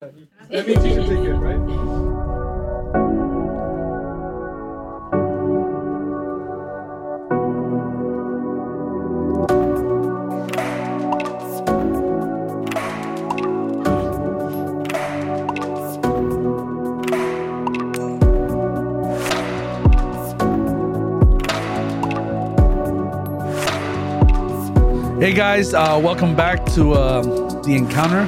That 0.00 0.66
means 0.66 0.86
you 0.86 0.94
take 1.02 1.26
it, 1.26 1.34
right? 1.34 1.60
Hey 25.20 25.34
guys, 25.34 25.74
uh, 25.74 26.00
welcome 26.02 26.34
back 26.34 26.64
to 26.72 26.92
uh, 26.94 27.20
the 27.60 27.74
encounter 27.74 28.26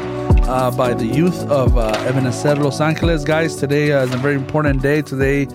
uh, 0.48 0.70
by 0.70 0.94
the 0.94 1.06
youth 1.06 1.38
of 1.50 1.76
uh, 1.76 1.88
Ebenezer 2.06 2.56
Los 2.56 2.80
Angeles. 2.80 3.24
Guys, 3.24 3.56
today 3.56 3.92
uh, 3.92 4.04
is 4.04 4.14
a 4.14 4.16
very 4.18 4.34
important 4.34 4.82
day. 4.82 5.02
Today, 5.02 5.46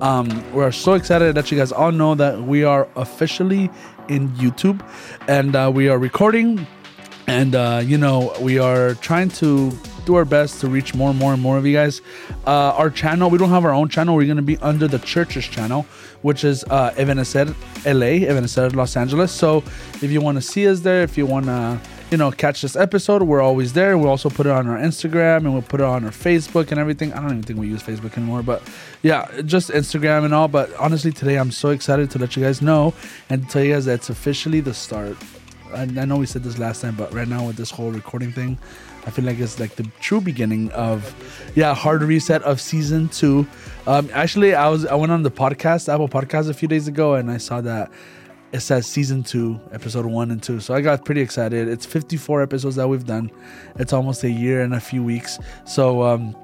um, 0.00 0.28
we're 0.52 0.72
so 0.72 0.94
excited 0.94 1.34
that 1.34 1.50
you 1.50 1.58
guys 1.58 1.72
all 1.72 1.92
know 1.92 2.14
that 2.14 2.42
we 2.42 2.64
are 2.64 2.88
officially 2.96 3.70
in 4.08 4.28
YouTube 4.30 4.84
and 5.28 5.54
uh, 5.54 5.70
we 5.72 5.88
are 5.88 5.98
recording. 5.98 6.66
And, 7.26 7.54
uh, 7.54 7.82
you 7.84 7.96
know, 7.98 8.34
we 8.40 8.58
are 8.58 8.94
trying 8.94 9.28
to 9.30 9.72
do 10.04 10.16
our 10.16 10.24
best 10.24 10.60
to 10.60 10.68
reach 10.68 10.94
more 10.94 11.10
and 11.10 11.18
more 11.18 11.32
and 11.32 11.40
more 11.40 11.56
of 11.56 11.64
you 11.64 11.72
guys. 11.72 12.02
Uh, 12.46 12.74
our 12.74 12.90
channel, 12.90 13.30
we 13.30 13.38
don't 13.38 13.50
have 13.50 13.64
our 13.64 13.72
own 13.72 13.88
channel. 13.88 14.16
We're 14.16 14.26
going 14.26 14.36
to 14.36 14.42
be 14.42 14.58
under 14.58 14.88
the 14.88 14.98
church's 14.98 15.46
channel, 15.46 15.82
which 16.22 16.42
is 16.42 16.64
uh, 16.64 16.92
Ebenezer 16.96 17.54
LA, 17.86 18.26
Ebenezer 18.26 18.70
Los 18.70 18.96
Angeles. 18.96 19.30
So 19.30 19.58
if 20.02 20.10
you 20.10 20.20
want 20.20 20.36
to 20.38 20.42
see 20.42 20.66
us 20.66 20.80
there, 20.80 21.02
if 21.02 21.16
you 21.16 21.26
want 21.26 21.46
to, 21.46 21.80
you 22.12 22.18
know, 22.18 22.30
catch 22.30 22.60
this 22.60 22.76
episode, 22.76 23.22
we're 23.22 23.40
always 23.40 23.72
there. 23.72 23.96
We'll 23.96 24.10
also 24.10 24.28
put 24.28 24.44
it 24.44 24.52
on 24.52 24.68
our 24.68 24.76
Instagram 24.76 25.38
and 25.38 25.54
we'll 25.54 25.62
put 25.62 25.80
it 25.80 25.86
on 25.86 26.04
our 26.04 26.10
Facebook 26.10 26.70
and 26.70 26.78
everything. 26.78 27.10
I 27.14 27.16
don't 27.16 27.30
even 27.30 27.42
think 27.42 27.58
we 27.58 27.68
use 27.68 27.82
Facebook 27.82 28.18
anymore, 28.18 28.42
but 28.42 28.62
yeah, 29.02 29.40
just 29.46 29.70
Instagram 29.70 30.26
and 30.26 30.34
all. 30.34 30.46
But 30.46 30.72
honestly, 30.76 31.10
today 31.10 31.38
I'm 31.38 31.50
so 31.50 31.70
excited 31.70 32.10
to 32.10 32.18
let 32.18 32.36
you 32.36 32.42
guys 32.42 32.60
know 32.60 32.92
and 33.30 33.48
tell 33.48 33.64
you 33.64 33.72
guys 33.72 33.86
that 33.86 33.94
it's 33.94 34.10
officially 34.10 34.60
the 34.60 34.74
start. 34.74 35.16
I, 35.74 35.82
I 35.82 36.04
know 36.04 36.18
we 36.18 36.26
said 36.26 36.44
this 36.44 36.58
last 36.58 36.82
time, 36.82 36.96
but 36.96 37.12
right 37.14 37.26
now 37.26 37.46
with 37.46 37.56
this 37.56 37.70
whole 37.70 37.90
recording 37.90 38.30
thing, 38.30 38.58
I 39.06 39.10
feel 39.10 39.24
like 39.24 39.40
it's 39.40 39.58
like 39.58 39.76
the 39.76 39.88
true 40.00 40.20
beginning 40.20 40.70
of, 40.72 41.14
yeah, 41.54 41.74
hard 41.74 42.02
reset 42.02 42.42
of 42.42 42.60
season 42.60 43.08
two. 43.08 43.46
Um, 43.86 44.10
actually, 44.12 44.54
I 44.54 44.68
was 44.68 44.84
I 44.84 44.94
went 44.96 45.12
on 45.12 45.22
the 45.22 45.30
podcast, 45.30 45.92
Apple 45.92 46.10
Podcast, 46.10 46.50
a 46.50 46.54
few 46.54 46.68
days 46.68 46.88
ago, 46.88 47.14
and 47.14 47.30
I 47.30 47.38
saw 47.38 47.62
that 47.62 47.90
it 48.52 48.60
says 48.60 48.86
season 48.86 49.22
two, 49.22 49.60
episode 49.72 50.06
one 50.06 50.30
and 50.30 50.42
two. 50.42 50.60
So 50.60 50.74
I 50.74 50.82
got 50.82 51.04
pretty 51.04 51.22
excited. 51.22 51.68
It's 51.68 51.86
54 51.86 52.42
episodes 52.42 52.76
that 52.76 52.86
we've 52.86 53.04
done. 53.04 53.30
It's 53.76 53.92
almost 53.92 54.24
a 54.24 54.30
year 54.30 54.60
and 54.62 54.74
a 54.74 54.80
few 54.80 55.02
weeks. 55.02 55.38
So 55.64 56.02
um, 56.02 56.36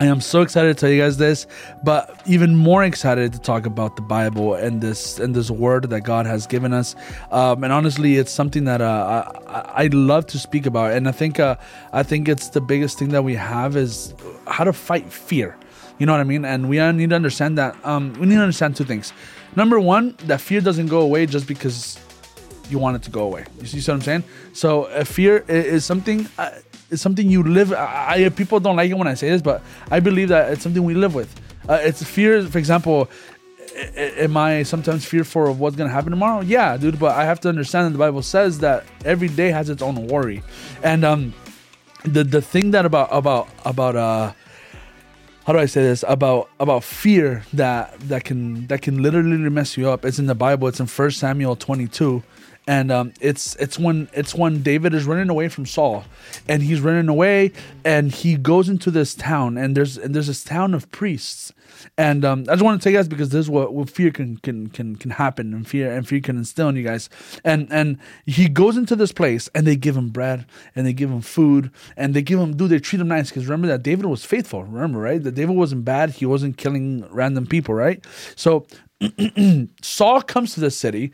I 0.00 0.06
am 0.06 0.20
so 0.20 0.42
excited 0.42 0.76
to 0.76 0.80
tell 0.80 0.88
you 0.88 1.02
guys 1.02 1.18
this, 1.18 1.46
but 1.84 2.22
even 2.24 2.56
more 2.56 2.84
excited 2.84 3.32
to 3.32 3.38
talk 3.38 3.66
about 3.66 3.96
the 3.96 4.02
Bible 4.02 4.54
and 4.54 4.80
this 4.80 5.18
and 5.18 5.34
this 5.34 5.50
word 5.50 5.90
that 5.90 6.02
God 6.02 6.24
has 6.24 6.46
given 6.46 6.72
us. 6.72 6.94
Um, 7.30 7.64
and 7.64 7.72
honestly, 7.72 8.16
it's 8.16 8.30
something 8.30 8.64
that 8.64 8.80
uh, 8.80 9.30
I 9.46 9.84
I 9.84 9.86
love 9.88 10.26
to 10.28 10.38
speak 10.38 10.64
about, 10.64 10.92
and 10.92 11.06
I 11.06 11.12
think 11.12 11.38
uh, 11.38 11.56
I 11.92 12.02
think 12.02 12.28
it's 12.28 12.48
the 12.48 12.62
biggest 12.62 12.98
thing 12.98 13.10
that 13.10 13.24
we 13.24 13.34
have 13.34 13.76
is 13.76 14.14
how 14.46 14.64
to 14.64 14.72
fight 14.72 15.12
fear. 15.12 15.58
You 15.98 16.06
know 16.06 16.12
what 16.12 16.20
I 16.20 16.24
mean? 16.24 16.46
And 16.46 16.70
we 16.70 16.78
need 16.92 17.10
to 17.10 17.16
understand 17.16 17.58
that. 17.58 17.76
Um, 17.84 18.14
we 18.14 18.26
need 18.26 18.36
to 18.36 18.40
understand 18.40 18.76
two 18.76 18.84
things. 18.84 19.12
Number 19.56 19.80
one, 19.80 20.16
that 20.24 20.40
fear 20.40 20.60
doesn't 20.60 20.86
go 20.86 21.00
away 21.00 21.26
just 21.26 21.46
because 21.46 21.98
you 22.68 22.78
want 22.78 22.96
it 22.96 23.02
to 23.02 23.10
go 23.10 23.22
away. 23.24 23.44
You 23.60 23.66
see 23.66 23.78
what 23.78 23.96
I'm 23.96 24.00
saying? 24.02 24.24
So 24.52 24.84
uh, 24.84 25.04
fear 25.04 25.38
is 25.48 25.84
something 25.84 26.28
uh, 26.38 26.50
is 26.90 27.00
something 27.00 27.28
you 27.28 27.42
live. 27.42 27.72
I, 27.72 28.24
I 28.26 28.28
people 28.28 28.60
don't 28.60 28.76
like 28.76 28.90
it 28.90 28.94
when 28.94 29.08
I 29.08 29.14
say 29.14 29.30
this, 29.30 29.42
but 29.42 29.62
I 29.90 30.00
believe 30.00 30.28
that 30.28 30.52
it's 30.52 30.62
something 30.62 30.84
we 30.84 30.94
live 30.94 31.14
with. 31.14 31.34
Uh, 31.68 31.78
it's 31.82 32.02
fear. 32.02 32.42
For 32.46 32.58
example, 32.58 33.08
a- 33.76 34.00
a- 34.00 34.24
am 34.24 34.36
I 34.36 34.62
sometimes 34.62 35.04
fearful 35.04 35.50
of 35.50 35.58
what's 35.58 35.74
gonna 35.76 35.90
happen 35.90 36.10
tomorrow? 36.10 36.42
Yeah, 36.42 36.76
dude. 36.76 36.98
But 36.98 37.16
I 37.16 37.24
have 37.24 37.40
to 37.40 37.48
understand 37.48 37.86
that 37.86 37.90
the 37.92 37.98
Bible 37.98 38.22
says 38.22 38.60
that 38.60 38.84
every 39.04 39.28
day 39.28 39.50
has 39.50 39.68
its 39.68 39.82
own 39.82 40.06
worry, 40.06 40.42
and 40.82 41.04
um, 41.04 41.34
the 42.04 42.22
the 42.22 42.40
thing 42.42 42.70
that 42.70 42.86
about 42.86 43.08
about 43.10 43.48
about 43.64 43.96
uh 43.96 44.32
how 45.46 45.52
do 45.52 45.58
I 45.58 45.66
say 45.66 45.82
this 45.82 46.04
about 46.06 46.50
about 46.60 46.84
fear 46.84 47.44
that 47.54 47.98
that 48.08 48.24
can 48.24 48.66
that 48.66 48.82
can 48.82 49.02
literally 49.02 49.36
mess 49.38 49.76
you 49.76 49.88
up. 49.88 50.04
It's 50.04 50.18
in 50.18 50.26
the 50.26 50.34
Bible. 50.34 50.68
It's 50.68 50.80
in 50.80 50.86
First 50.86 51.18
Samuel 51.18 51.56
22, 51.56 52.22
and 52.70 52.92
um, 52.92 53.12
it's 53.20 53.56
it's 53.56 53.80
when 53.80 54.08
it's 54.12 54.32
when 54.32 54.62
David 54.62 54.94
is 54.94 55.04
running 55.04 55.28
away 55.28 55.48
from 55.48 55.66
Saul, 55.66 56.04
and 56.46 56.62
he's 56.62 56.80
running 56.80 57.08
away, 57.08 57.50
and 57.84 58.12
he 58.12 58.36
goes 58.36 58.68
into 58.68 58.92
this 58.92 59.12
town, 59.16 59.58
and 59.58 59.76
there's 59.76 59.98
and 59.98 60.14
there's 60.14 60.28
this 60.28 60.44
town 60.44 60.72
of 60.72 60.88
priests, 60.92 61.52
and 61.98 62.24
um, 62.24 62.44
I 62.48 62.52
just 62.52 62.62
want 62.62 62.80
to 62.80 62.84
tell 62.84 62.92
you 62.92 62.98
guys 63.00 63.08
because 63.08 63.30
this 63.30 63.40
is 63.40 63.50
what, 63.50 63.74
what 63.74 63.90
fear 63.90 64.12
can 64.12 64.36
can 64.36 64.68
can 64.68 64.94
can 64.94 65.10
happen, 65.10 65.52
and 65.52 65.66
fear 65.66 65.90
and 65.90 66.06
fear 66.06 66.20
can 66.20 66.36
instill 66.36 66.68
in 66.68 66.76
you 66.76 66.84
guys, 66.84 67.10
and 67.44 67.66
and 67.72 67.98
he 68.24 68.48
goes 68.48 68.76
into 68.76 68.94
this 68.94 69.10
place, 69.10 69.50
and 69.52 69.66
they 69.66 69.74
give 69.74 69.96
him 69.96 70.10
bread, 70.10 70.46
and 70.76 70.86
they 70.86 70.92
give 70.92 71.10
him 71.10 71.22
food, 71.22 71.72
and 71.96 72.14
they 72.14 72.22
give 72.22 72.38
him 72.38 72.56
do 72.56 72.68
they 72.68 72.78
treat 72.78 73.00
him 73.00 73.08
nice 73.08 73.30
because 73.30 73.46
remember 73.46 73.66
that 73.66 73.82
David 73.82 74.06
was 74.06 74.24
faithful, 74.24 74.62
remember 74.62 75.00
right? 75.00 75.20
That 75.20 75.34
David 75.34 75.56
wasn't 75.56 75.84
bad, 75.84 76.10
he 76.10 76.24
wasn't 76.24 76.56
killing 76.56 77.04
random 77.10 77.48
people, 77.48 77.74
right? 77.74 78.04
So 78.36 78.64
Saul 79.82 80.22
comes 80.22 80.54
to 80.54 80.60
the 80.60 80.70
city 80.70 81.12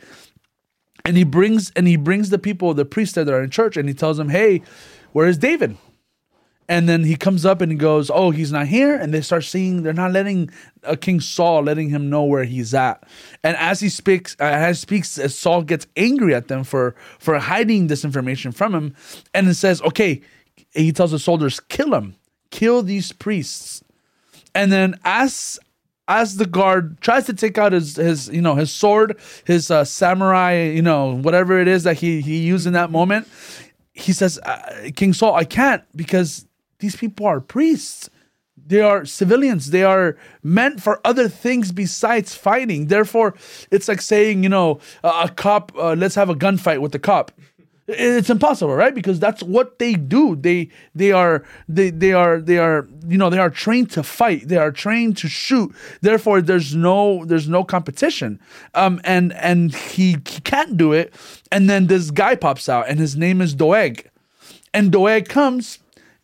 and 1.06 1.17
he 1.17 1.25
brings 1.25 1.71
and 1.77 1.87
he 1.87 1.97
brings 1.97 2.31
the 2.31 2.39
people, 2.39 2.75
the 2.75 2.84
priests 2.84 3.15
that 3.15 3.28
are 3.28 3.43
in 3.43 3.49
church, 3.49 3.77
and 3.77 3.89
he 3.89 3.94
tells 3.94 4.17
them, 4.17 4.28
"Hey, 4.28 4.62
where 5.12 5.28
is 5.28 5.39
David?" 5.39 5.77
And 6.69 6.89
then 6.89 7.05
he 7.05 7.15
comes 7.15 7.47
up 7.47 7.61
and 7.61 7.71
he 7.71 7.78
goes, 7.78 8.11
"Oh, 8.12 8.33
he's 8.33 8.50
not 8.50 8.67
here." 8.67 8.97
And 8.97 9.15
they 9.15 9.21
start 9.21 9.44
seeing 9.44 9.83
they're 9.83 9.93
not 9.93 10.11
letting 10.11 10.50
uh, 10.83 10.97
King 11.00 11.21
Saul 11.21 11.62
letting 11.62 11.91
him 11.91 12.11
know 12.11 12.25
where 12.25 12.43
he's 12.43 12.75
at. 12.75 13.05
And 13.44 13.56
as 13.56 13.78
he 13.78 13.89
speaks, 13.89 14.37
uh, 14.41 14.44
as 14.44 14.78
he 14.78 14.81
speaks, 14.81 15.19
as 15.19 15.39
Saul 15.39 15.62
gets 15.62 15.87
angry 15.97 16.34
at 16.34 16.49
them 16.49 16.65
for 16.65 16.97
for 17.21 17.38
hiding 17.38 17.87
this 17.87 18.05
information 18.05 18.50
from 18.50 18.75
him, 18.75 18.97
and 19.33 19.49
it 19.49 19.55
says, 19.55 19.81
"Okay," 19.83 20.23
he 20.73 20.91
tells 20.91 21.12
the 21.12 21.21
soldiers, 21.21 21.61
"Kill 21.61 21.94
him, 21.94 22.17
kill 22.50 22.83
these 22.83 23.12
priests." 23.12 23.84
And 24.56 24.73
then 24.73 24.99
as 25.05 25.61
as 26.09 26.37
the 26.37 26.47
guard 26.47 27.00
tries 27.00 27.27
to 27.27 27.34
take 27.34 27.59
out 27.59 27.72
his 27.72 27.97
his 27.97 28.28
you 28.28 28.41
know 28.41 28.55
his 28.55 28.71
sword, 28.71 29.19
his 29.44 29.71
uh, 29.71 29.84
samurai, 29.84 30.62
you 30.62 30.83
know 30.83 31.17
whatever 31.17 31.59
it 31.59 31.69
is 31.69 31.83
that 31.84 31.97
he 31.97 32.21
he 32.21 32.39
used 32.39 32.67
in 32.67 32.72
that 32.75 32.91
moment, 32.91 33.28
he 33.93 34.12
says, 34.12 34.39
uh, 34.44 34.91
"King 34.94 35.12
Saul, 35.12 35.34
I 35.34 35.44
can't 35.44 35.83
because 35.94 36.47
these 36.78 36.97
people 36.97 37.27
are 37.27 37.41
priests." 37.41 38.11
They 38.69 38.81
are 38.81 39.05
civilians. 39.05 39.71
They 39.71 39.84
are 39.84 40.17
meant 40.43 40.83
for 40.83 41.00
other 41.05 41.28
things 41.28 41.71
besides 41.71 42.34
fighting. 42.34 42.88
Therefore, 42.88 43.37
it's 43.71 43.87
like 43.87 44.00
saying, 44.00 44.43
you 44.43 44.49
know, 44.49 44.81
a, 45.05 45.09
a 45.09 45.28
cop, 45.28 45.71
uh, 45.78 45.94
let's 45.94 46.17
have 46.17 46.31
a 46.31 46.34
gunfight 46.34 46.81
with 46.81 46.91
the 46.91 46.99
cop 46.99 47.31
it's 47.89 48.31
impossible 48.31 48.75
right? 48.75 48.95
Because 48.95 49.21
that's 49.21 49.43
what 49.43 49.79
they 49.79 49.95
do. 49.95 50.37
They 50.37 50.69
they 50.95 51.13
are 51.13 51.45
they 51.69 51.91
they 51.91 52.13
are 52.13 52.41
they 52.41 52.59
are 52.59 52.89
you 53.07 53.17
know 53.17 53.31
they 53.31 53.39
are 53.39 53.51
trained 53.51 53.91
to 53.93 54.03
fight. 54.03 54.49
They 54.49 54.57
are 54.57 54.73
trained 54.73 55.17
to 55.19 55.29
shoot. 55.29 55.75
Therefore 56.01 56.41
there's 56.43 56.75
no 56.75 57.25
there's 57.25 57.49
no 57.49 57.63
competition. 57.65 58.41
Um 58.75 59.01
and 59.05 59.33
and 59.35 59.75
he, 59.75 60.13
he 60.13 60.41
can't 60.41 60.77
do 60.77 60.93
it. 60.93 61.15
And 61.53 61.71
then 61.71 61.87
this 61.87 62.11
guy 62.11 62.35
pops 62.35 62.69
out 62.69 62.89
and 62.89 62.99
his 62.99 63.17
name 63.17 63.41
is 63.41 63.55
doeg. 63.55 64.11
And 64.75 64.91
doeg 64.91 65.29
comes 65.29 65.79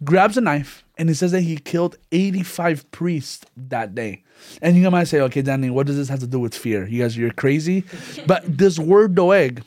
grabs 0.04 0.36
a 0.36 0.40
knife 0.40 0.84
and 0.98 1.08
he 1.08 1.14
says 1.14 1.30
that 1.30 1.42
he 1.42 1.56
killed 1.56 1.96
85 2.10 2.90
priests 2.90 3.46
that 3.56 3.94
day. 3.94 4.24
And 4.60 4.76
you 4.76 4.90
might 4.90 5.04
say 5.04 5.20
okay 5.20 5.42
danny 5.42 5.70
what 5.70 5.86
does 5.86 5.96
this 5.96 6.08
have 6.08 6.20
to 6.20 6.26
do 6.26 6.40
with 6.40 6.56
fear? 6.56 6.88
You 6.88 7.02
guys 7.02 7.16
you're 7.16 7.32
crazy? 7.32 7.84
But 8.26 8.42
this 8.58 8.80
word 8.80 9.14
doeg 9.14 9.62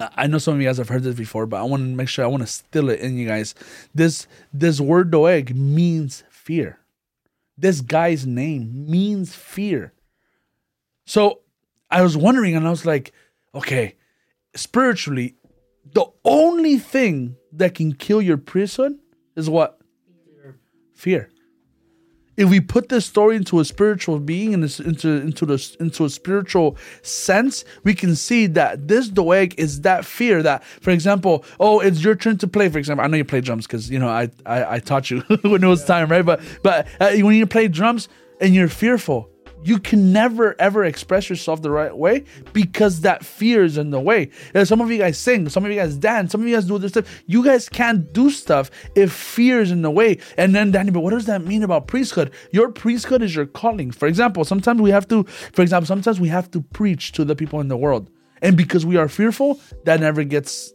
I 0.00 0.26
know 0.26 0.38
some 0.38 0.54
of 0.54 0.60
you 0.60 0.66
guys 0.66 0.78
have 0.78 0.88
heard 0.88 1.02
this 1.02 1.14
before, 1.14 1.46
but 1.46 1.60
I 1.60 1.64
want 1.64 1.82
to 1.82 1.88
make 1.88 2.08
sure 2.08 2.24
I 2.24 2.28
want 2.28 2.42
to 2.42 2.46
steal 2.46 2.88
it 2.88 3.00
in 3.00 3.18
you 3.18 3.28
guys. 3.28 3.54
This 3.94 4.26
this 4.52 4.80
word 4.80 5.10
doeg 5.10 5.54
means 5.54 6.24
fear. 6.30 6.78
This 7.58 7.82
guy's 7.82 8.26
name 8.26 8.86
means 8.88 9.34
fear. 9.34 9.92
So 11.04 11.40
I 11.90 12.02
was 12.02 12.16
wondering, 12.16 12.56
and 12.56 12.66
I 12.66 12.70
was 12.70 12.86
like, 12.86 13.12
okay, 13.54 13.96
spiritually, 14.54 15.34
the 15.92 16.06
only 16.24 16.78
thing 16.78 17.36
that 17.52 17.74
can 17.74 17.92
kill 17.92 18.22
your 18.22 18.38
priesthood 18.38 18.98
is 19.36 19.50
what? 19.50 19.78
Fear. 20.94 21.30
If 22.36 22.48
we 22.48 22.60
put 22.60 22.88
this 22.88 23.04
story 23.04 23.36
into 23.36 23.60
a 23.60 23.64
spiritual 23.64 24.18
being 24.18 24.54
and 24.54 24.62
this- 24.62 24.80
into 24.80 25.08
into 25.08 25.44
the 25.44 25.76
into 25.78 26.04
a 26.04 26.10
spiritual 26.10 26.76
sense, 27.02 27.64
we 27.84 27.92
can 27.94 28.16
see 28.16 28.46
that 28.46 28.88
this 28.88 29.08
doeg 29.08 29.54
is 29.58 29.82
that 29.82 30.04
fear 30.04 30.42
that, 30.42 30.64
for 30.64 30.90
example, 30.90 31.44
oh, 31.58 31.80
it's 31.80 32.02
your 32.02 32.14
turn 32.14 32.38
to 32.38 32.48
play. 32.48 32.68
For 32.68 32.78
example, 32.78 33.04
I 33.04 33.08
know 33.08 33.16
you 33.18 33.24
play 33.24 33.40
drums 33.40 33.66
because 33.66 33.90
you 33.90 33.98
know 33.98 34.08
I, 34.08 34.30
I 34.46 34.76
I 34.76 34.78
taught 34.78 35.10
you 35.10 35.20
when 35.42 35.62
it 35.62 35.66
was 35.66 35.84
time, 35.84 36.08
right? 36.08 36.24
But 36.24 36.40
but 36.62 36.86
uh, 37.00 37.10
when 37.16 37.34
you 37.34 37.46
play 37.46 37.68
drums 37.68 38.08
and 38.40 38.54
you're 38.54 38.68
fearful, 38.68 39.28
you 39.62 39.78
can 39.78 40.12
never 40.12 40.54
ever 40.58 40.84
express 40.84 41.28
yourself 41.28 41.62
the 41.62 41.70
right 41.70 41.96
way 41.96 42.24
because 42.52 43.02
that 43.02 43.24
fear 43.24 43.64
is 43.64 43.76
in 43.78 43.90
the 43.90 44.00
way. 44.00 44.30
And 44.54 44.66
some 44.66 44.80
of 44.80 44.90
you 44.90 44.98
guys 44.98 45.18
sing, 45.18 45.48
some 45.48 45.64
of 45.64 45.70
you 45.70 45.76
guys 45.76 45.96
dance, 45.96 46.32
some 46.32 46.40
of 46.40 46.48
you 46.48 46.54
guys 46.54 46.66
do 46.66 46.78
this 46.78 46.92
stuff. 46.92 47.22
You 47.26 47.44
guys 47.44 47.68
can't 47.68 48.12
do 48.12 48.30
stuff 48.30 48.70
if 48.94 49.12
fear 49.12 49.60
is 49.60 49.70
in 49.70 49.82
the 49.82 49.90
way. 49.90 50.18
And 50.36 50.54
then 50.54 50.70
Danny, 50.70 50.90
but 50.90 51.00
what 51.00 51.10
does 51.10 51.26
that 51.26 51.44
mean 51.44 51.62
about 51.62 51.86
priesthood? 51.86 52.32
Your 52.52 52.70
priesthood 52.70 53.22
is 53.22 53.34
your 53.34 53.46
calling. 53.46 53.90
For 53.90 54.08
example, 54.08 54.44
sometimes 54.44 54.80
we 54.80 54.90
have 54.90 55.08
to, 55.08 55.24
for 55.24 55.62
example, 55.62 55.86
sometimes 55.86 56.20
we 56.20 56.28
have 56.28 56.50
to 56.52 56.62
preach 56.62 57.12
to 57.12 57.24
the 57.24 57.36
people 57.36 57.60
in 57.60 57.68
the 57.68 57.76
world. 57.76 58.10
And 58.42 58.56
because 58.56 58.86
we 58.86 58.96
are 58.96 59.08
fearful, 59.08 59.60
that 59.84 60.00
never 60.00 60.24
gets 60.24 60.72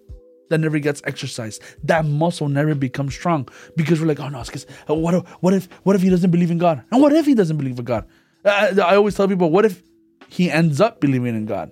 that 0.49 0.59
never 0.59 0.77
gets 0.77 1.01
exercised. 1.05 1.61
That 1.83 2.05
muscle 2.05 2.49
never 2.49 2.75
becomes 2.75 3.15
strong 3.15 3.49
because 3.75 3.99
we're 3.99 4.07
like, 4.07 4.19
oh 4.19 4.29
no, 4.29 4.41
it's 4.41 4.49
because 4.49 4.67
what 4.87 5.15
if, 5.15 5.23
what 5.41 5.53
if 5.53 5.67
what 5.83 5.95
if 5.95 6.01
he 6.01 6.09
doesn't 6.09 6.31
believe 6.31 6.51
in 6.51 6.59
God? 6.59 6.83
And 6.91 7.01
what 7.01 7.13
if 7.13 7.25
he 7.25 7.33
doesn't 7.33 7.57
believe 7.57 7.79
in 7.79 7.85
God? 7.85 8.07
I, 8.45 8.73
I 8.79 8.95
always 8.95 9.15
tell 9.15 9.27
people, 9.27 9.49
what 9.49 9.65
if 9.65 9.81
he 10.29 10.51
ends 10.51 10.79
up 10.79 10.99
believing 10.99 11.35
in 11.35 11.45
God? 11.45 11.71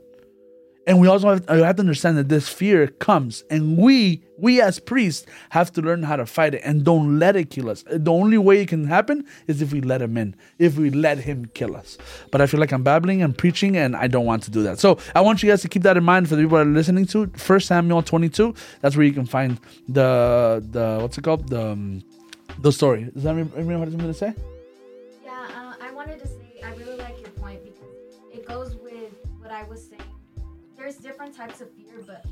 And 0.85 0.99
we 0.99 1.07
also 1.07 1.29
have, 1.29 1.47
have, 1.47 1.77
to 1.77 1.79
understand 1.79 2.17
that 2.17 2.27
this 2.27 2.49
fear 2.49 2.87
comes, 2.87 3.43
and 3.49 3.77
we, 3.77 4.21
we 4.37 4.59
as 4.59 4.79
priests, 4.79 5.25
have 5.51 5.71
to 5.73 5.81
learn 5.81 6.03
how 6.03 6.17
to 6.17 6.25
fight 6.25 6.55
it 6.55 6.61
and 6.65 6.83
don't 6.83 7.19
let 7.19 7.37
it 7.37 7.49
kill 7.49 7.69
us. 7.69 7.85
The 7.89 8.11
only 8.11 8.37
way 8.37 8.61
it 8.61 8.67
can 8.67 8.85
happen 8.85 9.25
is 9.47 9.61
if 9.61 9.71
we 9.71 9.79
let 9.79 10.01
him 10.01 10.17
in, 10.17 10.35
if 10.59 10.77
we 10.77 10.89
let 10.89 11.19
him 11.19 11.45
kill 11.53 11.77
us. 11.77 11.97
But 12.31 12.41
I 12.41 12.47
feel 12.47 12.59
like 12.59 12.73
I'm 12.73 12.83
babbling 12.83 13.21
and 13.21 13.37
preaching, 13.37 13.77
and 13.77 13.95
I 13.95 14.07
don't 14.07 14.25
want 14.25 14.43
to 14.43 14.51
do 14.51 14.61
that. 14.63 14.79
So 14.79 14.97
I 15.15 15.21
want 15.21 15.41
you 15.41 15.49
guys 15.49 15.61
to 15.61 15.69
keep 15.69 15.83
that 15.83 15.95
in 15.95 16.03
mind 16.03 16.27
for 16.27 16.35
the 16.35 16.41
people 16.41 16.57
that 16.57 16.67
are 16.67 16.69
listening 16.69 17.05
to 17.07 17.27
First 17.27 17.67
Samuel 17.67 18.01
22. 18.01 18.53
That's 18.81 18.97
where 18.97 19.05
you 19.05 19.13
can 19.13 19.25
find 19.25 19.61
the 19.87 20.61
the 20.71 20.97
what's 21.01 21.17
it 21.17 21.23
called 21.23 21.47
the 21.47 21.71
um, 21.71 22.03
the 22.59 22.73
story. 22.73 23.09
Does 23.13 23.23
that 23.23 23.35
anybody 23.35 23.79
have 23.79 23.89
something 23.89 23.99
to 23.99 24.13
say? 24.13 24.33
Yeah, 25.23 25.31
uh, 25.55 25.73
I 25.81 25.91
wanted 25.91 26.19
to 26.19 26.27
say 26.27 26.42
I 29.63 29.69
was 29.69 29.87
saying 29.87 30.01
there's 30.75 30.97
different 30.97 31.33
types 31.33 31.61
of 31.61 31.71
fear, 31.71 32.03
but 32.05 32.25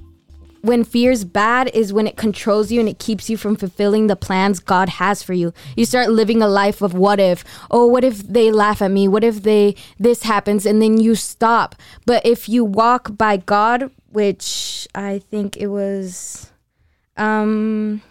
when 0.62 0.84
fear's 0.84 1.24
bad 1.24 1.70
is 1.74 1.94
when 1.94 2.06
it 2.06 2.18
controls 2.18 2.72
you 2.74 2.82
and 2.82 2.90
it 2.90 3.00
keeps 3.00 3.30
you 3.30 3.38
from 3.38 3.56
fulfilling 3.56 4.08
the 4.08 4.18
plans 4.18 4.60
God 4.60 4.90
has 4.90 5.24
for 5.24 5.32
you. 5.34 5.54
You 5.78 5.86
start 5.86 6.10
living 6.10 6.42
a 6.42 6.48
life 6.48 6.82
of 6.82 6.94
what 6.94 7.22
if? 7.22 7.46
Oh, 7.72 7.88
what 7.88 8.04
if 8.04 8.20
they 8.20 8.52
laugh 8.52 8.82
at 8.82 8.92
me? 8.92 9.08
What 9.08 9.24
if 9.24 9.44
they 9.44 9.76
this 9.98 10.24
happens 10.24 10.66
and 10.66 10.82
then 10.82 11.00
you 11.00 11.16
stop. 11.16 11.76
But 12.06 12.26
if 12.26 12.50
you 12.50 12.66
walk 12.66 13.16
by 13.18 13.38
God, 13.38 13.92
which 14.10 14.88
I 14.94 15.20
think 15.20 15.56
it 15.56 15.68
was 15.68 16.52
um 17.16 18.02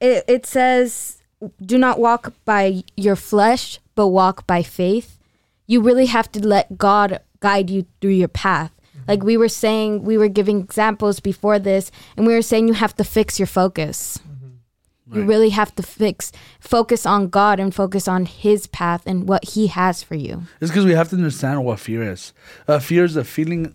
it 0.00 0.24
it 0.28 0.46
says 0.46 1.22
do 1.60 1.76
not 1.76 1.98
walk 1.98 2.34
by 2.44 2.84
your 2.96 3.16
flesh, 3.16 3.80
but 3.96 4.08
walk 4.08 4.46
by 4.46 4.62
faith. 4.62 5.18
You 5.66 5.80
really 5.80 6.06
have 6.06 6.30
to 6.32 6.46
let 6.46 6.78
God 6.78 7.20
guide 7.40 7.70
you 7.70 7.86
through 8.00 8.10
your 8.10 8.28
path 8.28 8.72
like 9.08 9.22
we 9.22 9.36
were 9.36 9.48
saying, 9.48 10.02
we 10.02 10.18
were 10.18 10.28
giving 10.28 10.60
examples 10.60 11.20
before 11.20 11.58
this, 11.58 11.90
and 12.16 12.26
we 12.26 12.34
were 12.34 12.42
saying 12.42 12.68
you 12.68 12.74
have 12.74 12.96
to 12.96 13.04
fix 13.04 13.38
your 13.38 13.46
focus. 13.46 14.18
Mm-hmm. 14.18 15.18
You 15.18 15.24
really 15.24 15.50
have 15.50 15.74
to 15.76 15.82
fix, 15.82 16.32
focus 16.58 17.06
on 17.06 17.28
God 17.28 17.60
and 17.60 17.74
focus 17.74 18.08
on 18.08 18.26
His 18.26 18.66
path 18.66 19.02
and 19.06 19.28
what 19.28 19.44
He 19.50 19.68
has 19.68 20.02
for 20.02 20.16
you. 20.16 20.42
It's 20.60 20.70
because 20.70 20.84
we 20.84 20.92
have 20.92 21.08
to 21.10 21.16
understand 21.16 21.64
what 21.64 21.78
fear 21.78 22.02
is. 22.02 22.32
Uh, 22.66 22.80
fear 22.80 23.04
is 23.04 23.16
a 23.16 23.24
feeling 23.24 23.74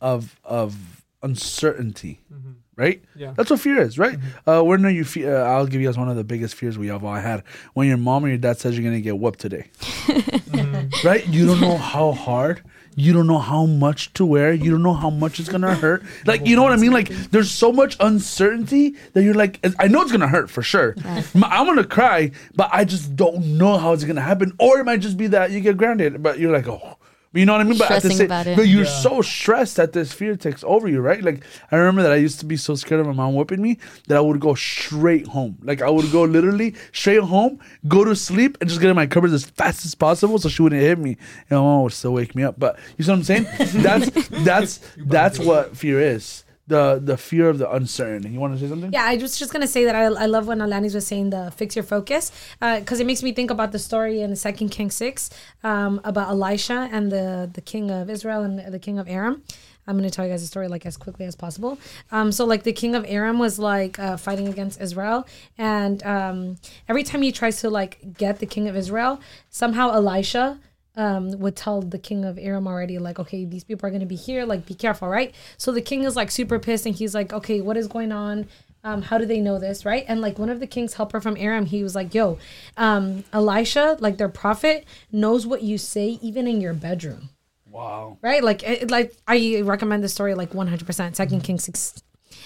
of 0.00 0.38
of 0.44 1.02
uncertainty. 1.22 2.20
Mm-hmm 2.32 2.52
right? 2.76 3.04
Yeah. 3.14 3.34
That's 3.36 3.50
what 3.50 3.60
fear 3.60 3.80
is, 3.80 4.00
right? 4.00 4.18
Mm-hmm. 4.18 4.50
Uh, 4.50 4.62
when 4.64 4.84
are 4.84 4.90
you? 4.90 5.04
Fe- 5.04 5.26
uh, 5.26 5.44
I'll 5.44 5.66
give 5.66 5.80
you 5.80 5.86
guys 5.86 5.96
one 5.96 6.08
of 6.08 6.16
the 6.16 6.24
biggest 6.24 6.56
fears 6.56 6.76
we 6.76 6.88
have 6.88 7.04
all 7.04 7.14
had. 7.14 7.44
When 7.74 7.86
your 7.86 7.98
mom 7.98 8.24
or 8.24 8.28
your 8.28 8.36
dad 8.36 8.58
says 8.58 8.76
you're 8.76 8.84
gonna 8.84 9.00
get 9.00 9.16
whooped 9.16 9.38
today, 9.38 9.70
mm-hmm. 9.78 11.06
right? 11.06 11.24
You 11.28 11.46
don't 11.46 11.60
know 11.60 11.76
how 11.76 12.10
hard 12.10 12.62
you 12.96 13.12
don't 13.12 13.26
know 13.26 13.38
how 13.38 13.66
much 13.66 14.12
to 14.14 14.24
wear. 14.24 14.52
You 14.52 14.70
don't 14.70 14.82
know 14.82 14.94
how 14.94 15.10
much 15.10 15.40
it's 15.40 15.48
gonna 15.48 15.74
hurt. 15.74 16.02
Like 16.26 16.46
you 16.46 16.56
know 16.56 16.62
what 16.62 16.72
I 16.72 16.76
mean? 16.76 16.92
Like 16.92 17.08
there's 17.08 17.50
so 17.50 17.72
much 17.72 17.96
uncertainty 18.00 18.94
that 19.12 19.22
you're 19.22 19.34
like, 19.34 19.60
I 19.78 19.88
know 19.88 20.02
it's 20.02 20.12
gonna 20.12 20.28
hurt 20.28 20.48
for 20.50 20.62
sure. 20.62 20.94
I'm 21.34 21.66
gonna 21.66 21.84
cry, 21.84 22.30
but 22.54 22.70
I 22.72 22.84
just 22.84 23.14
don't 23.16 23.58
know 23.58 23.76
how 23.78 23.92
it's 23.92 24.04
gonna 24.04 24.20
happen. 24.20 24.52
Or 24.58 24.78
it 24.78 24.84
might 24.84 25.00
just 25.00 25.16
be 25.16 25.26
that 25.28 25.50
you 25.50 25.60
get 25.60 25.76
grounded, 25.76 26.22
but 26.22 26.38
you're 26.38 26.52
like, 26.52 26.66
oh, 26.68 26.96
you 27.34 27.46
know 27.46 27.52
what 27.52 27.60
I 27.60 27.64
mean? 27.64 27.78
But 27.78 27.86
Stressing 27.86 28.10
at 28.10 28.12
the 28.12 28.18
same, 28.18 28.26
about 28.26 28.46
it. 28.46 28.56
but 28.56 28.68
you're 28.68 28.84
yeah. 28.84 29.00
so 29.02 29.22
stressed 29.22 29.76
that 29.76 29.92
this 29.92 30.12
fear 30.12 30.36
takes 30.36 30.62
over 30.64 30.88
you, 30.88 31.00
right? 31.00 31.22
Like 31.22 31.44
I 31.70 31.76
remember 31.76 32.02
that 32.02 32.12
I 32.12 32.16
used 32.16 32.40
to 32.40 32.46
be 32.46 32.56
so 32.56 32.74
scared 32.74 33.00
of 33.00 33.06
my 33.06 33.12
mom 33.12 33.34
whipping 33.34 33.60
me 33.60 33.78
that 34.08 34.16
I 34.16 34.20
would 34.20 34.40
go 34.40 34.54
straight 34.54 35.26
home. 35.26 35.58
Like 35.62 35.82
I 35.82 35.90
would 35.90 36.10
go 36.12 36.22
literally 36.24 36.74
straight 36.92 37.20
home, 37.20 37.58
go 37.88 38.04
to 38.04 38.14
sleep, 38.14 38.58
and 38.60 38.68
just 38.68 38.80
get 38.80 38.90
in 38.90 38.96
my 38.96 39.06
covers 39.06 39.32
as 39.32 39.44
fast 39.44 39.84
as 39.84 39.94
possible 39.94 40.38
so 40.38 40.48
she 40.48 40.62
wouldn't 40.62 40.80
hit 40.80 40.98
me. 40.98 41.16
And 41.50 41.58
my 41.58 41.64
mom 41.64 41.82
would 41.82 41.92
still 41.92 42.12
wake 42.12 42.34
me 42.34 42.44
up. 42.44 42.58
But 42.58 42.78
you 42.96 43.04
see 43.04 43.10
what 43.10 43.18
I'm 43.18 43.24
saying? 43.24 43.46
that's 43.82 44.28
that's 44.28 44.80
that's 44.96 45.38
what 45.38 45.76
fear 45.76 46.00
is 46.00 46.43
the 46.66 47.00
the 47.02 47.16
fear 47.16 47.48
of 47.48 47.58
the 47.58 47.70
uncertain. 47.70 48.32
You 48.32 48.40
want 48.40 48.54
to 48.54 48.60
say 48.60 48.68
something? 48.68 48.92
Yeah, 48.92 49.04
I 49.04 49.16
was 49.16 49.38
just 49.38 49.52
gonna 49.52 49.66
say 49.66 49.84
that 49.84 49.94
I, 49.94 50.04
I 50.04 50.26
love 50.26 50.46
when 50.46 50.58
Alanis 50.58 50.94
was 50.94 51.06
saying 51.06 51.30
the 51.30 51.52
fix 51.54 51.76
your 51.76 51.82
focus 51.82 52.32
because 52.60 53.00
uh, 53.00 53.02
it 53.02 53.06
makes 53.06 53.22
me 53.22 53.32
think 53.32 53.50
about 53.50 53.72
the 53.72 53.78
story 53.78 54.20
in 54.20 54.34
Second 54.36 54.70
King 54.70 54.90
six 54.90 55.30
um, 55.62 56.00
about 56.04 56.28
Elisha 56.28 56.88
and 56.90 57.12
the 57.12 57.50
the 57.52 57.60
king 57.60 57.90
of 57.90 58.08
Israel 58.08 58.42
and 58.42 58.72
the 58.72 58.78
king 58.78 58.98
of 58.98 59.08
Aram. 59.08 59.42
I'm 59.86 59.96
gonna 59.96 60.08
tell 60.08 60.24
you 60.24 60.30
guys 60.30 60.40
the 60.40 60.46
story 60.46 60.68
like 60.68 60.86
as 60.86 60.96
quickly 60.96 61.26
as 61.26 61.36
possible. 61.36 61.78
Um, 62.10 62.32
so 62.32 62.46
like 62.46 62.62
the 62.62 62.72
king 62.72 62.94
of 62.94 63.04
Aram 63.06 63.38
was 63.38 63.58
like 63.58 63.98
uh, 63.98 64.16
fighting 64.16 64.48
against 64.48 64.80
Israel, 64.80 65.26
and 65.58 66.02
um, 66.04 66.56
every 66.88 67.02
time 67.02 67.20
he 67.20 67.32
tries 67.32 67.60
to 67.60 67.68
like 67.68 67.98
get 68.16 68.38
the 68.38 68.46
king 68.46 68.68
of 68.68 68.76
Israel, 68.76 69.20
somehow 69.50 69.90
Elisha 69.90 70.58
um, 70.96 71.38
would 71.38 71.56
tell 71.56 71.82
the 71.82 71.98
king 71.98 72.24
of 72.24 72.38
Aram 72.38 72.66
already, 72.66 72.98
like, 72.98 73.18
okay, 73.18 73.44
these 73.44 73.64
people 73.64 73.86
are 73.86 73.90
going 73.90 74.00
to 74.00 74.06
be 74.06 74.16
here, 74.16 74.44
like, 74.44 74.66
be 74.66 74.74
careful, 74.74 75.08
right? 75.08 75.34
So 75.56 75.72
the 75.72 75.82
king 75.82 76.04
is 76.04 76.16
like 76.16 76.30
super 76.30 76.58
pissed 76.58 76.86
and 76.86 76.94
he's 76.94 77.14
like, 77.14 77.32
okay, 77.32 77.60
what 77.60 77.76
is 77.76 77.88
going 77.88 78.12
on? 78.12 78.46
Um, 78.84 79.00
how 79.00 79.16
do 79.16 79.24
they 79.24 79.40
know 79.40 79.58
this, 79.58 79.84
right? 79.84 80.04
And 80.06 80.20
like 80.20 80.38
one 80.38 80.50
of 80.50 80.60
the 80.60 80.66
king's 80.66 80.94
helper 80.94 81.20
from 81.20 81.36
Aram, 81.38 81.66
he 81.66 81.82
was 81.82 81.94
like, 81.94 82.14
yo, 82.14 82.38
um, 82.76 83.24
Elisha, 83.32 83.96
like 83.98 84.18
their 84.18 84.28
prophet, 84.28 84.84
knows 85.10 85.46
what 85.46 85.62
you 85.62 85.78
say 85.78 86.18
even 86.20 86.46
in 86.46 86.60
your 86.60 86.74
bedroom. 86.74 87.30
Wow. 87.70 88.18
Right? 88.20 88.44
Like, 88.44 88.62
it, 88.62 88.90
like 88.90 89.16
I 89.26 89.62
recommend 89.64 90.04
this 90.04 90.12
story 90.12 90.34
like 90.34 90.50
100%, 90.50 91.16
Second 91.16 91.40
King 91.42 91.58
6. 91.58 92.02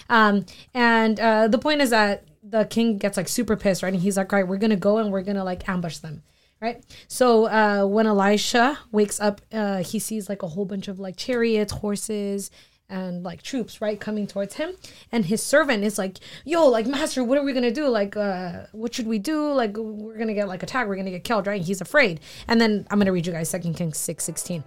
Um, 0.08 0.46
and 0.72 1.18
uh, 1.18 1.48
the 1.48 1.58
point 1.58 1.82
is 1.82 1.90
that 1.90 2.24
the 2.42 2.64
king 2.64 2.98
gets 2.98 3.16
like 3.16 3.28
super 3.28 3.56
pissed, 3.56 3.82
right? 3.82 3.92
And 3.92 4.00
he's 4.00 4.16
like, 4.16 4.32
all 4.32 4.38
right, 4.38 4.48
we're 4.48 4.56
going 4.56 4.70
to 4.70 4.76
go 4.76 4.98
and 4.98 5.10
we're 5.10 5.22
going 5.22 5.36
to 5.36 5.44
like 5.44 5.68
ambush 5.68 5.98
them 5.98 6.22
right? 6.60 6.84
So 7.08 7.46
uh, 7.46 7.86
when 7.86 8.06
Elisha 8.06 8.78
wakes 8.92 9.20
up, 9.20 9.40
uh, 9.52 9.82
he 9.82 9.98
sees 9.98 10.28
like 10.28 10.42
a 10.42 10.48
whole 10.48 10.64
bunch 10.64 10.88
of 10.88 10.98
like 10.98 11.16
chariots, 11.16 11.72
horses, 11.72 12.50
and 12.90 13.22
like 13.22 13.42
troops, 13.42 13.80
right, 13.80 14.00
coming 14.00 14.26
towards 14.26 14.54
him. 14.54 14.74
And 15.12 15.26
his 15.26 15.42
servant 15.42 15.84
is 15.84 15.98
like, 15.98 16.18
"Yo, 16.44 16.66
like 16.66 16.86
master, 16.86 17.22
what 17.22 17.36
are 17.38 17.44
we 17.44 17.52
gonna 17.52 17.70
do? 17.70 17.86
Like, 17.88 18.16
uh, 18.16 18.64
what 18.72 18.94
should 18.94 19.06
we 19.06 19.18
do? 19.18 19.52
Like, 19.52 19.76
we're 19.76 20.16
gonna 20.16 20.34
get 20.34 20.48
like 20.48 20.62
attacked. 20.62 20.88
We're 20.88 20.96
gonna 20.96 21.10
get 21.10 21.24
killed, 21.24 21.46
right?" 21.46 21.58
And 21.58 21.64
he's 21.66 21.80
afraid. 21.80 22.20
And 22.48 22.60
then 22.60 22.86
I'm 22.90 22.98
gonna 22.98 23.12
read 23.12 23.26
you 23.26 23.32
guys 23.32 23.48
Second 23.50 23.74
Kings 23.74 23.98
six 23.98 24.24
sixteen. 24.24 24.64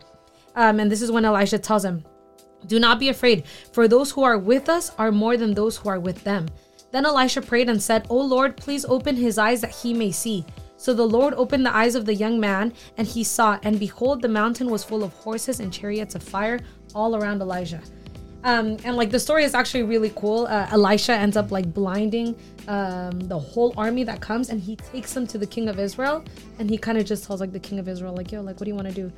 Um, 0.56 0.80
and 0.80 0.92
this 0.92 1.02
is 1.02 1.12
when 1.12 1.26
Elisha 1.26 1.58
tells 1.58 1.84
him, 1.84 2.04
"Do 2.68 2.80
not 2.80 3.00
be 3.00 3.10
afraid, 3.10 3.46
for 3.74 3.88
those 3.88 4.12
who 4.12 4.22
are 4.24 4.38
with 4.38 4.70
us 4.70 4.92
are 4.98 5.12
more 5.12 5.36
than 5.36 5.54
those 5.54 5.78
who 5.78 5.90
are 5.90 6.00
with 6.00 6.24
them." 6.24 6.48
Then 6.92 7.06
Elisha 7.06 7.42
prayed 7.42 7.70
and 7.70 7.82
said, 7.82 8.06
"O 8.10 8.18
Lord, 8.18 8.56
please 8.56 8.86
open 8.86 9.16
his 9.16 9.38
eyes 9.38 9.62
that 9.62 9.72
he 9.72 9.94
may 9.94 10.12
see." 10.12 10.46
So 10.82 10.96
the 10.96 11.06
Lord 11.06 11.36
opened 11.36 11.64
the 11.64 11.76
eyes 11.76 11.94
of 11.94 12.08
the 12.08 12.16
young 12.16 12.40
man, 12.40 12.74
and 12.98 13.06
he 13.06 13.24
saw, 13.24 13.60
and 13.62 13.80
behold, 13.80 14.24
the 14.24 14.28
mountain 14.28 14.68
was 14.68 14.84
full 14.84 15.04
of 15.04 15.14
horses 15.14 15.60
and 15.60 15.72
chariots 15.72 16.16
of 16.16 16.24
fire 16.24 16.60
all 16.96 17.16
around 17.16 17.40
Elijah. 17.40 17.84
Um, 18.44 18.78
and 18.84 18.96
like 18.96 19.12
the 19.12 19.20
story 19.20 19.44
is 19.44 19.54
actually 19.54 19.84
really 19.84 20.12
cool. 20.16 20.48
Uh, 20.48 20.68
Elisha 20.72 21.14
ends 21.14 21.38
up 21.38 21.52
like 21.52 21.72
blinding 21.72 22.36
um, 22.68 23.20
the 23.20 23.38
whole 23.38 23.76
army 23.78 24.04
that 24.06 24.22
comes, 24.22 24.50
and 24.50 24.60
he 24.60 24.76
takes 24.76 25.14
them 25.14 25.28
to 25.28 25.38
the 25.38 25.46
king 25.46 25.70
of 25.70 25.78
Israel, 25.78 26.26
and 26.58 26.68
he 26.68 26.80
kind 26.80 26.98
of 26.98 27.06
just 27.06 27.26
tells 27.26 27.42
like 27.42 27.52
the 27.52 27.60
king 27.60 27.78
of 27.78 27.88
Israel, 27.88 28.16
like, 28.16 28.32
"Yo, 28.32 28.42
like, 28.42 28.60
what 28.60 28.66
do 28.66 28.72
you 28.72 28.76
want 28.76 28.88
to 28.88 28.94
do?" 28.96 29.12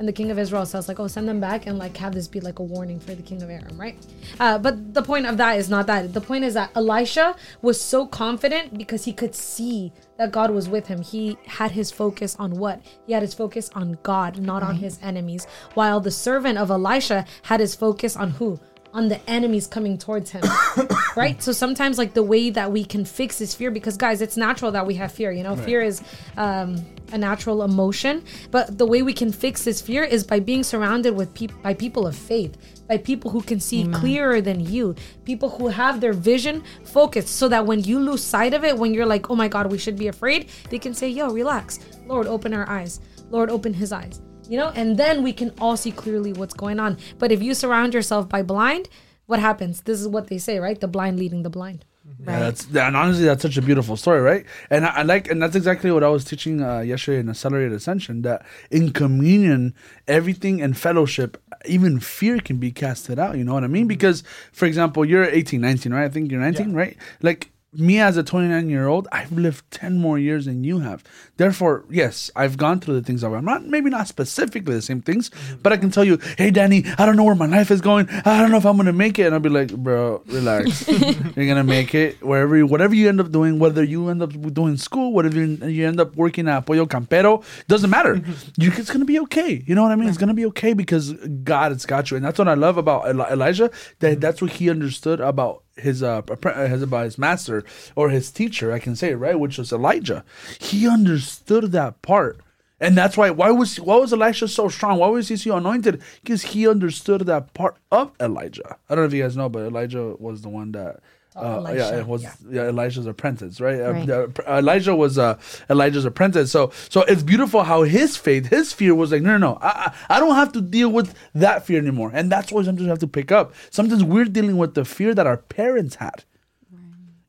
And 0.00 0.08
the 0.08 0.14
king 0.14 0.30
of 0.30 0.38
Israel 0.38 0.64
says, 0.64 0.88
like, 0.88 0.98
oh, 0.98 1.08
send 1.08 1.28
them 1.28 1.40
back 1.40 1.66
and 1.66 1.78
like 1.78 1.94
have 1.98 2.14
this 2.14 2.26
be 2.26 2.40
like 2.40 2.58
a 2.58 2.62
warning 2.62 2.98
for 2.98 3.14
the 3.14 3.22
king 3.22 3.42
of 3.42 3.50
Aram, 3.50 3.78
right? 3.78 3.94
Uh, 4.40 4.56
but 4.56 4.94
the 4.94 5.02
point 5.02 5.26
of 5.26 5.36
that 5.36 5.58
is 5.58 5.68
not 5.68 5.86
that. 5.88 6.14
The 6.14 6.22
point 6.22 6.42
is 6.42 6.54
that 6.54 6.70
Elisha 6.74 7.36
was 7.60 7.78
so 7.78 8.06
confident 8.06 8.78
because 8.78 9.04
he 9.04 9.12
could 9.12 9.34
see 9.34 9.92
that 10.16 10.32
God 10.32 10.52
was 10.52 10.70
with 10.70 10.86
him. 10.86 11.02
He 11.02 11.36
had 11.44 11.72
his 11.72 11.90
focus 11.90 12.34
on 12.38 12.52
what? 12.52 12.80
He 13.06 13.12
had 13.12 13.20
his 13.20 13.34
focus 13.34 13.68
on 13.74 13.98
God, 14.02 14.38
not 14.38 14.62
on 14.62 14.76
his 14.76 14.98
enemies. 15.02 15.46
While 15.74 16.00
the 16.00 16.10
servant 16.10 16.56
of 16.56 16.70
Elisha 16.70 17.26
had 17.42 17.60
his 17.60 17.74
focus 17.74 18.16
on 18.16 18.30
who? 18.30 18.58
on 18.92 19.08
the 19.08 19.20
enemies 19.30 19.66
coming 19.66 19.96
towards 19.96 20.30
him. 20.30 20.42
right? 21.16 21.40
So 21.42 21.52
sometimes 21.52 21.98
like 21.98 22.14
the 22.14 22.22
way 22.22 22.50
that 22.50 22.72
we 22.72 22.84
can 22.84 23.04
fix 23.04 23.38
this 23.38 23.54
fear 23.54 23.70
because 23.70 23.96
guys, 23.96 24.20
it's 24.20 24.36
natural 24.36 24.72
that 24.72 24.86
we 24.86 24.94
have 24.94 25.12
fear, 25.12 25.30
you 25.30 25.42
know? 25.42 25.54
Fear 25.56 25.82
is 25.82 26.02
um 26.36 26.84
a 27.12 27.18
natural 27.18 27.62
emotion, 27.62 28.22
but 28.50 28.78
the 28.78 28.86
way 28.86 29.02
we 29.02 29.12
can 29.12 29.32
fix 29.32 29.64
this 29.64 29.80
fear 29.80 30.02
is 30.04 30.24
by 30.24 30.40
being 30.40 30.62
surrounded 30.62 31.14
with 31.14 31.32
people 31.34 31.58
by 31.62 31.74
people 31.74 32.06
of 32.06 32.16
faith, 32.16 32.56
by 32.88 32.96
people 32.96 33.30
who 33.30 33.42
can 33.42 33.60
see 33.60 33.86
clearer 33.88 34.40
than 34.40 34.60
you, 34.60 34.94
people 35.24 35.50
who 35.50 35.68
have 35.68 36.00
their 36.00 36.12
vision 36.12 36.62
focused 36.84 37.36
so 37.36 37.48
that 37.48 37.66
when 37.66 37.82
you 37.82 37.98
lose 37.98 38.22
sight 38.22 38.54
of 38.54 38.64
it, 38.64 38.76
when 38.76 38.94
you're 38.94 39.06
like, 39.06 39.30
"Oh 39.30 39.36
my 39.36 39.48
god, 39.48 39.70
we 39.70 39.78
should 39.78 39.96
be 39.96 40.08
afraid," 40.08 40.48
they 40.70 40.78
can 40.78 40.94
say, 40.94 41.08
"Yo, 41.08 41.30
relax. 41.30 41.78
Lord, 42.06 42.26
open 42.26 42.54
our 42.54 42.68
eyes. 42.68 43.00
Lord, 43.30 43.50
open 43.50 43.74
his 43.74 43.92
eyes." 43.92 44.20
You 44.48 44.56
know, 44.56 44.72
and 44.74 44.96
then 44.96 45.22
we 45.22 45.32
can 45.32 45.52
all 45.60 45.76
see 45.76 45.92
clearly 45.92 46.32
what's 46.32 46.54
going 46.54 46.80
on. 46.80 46.98
But 47.18 47.30
if 47.30 47.40
you 47.40 47.54
surround 47.54 47.94
yourself 47.94 48.28
by 48.28 48.42
blind, 48.42 48.88
what 49.26 49.38
happens? 49.38 49.82
This 49.82 50.00
is 50.00 50.08
what 50.08 50.26
they 50.26 50.38
say, 50.38 50.58
right? 50.58 50.80
The 50.80 50.88
blind 50.88 51.20
leading 51.20 51.44
the 51.44 51.50
blind. 51.50 51.84
Yeah, 52.18 52.38
that's 52.38 52.66
and 52.74 52.96
honestly, 52.96 53.24
that's 53.24 53.42
such 53.42 53.56
a 53.56 53.62
beautiful 53.62 53.96
story, 53.96 54.20
right? 54.20 54.44
And 54.68 54.84
I, 54.84 54.88
I 54.88 55.02
like, 55.02 55.30
and 55.30 55.42
that's 55.42 55.56
exactly 55.56 55.90
what 55.90 56.04
I 56.04 56.08
was 56.08 56.24
teaching 56.24 56.62
uh, 56.62 56.80
yesterday 56.80 57.20
in 57.20 57.28
Accelerated 57.28 57.72
Ascension. 57.72 58.22
That 58.22 58.44
in 58.70 58.92
communion, 58.92 59.74
everything 60.08 60.60
in 60.60 60.74
fellowship, 60.74 61.42
even 61.64 62.00
fear 62.00 62.38
can 62.38 62.58
be 62.58 62.70
casted 62.72 63.18
out. 63.18 63.36
You 63.36 63.44
know 63.44 63.54
what 63.54 63.64
I 63.64 63.68
mean? 63.68 63.86
Because, 63.86 64.22
for 64.52 64.66
example, 64.66 65.04
you're 65.04 65.24
18, 65.24 65.60
19, 65.60 65.92
right? 65.92 66.04
I 66.04 66.08
think 66.08 66.30
you're 66.30 66.40
19, 66.40 66.72
right? 66.74 66.96
Like 67.22 67.50
me 67.72 68.00
as 68.00 68.16
a 68.16 68.22
29 68.22 68.68
year 68.68 68.88
old, 68.88 69.06
I've 69.12 69.32
lived 69.32 69.70
10 69.70 69.98
more 69.98 70.18
years 70.18 70.46
than 70.46 70.64
you 70.64 70.80
have. 70.80 71.04
Therefore, 71.36 71.84
yes, 71.88 72.30
I've 72.34 72.56
gone 72.56 72.80
through 72.80 72.94
the 72.94 73.02
things 73.02 73.22
I'm 73.22 73.44
not 73.44 73.64
maybe 73.64 73.90
not 73.90 74.08
specifically 74.08 74.74
the 74.74 74.82
same 74.82 75.00
things, 75.00 75.30
mm-hmm. 75.30 75.60
but 75.62 75.72
I 75.72 75.76
can 75.76 75.90
tell 75.90 76.04
you, 76.04 76.18
hey 76.36 76.50
Danny, 76.50 76.84
I 76.98 77.06
don't 77.06 77.16
know 77.16 77.24
where 77.24 77.34
my 77.34 77.46
life 77.46 77.70
is 77.70 77.80
going. 77.80 78.08
I 78.10 78.40
don't 78.40 78.50
know 78.50 78.56
if 78.56 78.66
I'm 78.66 78.76
gonna 78.76 78.92
make 78.92 79.18
it. 79.18 79.26
And 79.26 79.34
I'll 79.34 79.40
be 79.40 79.48
like, 79.48 79.74
bro, 79.74 80.22
relax. 80.26 80.88
You're 81.36 81.46
gonna 81.46 81.64
make 81.64 81.94
it 81.94 82.22
wherever 82.22 82.56
you, 82.56 82.66
whatever 82.66 82.94
you 82.94 83.08
end 83.08 83.20
up 83.20 83.30
doing, 83.30 83.58
whether 83.58 83.84
you 83.84 84.08
end 84.08 84.22
up 84.22 84.32
doing 84.52 84.76
school, 84.76 85.12
whatever 85.12 85.36
you, 85.36 85.56
you 85.66 85.86
end 85.86 86.00
up 86.00 86.16
working 86.16 86.48
at 86.48 86.66
Pollo 86.66 86.86
Campero, 86.86 87.44
doesn't 87.68 87.90
matter. 87.90 88.16
Mm-hmm. 88.16 88.62
you, 88.62 88.72
it's 88.74 88.90
gonna 88.90 89.04
be 89.04 89.20
okay. 89.20 89.62
You 89.66 89.74
know 89.74 89.82
what 89.82 89.92
I 89.92 89.96
mean? 89.96 90.08
It's 90.08 90.16
mm-hmm. 90.16 90.22
gonna 90.22 90.34
be 90.34 90.46
okay 90.46 90.72
because 90.72 91.12
God 91.44 91.72
has 91.72 91.86
got 91.86 92.10
you. 92.10 92.16
And 92.16 92.26
that's 92.26 92.38
what 92.38 92.48
I 92.48 92.54
love 92.54 92.76
about 92.78 93.08
Elijah, 93.08 93.70
that 94.00 94.20
that's 94.20 94.42
what 94.42 94.52
he 94.52 94.68
understood 94.68 95.20
about 95.20 95.62
his 95.80 96.02
uh 96.02 96.22
his 96.68 96.82
about 96.82 97.04
his 97.04 97.18
master 97.18 97.64
or 97.96 98.10
his 98.10 98.30
teacher, 98.30 98.72
I 98.72 98.78
can 98.78 98.96
say 98.96 99.10
it 99.10 99.16
right, 99.16 99.38
which 99.38 99.58
was 99.58 99.72
Elijah. 99.72 100.24
He 100.58 100.88
understood 100.88 101.72
that 101.72 102.02
part. 102.02 102.38
And 102.80 102.96
that's 102.96 103.16
why 103.16 103.30
why 103.30 103.50
was 103.50 103.78
why 103.78 103.96
was 103.96 104.12
Elisha 104.12 104.48
so 104.48 104.68
strong? 104.68 104.98
Why 104.98 105.08
was 105.08 105.28
he 105.28 105.36
so 105.36 105.56
anointed? 105.56 106.00
Because 106.22 106.42
he 106.42 106.66
understood 106.66 107.22
that 107.22 107.52
part 107.52 107.76
of 107.92 108.12
Elijah. 108.18 108.78
I 108.88 108.94
don't 108.94 109.04
know 109.04 109.08
if 109.08 109.12
you 109.12 109.22
guys 109.22 109.36
know, 109.36 109.50
but 109.50 109.66
Elijah 109.66 110.16
was 110.18 110.40
the 110.40 110.48
one 110.48 110.72
that 110.72 111.00
uh, 111.36 111.72
yeah, 111.74 111.98
it 111.98 112.06
was 112.06 112.22
yeah. 112.22 112.34
yeah. 112.50 112.68
Elijah's 112.68 113.06
apprentice, 113.06 113.60
right? 113.60 113.80
Uh, 113.80 113.92
Right. 113.92 114.06
the- 114.06 114.44
Elijah 114.48 114.94
was 114.96 115.16
uh, 115.18 115.38
Elijah's 115.68 116.04
apprentice. 116.04 116.50
So, 116.50 116.72
so 116.88 117.02
it's 117.02 117.22
beautiful 117.22 117.62
how 117.62 117.82
his 117.84 118.16
faith, 118.16 118.46
his 118.48 118.72
fear 118.72 118.94
was 118.94 119.12
like, 119.12 119.22
no, 119.22 119.38
no, 119.38 119.52
no, 119.52 119.58
I, 119.62 119.92
I 120.08 120.16
I 120.16 120.20
don't 120.20 120.34
have 120.34 120.52
to 120.52 120.60
deal 120.60 120.90
with 120.90 121.14
that 121.34 121.64
fear 121.66 121.78
anymore. 121.78 122.10
And 122.12 122.30
that's 122.32 122.50
why 122.52 122.62
sometimes 122.62 122.82
we 122.82 122.88
have 122.88 122.98
to 123.00 123.06
pick 123.06 123.30
up. 123.32 123.52
Sometimes 123.70 124.02
we're 124.02 124.24
dealing 124.24 124.56
with 124.56 124.74
the 124.74 124.84
fear 124.84 125.14
that 125.14 125.26
our 125.26 125.36
parents 125.36 125.96
had. 125.96 126.24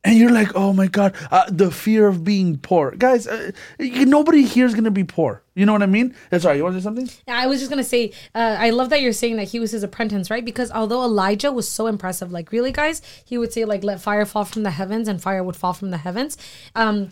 And 0.03 0.17
you're 0.17 0.31
like, 0.31 0.55
oh 0.55 0.73
my 0.73 0.87
God, 0.87 1.13
uh, 1.29 1.45
the 1.47 1.69
fear 1.69 2.07
of 2.07 2.23
being 2.23 2.57
poor. 2.57 2.91
Guys, 2.91 3.27
uh, 3.27 3.51
nobody 3.79 4.43
here 4.43 4.65
is 4.65 4.73
to 4.73 4.89
be 4.89 5.03
poor. 5.03 5.43
You 5.53 5.67
know 5.67 5.73
what 5.73 5.83
I 5.83 5.87
mean? 5.87 6.15
Uh, 6.31 6.39
Sorry, 6.39 6.57
you 6.57 6.63
want 6.63 6.75
to 6.75 6.81
say 6.81 6.83
something? 6.83 7.09
I 7.27 7.45
was 7.45 7.59
just 7.59 7.69
gonna 7.69 7.83
say, 7.83 8.11
uh, 8.33 8.55
I 8.57 8.71
love 8.71 8.89
that 8.89 9.01
you're 9.01 9.13
saying 9.13 9.35
that 9.35 9.49
he 9.49 9.59
was 9.59 9.71
his 9.71 9.83
apprentice, 9.83 10.31
right? 10.31 10.43
Because 10.43 10.71
although 10.71 11.03
Elijah 11.03 11.51
was 11.51 11.69
so 11.69 11.85
impressive, 11.85 12.31
like 12.31 12.51
really, 12.51 12.71
guys, 12.71 13.01
he 13.23 13.37
would 13.37 13.53
say 13.53 13.63
like, 13.63 13.83
"Let 13.83 14.01
fire 14.01 14.25
fall 14.25 14.45
from 14.45 14.63
the 14.63 14.71
heavens," 14.71 15.07
and 15.07 15.21
fire 15.21 15.43
would 15.43 15.55
fall 15.55 15.73
from 15.73 15.91
the 15.91 15.97
heavens. 15.97 16.35
Um, 16.73 17.11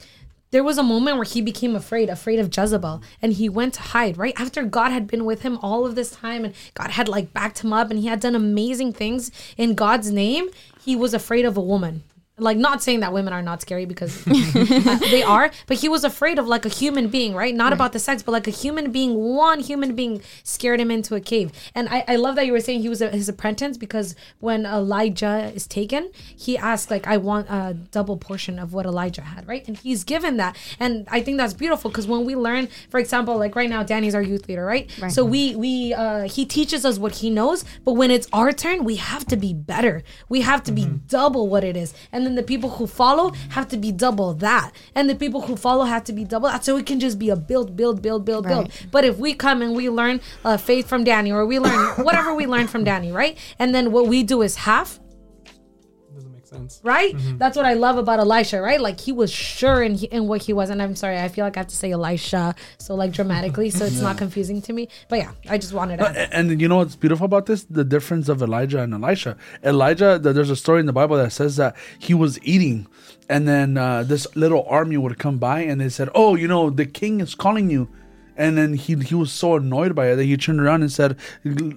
there 0.51 0.63
was 0.63 0.79
a 0.79 0.83
moment 0.83 1.17
where 1.17 1.25
he 1.25 1.41
became 1.41 1.75
afraid, 1.75 2.09
afraid 2.09 2.39
of 2.39 2.55
Jezebel, 2.55 3.03
and 3.21 3.33
he 3.33 3.49
went 3.49 3.75
to 3.75 3.81
hide. 3.81 4.17
Right 4.17 4.33
after 4.35 4.63
God 4.63 4.91
had 4.91 5.05
been 5.05 5.25
with 5.25 5.43
him 5.43 5.59
all 5.61 5.85
of 5.85 5.93
this 5.93 6.09
time, 6.09 6.43
and 6.43 6.55
God 6.73 6.89
had 6.91 7.07
like 7.07 7.33
backed 7.33 7.59
him 7.63 7.71
up, 7.71 7.91
and 7.91 7.99
he 7.99 8.07
had 8.07 8.19
done 8.19 8.35
amazing 8.35 8.93
things 8.93 9.31
in 9.57 9.75
God's 9.75 10.11
name, 10.11 10.49
he 10.83 10.95
was 10.95 11.13
afraid 11.13 11.45
of 11.45 11.55
a 11.55 11.61
woman. 11.61 12.03
Like 12.41 12.57
not 12.57 12.81
saying 12.81 13.01
that 13.01 13.13
women 13.13 13.33
are 13.33 13.41
not 13.41 13.61
scary 13.61 13.85
because 13.85 14.25
uh, 14.27 14.99
they 15.09 15.23
are, 15.23 15.51
but 15.67 15.77
he 15.77 15.89
was 15.89 16.03
afraid 16.03 16.39
of 16.39 16.47
like 16.47 16.65
a 16.65 16.69
human 16.69 17.07
being, 17.07 17.33
right? 17.33 17.53
Not 17.53 17.73
about 17.73 17.93
the 17.93 17.99
sex, 17.99 18.23
but 18.23 18.31
like 18.31 18.47
a 18.47 18.51
human 18.51 18.91
being. 18.91 19.15
One 19.15 19.59
human 19.59 19.95
being 19.95 20.21
scared 20.43 20.79
him 20.79 20.91
into 20.91 21.15
a 21.15 21.19
cave, 21.19 21.51
and 21.75 21.89
I, 21.89 22.03
I 22.07 22.15
love 22.15 22.35
that 22.35 22.45
you 22.45 22.51
were 22.51 22.59
saying 22.59 22.81
he 22.81 22.89
was 22.89 23.01
a, 23.01 23.09
his 23.09 23.29
apprentice 23.29 23.77
because 23.77 24.15
when 24.39 24.65
Elijah 24.65 25.51
is 25.53 25.67
taken, 25.67 26.11
he 26.35 26.57
asked 26.57 26.89
like, 26.91 27.07
"I 27.07 27.17
want 27.17 27.49
a 27.49 27.75
double 27.91 28.17
portion 28.17 28.59
of 28.59 28.73
what 28.73 28.85
Elijah 28.85 29.21
had," 29.21 29.47
right? 29.47 29.67
And 29.67 29.77
he's 29.77 30.03
given 30.03 30.37
that, 30.37 30.57
and 30.79 31.07
I 31.09 31.21
think 31.21 31.37
that's 31.37 31.53
beautiful 31.53 31.89
because 31.91 32.07
when 32.07 32.25
we 32.25 32.35
learn, 32.35 32.67
for 32.89 32.99
example, 32.99 33.37
like 33.37 33.55
right 33.55 33.69
now, 33.69 33.83
Danny's 33.83 34.15
our 34.15 34.21
youth 34.21 34.47
leader, 34.47 34.65
right? 34.65 34.89
Right. 34.99 35.11
So 35.11 35.25
we 35.25 35.55
we 35.55 35.93
uh, 35.93 36.27
he 36.27 36.45
teaches 36.45 36.85
us 36.85 36.97
what 36.97 37.15
he 37.15 37.29
knows, 37.29 37.65
but 37.83 37.93
when 37.93 38.11
it's 38.11 38.27
our 38.33 38.51
turn, 38.51 38.83
we 38.83 38.95
have 38.95 39.25
to 39.27 39.37
be 39.37 39.53
better. 39.53 40.03
We 40.27 40.41
have 40.41 40.63
to 40.63 40.71
be 40.71 40.85
double 40.85 41.47
what 41.47 41.63
it 41.63 41.75
is, 41.75 41.93
and 42.11 42.25
then 42.29 42.35
the 42.35 42.43
people 42.43 42.69
who 42.69 42.85
follow 42.87 43.31
have 43.49 43.67
to 43.69 43.77
be 43.77 43.91
double 43.91 44.33
that, 44.35 44.71
and 44.93 45.09
the 45.09 45.15
people 45.15 45.41
who 45.41 45.55
follow 45.55 45.85
have 45.85 46.03
to 46.05 46.13
be 46.13 46.23
double 46.23 46.47
that. 46.49 46.63
So 46.63 46.77
it 46.77 46.85
can 46.85 46.99
just 46.99 47.17
be 47.17 47.29
a 47.29 47.35
build, 47.35 47.75
build, 47.75 48.01
build, 48.01 48.23
build, 48.23 48.47
build. 48.47 48.71
But 48.91 49.03
if 49.03 49.17
we 49.17 49.33
come 49.33 49.61
and 49.61 49.75
we 49.75 49.89
learn 49.89 50.21
uh, 50.45 50.57
faith 50.57 50.87
from 50.87 51.03
Danny, 51.03 51.31
or 51.31 51.45
we 51.45 51.57
learn 51.59 51.95
whatever 52.05 52.33
we 52.35 52.45
learn 52.45 52.67
from 52.67 52.83
Danny, 52.83 53.11
right, 53.11 53.37
and 53.57 53.73
then 53.73 53.91
what 53.91 54.07
we 54.07 54.21
do 54.23 54.41
is 54.43 54.57
half, 54.57 54.99
sense. 56.49 56.79
right? 56.83 57.13
That's 57.37 57.55
what 57.55 57.65
I 57.65 57.73
love 57.73 57.97
about 57.97 58.19
Elisha, 58.19 58.61
right? 58.61 58.81
Like 58.81 58.99
he 58.99 59.11
was 59.11 59.31
sure 59.31 59.83
in, 59.83 59.95
in 60.05 60.27
what 60.27 60.41
he 60.43 60.53
was. 60.53 60.69
And 60.69 60.81
I'm 60.81 60.95
sorry, 60.95 61.17
I 61.19 61.27
feel 61.27 61.45
like 61.45 61.57
I 61.57 61.61
have 61.61 61.67
to 61.67 61.75
say 61.75 61.91
Elisha 61.91 62.55
so 62.77 62.95
like 62.95 63.11
dramatically, 63.11 63.69
so 63.69 63.85
it's 63.85 64.01
not 64.07 64.17
confusing 64.17 64.61
to 64.63 64.73
me. 64.73 64.89
But 65.09 65.19
yeah, 65.19 65.31
I 65.49 65.57
just 65.57 65.73
wanted 65.73 65.97
to. 65.97 66.35
And, 66.35 66.59
you 66.59 66.67
know 66.67 66.77
what's 66.77 66.95
beautiful 66.95 67.25
about 67.25 67.45
this? 67.45 67.63
The 67.63 67.83
difference 67.83 68.29
of 68.29 68.41
Elijah 68.41 68.79
and 68.81 68.93
Elisha. 68.93 69.37
Elijah, 69.63 70.19
th- 70.21 70.35
there's 70.35 70.49
a 70.49 70.55
story 70.55 70.79
in 70.79 70.85
the 70.85 70.93
Bible 70.93 71.17
that 71.17 71.31
says 71.31 71.55
that 71.57 71.75
he 71.99 72.13
was 72.13 72.39
eating, 72.43 72.87
and 73.29 73.47
then 73.47 73.77
uh, 73.77 74.03
this 74.03 74.27
little 74.35 74.65
army 74.67 74.97
would 74.97 75.17
come 75.19 75.37
by, 75.37 75.61
and 75.61 75.79
they 75.79 75.89
said, 75.89 76.09
"Oh, 76.15 76.35
you 76.35 76.47
know, 76.47 76.69
the 76.69 76.85
king 76.85 77.21
is 77.21 77.35
calling 77.35 77.69
you." 77.69 77.87
And 78.35 78.57
then 78.57 78.73
he 78.73 78.95
he 78.95 79.15
was 79.15 79.31
so 79.31 79.55
annoyed 79.55 79.93
by 79.95 80.07
it 80.11 80.15
that 80.15 80.23
he 80.23 80.37
turned 80.37 80.61
around 80.61 80.81
and 80.81 80.91
said, 80.91 81.17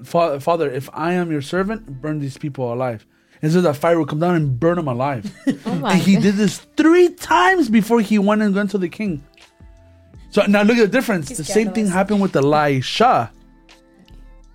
"Father, 0.05 0.71
if 0.71 0.88
I 0.93 1.12
am 1.12 1.31
your 1.33 1.43
servant, 1.43 2.00
burn 2.00 2.21
these 2.21 2.38
people 2.38 2.73
alive." 2.73 3.05
And 3.42 3.50
so 3.52 3.61
that 3.61 3.75
fire 3.76 3.99
would 3.99 4.08
come 4.08 4.20
down 4.20 4.37
and 4.37 4.58
burn 4.58 4.78
him 4.78 4.88
alive. 4.88 5.30
Oh 5.66 5.84
and 5.87 6.00
he 6.00 6.16
did 6.16 6.37
this 6.37 6.58
three 6.76 7.08
times 7.14 7.68
before 7.68 8.00
he 8.00 8.18
went 8.18 8.40
and 8.42 8.54
went 8.54 8.70
to 8.70 8.78
the 8.78 8.88
king. 8.88 9.25
So 10.30 10.46
now 10.46 10.62
look 10.62 10.76
at 10.78 10.82
the 10.82 10.88
difference. 10.99 11.28
He's 11.28 11.38
the 11.38 11.44
same 11.44 11.72
thing 11.72 11.88
happened 11.88 12.20
with 12.22 12.34
Elisha. 12.37 13.32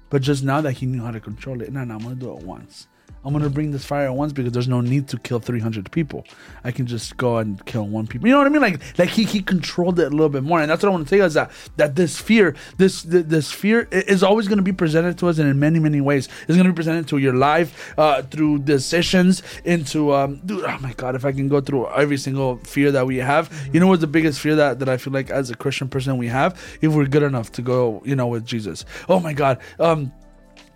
But 0.10 0.22
just 0.22 0.44
now 0.44 0.62
that 0.62 0.74
he 0.74 0.86
knew 0.86 1.01
how 1.03 1.12
to 1.12 1.20
control 1.20 1.62
it, 1.62 1.72
no, 1.72 1.84
no, 1.84 1.96
I'm 1.96 2.00
gonna 2.01 2.15
do 2.15 2.32
it 2.36 2.44
once. 2.44 2.88
I'm 3.24 3.34
gonna 3.34 3.50
bring 3.50 3.72
this 3.72 3.86
fire 3.86 4.06
at 4.06 4.14
once 4.14 4.34
because 4.34 4.52
there's 4.52 4.68
no 4.68 4.82
need 4.82 5.08
to 5.10 5.18
kill 5.18 5.40
300 5.40 5.92
people. 5.92 6.26
I 6.64 6.72
can 6.72 6.86
just 6.86 7.18
go 7.18 7.38
and 7.38 7.64
kill 7.66 7.86
one 7.86 8.08
people. 8.08 8.28
You 8.28 8.34
know 8.34 8.40
what 8.40 8.48
I 8.48 8.50
mean? 8.50 8.62
Like, 8.62 8.98
like 8.98 9.10
he, 9.10 9.24
he 9.24 9.42
controlled 9.42 10.00
it 10.00 10.08
a 10.08 10.10
little 10.10 10.30
bit 10.30 10.44
more, 10.44 10.62
and 10.62 10.70
that's 10.70 10.84
what 10.84 10.90
I 10.90 10.92
want 10.92 11.08
to 11.08 11.10
tell 11.10 11.20
you 11.20 11.26
is 11.26 11.34
that 11.34 11.52
that 11.78 11.96
this 11.96 12.18
fear, 12.18 12.56
this 12.78 13.04
this 13.04 13.52
fear 13.52 13.88
is 13.92 14.24
always 14.24 14.48
gonna 14.48 14.62
be 14.62 14.74
presented 14.74 15.18
to 15.20 15.28
us 15.28 15.40
and 15.40 15.50
in 15.50 15.60
many 15.60 15.80
many 15.80 16.02
ways. 16.02 16.30
It's 16.48 16.58
gonna 16.58 16.70
be 16.70 16.76
presented 16.76 17.08
to 17.10 17.18
your 17.18 17.34
life 17.34 17.94
uh, 17.98 18.22
through 18.24 18.60
decisions, 18.60 19.44
into 19.66 20.14
um, 20.14 20.42
dude. 20.46 20.64
Oh 20.64 20.78
my 20.80 20.94
God, 20.94 21.16
if 21.16 21.26
I 21.26 21.32
can 21.32 21.48
go 21.48 21.62
through 21.62 21.88
every 21.90 22.18
single 22.18 22.58
fear 22.58 22.92
that 22.92 23.06
we 23.06 23.18
have, 23.18 23.52
you 23.74 23.80
know 23.80 23.88
what's 23.88 24.02
the 24.02 24.08
biggest 24.08 24.40
fear 24.40 24.56
that 24.56 24.80
that 24.80 24.90
I 24.90 24.98
feel 24.98 25.14
like 25.14 25.30
as 25.30 25.50
a 25.50 25.56
Christian 25.56 25.90
person 25.90 26.18
we 26.18 26.28
have 26.28 26.60
if 26.82 26.94
we're 26.94 27.06
good 27.06 27.24
enough 27.24 27.52
to 27.54 27.62
go, 27.62 28.02
you 28.06 28.16
know, 28.16 28.28
with 28.28 28.46
Jesus. 28.46 28.86
Oh 29.10 29.20
my 29.20 29.34
God. 29.34 29.60
Um, 29.80 30.12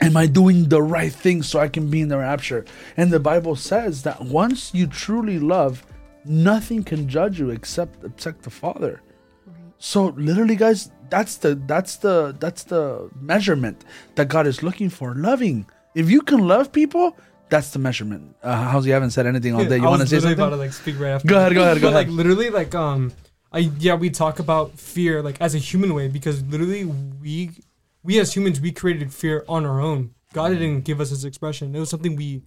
Am 0.01 0.17
I 0.17 0.25
doing 0.25 0.67
the 0.69 0.81
right 0.81 1.11
thing 1.13 1.43
so 1.43 1.59
I 1.59 1.67
can 1.67 1.89
be 1.89 2.01
in 2.01 2.07
the 2.07 2.17
rapture? 2.17 2.65
And 2.97 3.11
the 3.11 3.19
Bible 3.19 3.55
says 3.55 4.03
that 4.03 4.21
once 4.21 4.73
you 4.73 4.87
truly 4.87 5.37
love, 5.39 5.85
nothing 6.25 6.83
can 6.83 7.07
judge 7.07 7.39
you 7.39 7.51
except 7.51 8.03
except 8.03 8.41
the 8.43 8.49
Father. 8.49 9.01
So 9.77 10.07
literally, 10.17 10.55
guys, 10.55 10.91
that's 11.09 11.37
the 11.37 11.55
that's 11.67 11.97
the 11.97 12.35
that's 12.39 12.63
the 12.63 13.09
measurement 13.19 13.83
that 14.15 14.27
God 14.27 14.47
is 14.47 14.63
looking 14.63 14.89
for. 14.89 15.13
Loving. 15.15 15.65
If 15.93 16.09
you 16.09 16.21
can 16.21 16.47
love 16.47 16.71
people, 16.71 17.15
that's 17.49 17.71
the 17.71 17.79
measurement. 17.79 18.35
Uh, 18.41 18.69
how's 18.69 18.85
you 18.87 18.93
haven't 18.93 19.11
said 19.11 19.27
anything 19.27 19.53
all 19.53 19.65
day? 19.65 19.77
You 19.77 19.83
want 19.83 20.01
to 20.01 20.07
say 20.07 20.19
something? 20.19 20.33
about 20.39 20.51
to 20.51 20.55
like 20.55 20.73
speak 20.73 20.99
right 20.99 21.09
after. 21.09 21.27
Go 21.27 21.37
ahead, 21.37 21.53
go 21.53 21.61
ahead, 21.63 21.81
go 21.81 21.87
But, 21.87 21.93
like 21.93 22.07
ahead. 22.07 22.15
literally, 22.15 22.49
like 22.49 22.73
um, 22.73 23.11
I 23.51 23.59
yeah, 23.79 23.95
we 23.95 24.09
talk 24.09 24.39
about 24.39 24.79
fear 24.79 25.21
like 25.21 25.39
as 25.41 25.53
a 25.53 25.57
human 25.59 25.93
way 25.93 26.07
because 26.07 26.41
literally 26.43 26.85
we 26.85 27.51
we 28.03 28.19
as 28.19 28.35
humans 28.35 28.59
we 28.59 28.71
created 28.71 29.13
fear 29.13 29.45
on 29.47 29.65
our 29.65 29.79
own. 29.79 30.13
God 30.33 30.49
didn't 30.49 30.81
give 30.81 31.01
us 31.01 31.09
this 31.09 31.23
expression. 31.23 31.75
It 31.75 31.79
was 31.79 31.89
something 31.89 32.15
we 32.15 32.43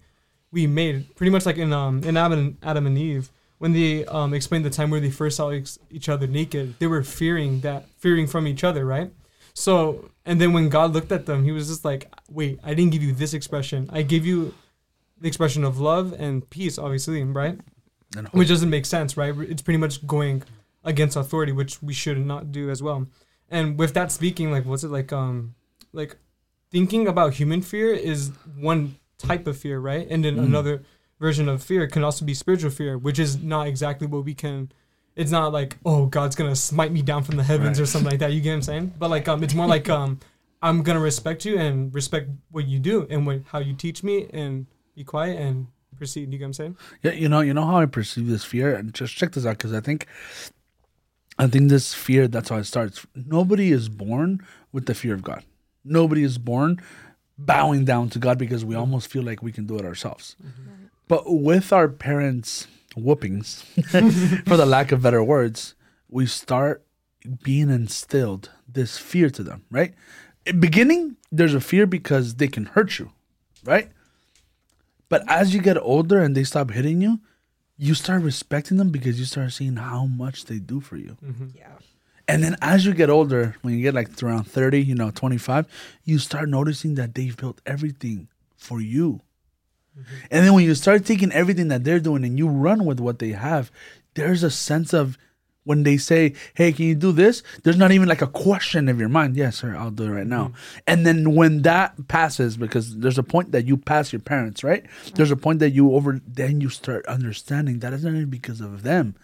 we 0.51 0.67
made 0.67 1.15
pretty 1.15 1.31
much 1.31 1.45
like 1.45 1.57
in 1.57 1.73
um 1.73 2.03
in 2.03 2.17
Adam 2.17 2.33
and, 2.39 2.57
Adam 2.63 2.87
and 2.87 2.97
Eve 2.97 3.31
when 3.57 3.73
they 3.73 4.05
um 4.05 4.33
explained 4.33 4.65
the 4.65 4.69
time 4.69 4.89
where 4.89 4.99
they 4.99 5.11
first 5.11 5.37
saw 5.37 5.51
each, 5.51 5.77
each 5.89 6.09
other 6.09 6.27
naked. 6.27 6.75
They 6.79 6.87
were 6.87 7.03
fearing 7.03 7.61
that 7.61 7.85
fearing 7.97 8.27
from 8.27 8.47
each 8.47 8.63
other, 8.63 8.85
right? 8.85 9.11
So 9.53 10.09
and 10.25 10.41
then 10.41 10.53
when 10.53 10.69
God 10.69 10.93
looked 10.93 11.11
at 11.11 11.25
them, 11.25 11.43
He 11.43 11.51
was 11.51 11.67
just 11.67 11.85
like, 11.85 12.11
"Wait, 12.29 12.59
I 12.63 12.73
didn't 12.73 12.91
give 12.91 13.03
you 13.03 13.13
this 13.13 13.33
expression. 13.33 13.89
I 13.91 14.01
gave 14.01 14.25
you." 14.25 14.53
the 15.19 15.27
expression 15.27 15.63
of 15.63 15.79
love 15.79 16.13
and 16.19 16.47
peace, 16.49 16.77
obviously, 16.77 17.23
right? 17.23 17.57
Which 18.31 18.49
doesn't 18.49 18.69
make 18.69 18.85
sense, 18.85 19.17
right? 19.17 19.33
It's 19.37 19.61
pretty 19.61 19.77
much 19.77 20.05
going 20.05 20.43
against 20.83 21.15
authority, 21.15 21.51
which 21.51 21.81
we 21.81 21.93
should 21.93 22.23
not 22.25 22.51
do 22.51 22.69
as 22.69 22.83
well. 22.83 23.07
And 23.49 23.77
with 23.77 23.93
that 23.93 24.11
speaking, 24.11 24.51
like, 24.51 24.65
what's 24.65 24.83
it 24.83 24.89
like? 24.89 25.13
Um, 25.13 25.55
like 25.93 26.17
thinking 26.71 27.07
about 27.07 27.33
human 27.35 27.61
fear 27.61 27.93
is 27.93 28.31
one 28.57 28.95
type 29.17 29.47
of 29.47 29.57
fear, 29.57 29.79
right? 29.79 30.05
And 30.09 30.25
then 30.25 30.35
Mm. 30.37 30.43
another 30.43 30.83
version 31.19 31.47
of 31.47 31.63
fear 31.63 31.87
can 31.87 32.03
also 32.03 32.25
be 32.25 32.33
spiritual 32.33 32.69
fear, 32.71 32.97
which 32.97 33.17
is 33.19 33.41
not 33.41 33.67
exactly 33.67 34.07
what 34.07 34.25
we 34.25 34.33
can. 34.33 34.71
It's 35.15 35.31
not 35.31 35.53
like 35.53 35.77
oh 35.85 36.07
God's 36.07 36.35
gonna 36.35 36.55
smite 36.55 36.91
me 36.91 37.01
down 37.01 37.23
from 37.23 37.37
the 37.37 37.43
heavens 37.43 37.79
Right. 37.79 37.83
or 37.83 37.85
something 37.85 38.11
like 38.11 38.19
that. 38.19 38.33
You 38.33 38.41
get 38.41 38.49
what 38.49 38.55
I'm 38.55 38.61
saying? 38.63 38.93
But 38.99 39.09
like 39.09 39.27
um, 39.29 39.41
it's 39.43 39.53
more 39.53 39.67
like 39.67 39.89
um, 39.89 40.19
I'm 40.61 40.83
gonna 40.83 40.99
respect 40.99 41.45
you 41.45 41.57
and 41.57 41.93
respect 41.93 42.29
what 42.51 42.67
you 42.67 42.79
do 42.79 43.07
and 43.09 43.25
what 43.25 43.43
how 43.47 43.59
you 43.59 43.73
teach 43.73 44.03
me 44.03 44.27
and 44.33 44.65
be 44.95 45.03
quiet 45.05 45.39
and 45.39 45.67
proceed. 45.95 46.33
You 46.33 46.37
get 46.39 46.43
what 46.45 46.47
I'm 46.47 46.53
saying? 46.53 46.77
Yeah, 47.03 47.11
you 47.13 47.29
know, 47.29 47.39
you 47.39 47.53
know 47.53 47.65
how 47.65 47.77
I 47.77 47.85
perceive 47.85 48.27
this 48.27 48.43
fear, 48.43 48.75
and 48.75 48.93
just 48.93 49.15
check 49.15 49.31
this 49.31 49.45
out 49.45 49.57
because 49.57 49.71
I 49.71 49.79
think, 49.79 50.07
I 51.37 51.47
think 51.47 51.69
this 51.69 51.93
fear 51.93 52.27
that's 52.27 52.49
how 52.49 52.57
it 52.57 52.63
starts. 52.65 53.05
Nobody 53.13 53.71
is 53.71 53.89
born 53.89 54.41
with 54.71 54.85
the 54.85 54.95
fear 54.95 55.13
of 55.13 55.23
God. 55.23 55.43
Nobody 55.83 56.23
is 56.23 56.37
born 56.37 56.81
bowing 57.37 57.83
down 57.85 58.09
to 58.11 58.19
God 58.19 58.37
because 58.37 58.63
we 58.63 58.75
almost 58.75 59.09
feel 59.09 59.23
like 59.23 59.43
we 59.43 59.51
can 59.51 59.65
do 59.65 59.77
it 59.77 59.85
ourselves. 59.85 60.35
But 61.07 61.23
with 61.27 61.73
our 61.73 61.87
parents' 61.87 62.67
whoopings, 62.95 63.61
for 64.47 64.57
the 64.57 64.65
lack 64.65 64.91
of 64.91 65.01
better 65.01 65.23
words, 65.23 65.75
we 66.09 66.25
start 66.25 66.83
being 67.43 67.69
instilled 67.69 68.49
this 68.67 68.97
fear 68.97 69.29
to 69.31 69.43
them. 69.43 69.65
Right, 69.69 69.93
in 70.45 70.59
beginning 70.59 71.17
there's 71.31 71.53
a 71.53 71.61
fear 71.61 71.85
because 71.85 72.35
they 72.35 72.47
can 72.47 72.67
hurt 72.67 72.97
you, 72.97 73.11
right? 73.63 73.91
But 75.09 75.23
as 75.29 75.53
you 75.53 75.61
get 75.61 75.77
older 75.77 76.19
and 76.19 76.35
they 76.35 76.43
stop 76.43 76.71
hitting 76.71 77.01
you, 77.01 77.19
you 77.77 77.93
start 77.93 78.21
respecting 78.21 78.77
them 78.77 78.89
because 78.89 79.19
you 79.19 79.25
start 79.25 79.51
seeing 79.51 79.75
how 79.75 80.05
much 80.05 80.45
they 80.45 80.59
do 80.59 80.79
for 80.79 80.97
you. 80.97 81.17
Mm-hmm. 81.23 81.47
Yeah. 81.55 81.73
And 82.27 82.43
then 82.43 82.55
as 82.61 82.85
you 82.85 82.93
get 82.93 83.09
older, 83.09 83.55
when 83.61 83.75
you 83.75 83.81
get 83.81 83.93
like 83.93 84.21
around 84.23 84.45
30, 84.45 84.81
you 84.81 84.95
know, 84.95 85.11
25, 85.11 85.67
you 86.05 86.17
start 86.17 86.49
noticing 86.49 86.95
that 86.95 87.13
they've 87.13 87.35
built 87.35 87.61
everything 87.65 88.29
for 88.55 88.81
you. 88.81 89.21
Mm-hmm. 89.97 90.15
And 90.31 90.45
then 90.45 90.53
when 90.53 90.63
you 90.63 90.73
start 90.75 91.05
taking 91.05 91.31
everything 91.31 91.67
that 91.67 91.83
they're 91.83 91.99
doing 91.99 92.23
and 92.23 92.37
you 92.37 92.47
run 92.47 92.85
with 92.85 92.99
what 92.99 93.19
they 93.19 93.29
have, 93.29 93.71
there's 94.15 94.43
a 94.43 94.49
sense 94.49 94.93
of 94.93 95.17
when 95.65 95.83
they 95.83 95.97
say, 95.97 96.33
Hey, 96.53 96.71
can 96.71 96.85
you 96.85 96.95
do 96.95 97.11
this? 97.11 97.43
There's 97.63 97.77
not 97.77 97.91
even 97.91 98.07
like 98.07 98.21
a 98.21 98.27
question 98.27 98.87
of 98.87 98.99
your 98.99 99.09
mind. 99.09 99.35
Yes, 99.35 99.57
sir, 99.57 99.75
I'll 99.75 99.91
do 99.91 100.05
it 100.05 100.09
right 100.09 100.27
now. 100.27 100.45
Mm-hmm. 100.45 100.79
And 100.87 101.05
then 101.05 101.35
when 101.35 101.63
that 101.63 102.07
passes, 102.07 102.55
because 102.55 102.97
there's 102.97 103.17
a 103.17 103.23
point 103.23 103.51
that 103.51 103.65
you 103.65 103.75
pass 103.75 104.13
your 104.13 104.21
parents, 104.21 104.63
right? 104.63 104.85
There's 105.15 105.31
a 105.31 105.35
point 105.35 105.59
that 105.59 105.71
you 105.71 105.93
over, 105.93 106.21
then 106.25 106.61
you 106.61 106.69
start 106.69 107.05
understanding 107.07 107.79
that 107.79 107.93
it's 107.93 108.03
not 108.03 108.13
even 108.13 108.29
because 108.29 108.61
of 108.61 108.83
them, 108.83 109.15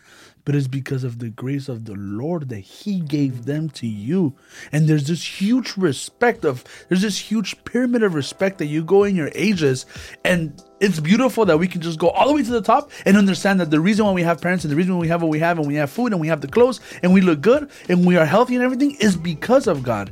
but 0.46 0.56
it's 0.56 0.68
because 0.68 1.04
of 1.04 1.20
the 1.20 1.30
grace 1.30 1.70
of 1.70 1.86
the 1.86 1.96
Lord 1.96 2.50
that 2.50 2.60
He 2.60 3.00
gave 3.00 3.46
them 3.46 3.70
to 3.72 3.88
you. 3.88 4.36
And 4.72 4.88
there's 4.88 5.08
this 5.08 5.42
huge 5.42 5.78
respect 5.78 6.46
of, 6.46 6.64
there's 6.90 7.02
this 7.02 7.18
huge 7.18 7.64
pyramid 7.66 8.04
of 8.04 8.14
respect 8.14 8.58
that 8.60 8.66
you 8.66 8.84
go 8.84 9.04
in 9.04 9.16
your 9.16 9.32
ages. 9.36 9.86
And 10.24 10.62
it's 10.80 11.00
beautiful 11.00 11.46
that 11.46 11.58
we 11.58 11.68
can 11.68 11.82
just 11.82 12.00
go 12.00 12.10
all 12.10 12.28
the 12.28 12.34
way 12.34 12.44
to 12.44 12.52
the 12.52 12.62
top 12.62 12.92
and 13.06 13.18
understand 13.18 13.60
that 13.60 13.70
the 13.70 13.80
reason 13.80 14.06
why 14.06 14.12
we 14.12 14.24
have 14.24 14.42
parents 14.42 14.64
and 14.64 14.72
the 14.72 14.76
reason 14.76 14.96
why 14.96 15.02
we 15.02 15.08
have 15.08 15.22
what 15.22 15.30
we 15.30 15.40
have 15.40 15.60
and 15.60 15.68
we 15.68 15.76
have 15.76 15.92
food 15.92 16.12
and 16.12 16.20
we 16.20 16.28
have 16.28 16.42
the 16.42 16.48
clothes 16.48 16.80
and 17.04 17.14
we 17.14 17.22
look 17.22 17.42
good 17.42 17.70
and 17.90 18.06
we 18.06 18.18
are 18.18 18.26
healthy 18.26 18.56
and 18.56 18.64
everything 18.64 18.96
is 19.00 19.16
because 19.16 19.68
of 19.68 19.84
God. 19.84 20.12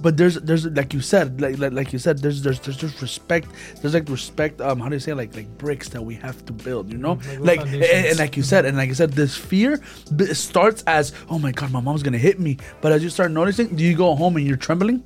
But 0.00 0.16
there's 0.16 0.36
there's 0.36 0.66
like 0.66 0.94
you 0.94 1.00
said 1.00 1.40
like 1.40 1.58
like, 1.58 1.72
like 1.72 1.92
you 1.92 1.98
said 1.98 2.18
there's 2.18 2.42
there's 2.42 2.60
there's 2.60 2.76
just 2.76 3.00
respect. 3.02 3.48
There's 3.80 3.94
like 3.94 4.08
respect 4.08 4.60
um 4.60 4.80
how 4.80 4.88
do 4.88 4.94
you 4.96 5.00
say 5.00 5.12
like 5.12 5.34
like 5.34 5.48
bricks 5.58 5.88
that 5.90 6.02
we 6.02 6.14
have 6.16 6.44
to 6.46 6.52
build 6.52 6.92
you 6.92 6.98
know? 6.98 7.18
Like 7.38 7.60
like 7.60 7.66
and, 7.66 7.82
and 7.82 8.18
like 8.18 8.36
you 8.36 8.42
said 8.42 8.64
and 8.64 8.76
like 8.76 8.90
I 8.90 8.92
said 8.92 9.12
this 9.12 9.36
fear 9.36 9.80
b- 10.16 10.32
starts 10.34 10.84
as 10.86 11.12
oh 11.30 11.38
my 11.38 11.52
god 11.52 11.72
my 11.72 11.80
mom's 11.80 12.02
gonna 12.02 12.18
hit 12.18 12.38
me. 12.38 12.58
But 12.80 12.92
as 12.92 13.02
you 13.02 13.10
start 13.10 13.30
noticing 13.30 13.74
do 13.74 13.84
you 13.84 13.96
go 13.96 14.14
home 14.14 14.36
and 14.36 14.46
you're 14.46 14.56
trembling? 14.56 15.02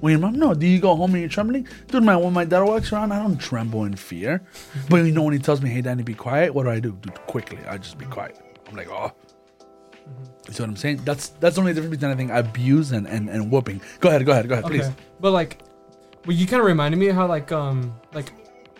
When 0.00 0.10
your 0.10 0.20
mom 0.20 0.34
no 0.34 0.52
do 0.52 0.66
you 0.66 0.78
go 0.80 0.94
home 0.94 1.12
and 1.12 1.20
you're 1.20 1.30
trembling? 1.30 1.66
Dude 1.88 2.02
my 2.02 2.16
when 2.16 2.32
my 2.32 2.44
dad 2.44 2.62
walks 2.62 2.92
around 2.92 3.12
I 3.12 3.18
don't 3.22 3.38
tremble 3.38 3.84
in 3.84 3.96
fear. 3.96 4.42
But 4.90 4.98
you 4.98 5.12
know 5.12 5.22
when 5.22 5.32
he 5.32 5.38
tells 5.38 5.62
me 5.62 5.70
hey 5.70 5.80
Danny 5.80 6.02
be 6.02 6.14
quiet 6.14 6.54
what 6.54 6.64
do 6.64 6.70
I 6.70 6.80
do? 6.80 6.92
Dude 7.00 7.14
quickly 7.26 7.58
I 7.66 7.78
just 7.78 7.96
be 7.96 8.06
quiet. 8.06 8.38
I'm 8.68 8.76
like 8.76 8.88
oh 8.90 9.12
you 10.46 10.52
see 10.54 10.62
what 10.62 10.70
I'm 10.70 10.76
saying? 10.76 11.00
That's 11.04 11.30
that's 11.40 11.56
the 11.56 11.60
only 11.60 11.74
difference 11.74 11.96
between 11.96 12.10
I 12.12 12.14
think 12.14 12.30
abuse 12.30 12.92
and, 12.92 13.06
and, 13.06 13.28
and 13.28 13.50
whooping. 13.50 13.80
Go 14.00 14.08
ahead, 14.08 14.24
go 14.24 14.32
ahead, 14.32 14.48
go 14.48 14.54
ahead, 14.54 14.66
please. 14.66 14.88
But 15.20 15.32
like, 15.32 15.58
well, 16.24 16.36
you 16.36 16.46
kind 16.46 16.60
of 16.60 16.66
reminded 16.66 16.98
me 16.98 17.08
how 17.08 17.26
like 17.26 17.50
um 17.52 17.94
like 18.12 18.32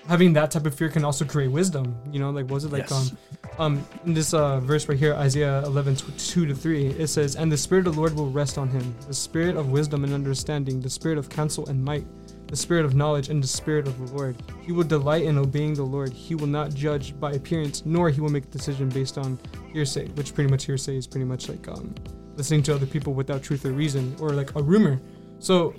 having 0.09 0.33
that 0.35 0.53
type 0.53 0.65
of 0.67 0.75
fear 0.75 0.89
can 0.89 1.05
also 1.05 1.25
create 1.25 1.51
wisdom. 1.51 1.97
You 2.13 2.21
know, 2.21 2.31
like 2.31 2.49
was 2.49 2.65
it 2.65 2.73
like 2.73 2.89
Yes. 2.89 2.93
um 2.93 3.19
um 3.59 3.87
in 4.05 4.15
this 4.15 4.33
uh 4.33 4.61
verse 4.61 4.89
right 4.89 4.99
here, 4.99 5.15
Isaiah 5.15 5.63
11 5.65 5.97
tw- 5.97 6.19
2 6.19 6.47
to 6.47 6.55
three, 6.55 6.87
it 6.87 7.09
says, 7.09 7.35
"And 7.35 7.51
the 7.51 7.57
spirit 7.57 7.87
of 7.89 7.95
the 7.95 8.01
Lord 8.01 8.15
will 8.15 8.31
rest 8.31 8.59
on 8.59 8.69
him, 8.69 8.95
the 9.09 9.15
spirit 9.15 9.57
of 9.57 9.71
wisdom 9.71 10.05
and 10.05 10.13
understanding, 10.15 10.81
the 10.81 10.91
spirit 10.91 11.19
of 11.19 11.29
counsel 11.29 11.67
and 11.69 11.85
might." 11.85 12.07
The 12.47 12.57
spirit 12.57 12.85
of 12.85 12.95
knowledge 12.95 13.29
and 13.29 13.43
the 13.43 13.49
spirit 13.49 13.89
of 13.89 13.99
the 13.99 14.15
Lord. 14.15 14.37
He 14.63 14.73
will 14.73 14.85
delight 14.85 15.25
in 15.25 15.37
obeying 15.37 15.75
the 15.75 15.83
Lord. 15.83 16.13
He 16.13 16.35
will 16.35 16.47
not 16.47 16.75
judge 16.75 17.19
by 17.19 17.33
appearance, 17.33 17.85
nor 17.85 18.09
he 18.11 18.21
will 18.21 18.31
make 18.31 18.45
a 18.45 18.49
decision 18.49 18.89
based 18.89 19.19
on 19.19 19.39
hearsay, 19.73 20.09
which 20.11 20.35
pretty 20.35 20.51
much 20.51 20.65
hearsay 20.65 20.97
is 20.97 21.07
pretty 21.07 21.25
much 21.25 21.49
like 21.49 21.67
um, 21.69 21.95
listening 22.37 22.63
to 22.65 22.75
other 22.75 22.87
people 22.87 23.15
without 23.15 23.43
truth 23.43 23.65
or 23.65 23.73
reason, 23.73 24.15
or 24.21 24.31
like 24.31 24.55
a 24.55 24.63
rumor. 24.63 25.01
So 25.39 25.75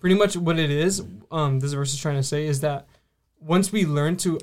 pretty 0.00 0.14
much 0.14 0.36
what 0.36 0.58
it 0.58 0.70
is 0.70 1.02
um 1.30 1.60
this 1.60 1.72
verse 1.72 1.92
is 1.92 2.00
trying 2.00 2.16
to 2.16 2.22
say 2.22 2.46
is 2.46 2.60
that 2.60 2.86
once 3.40 3.72
we 3.72 3.84
learn 3.84 4.16
to 4.16 4.38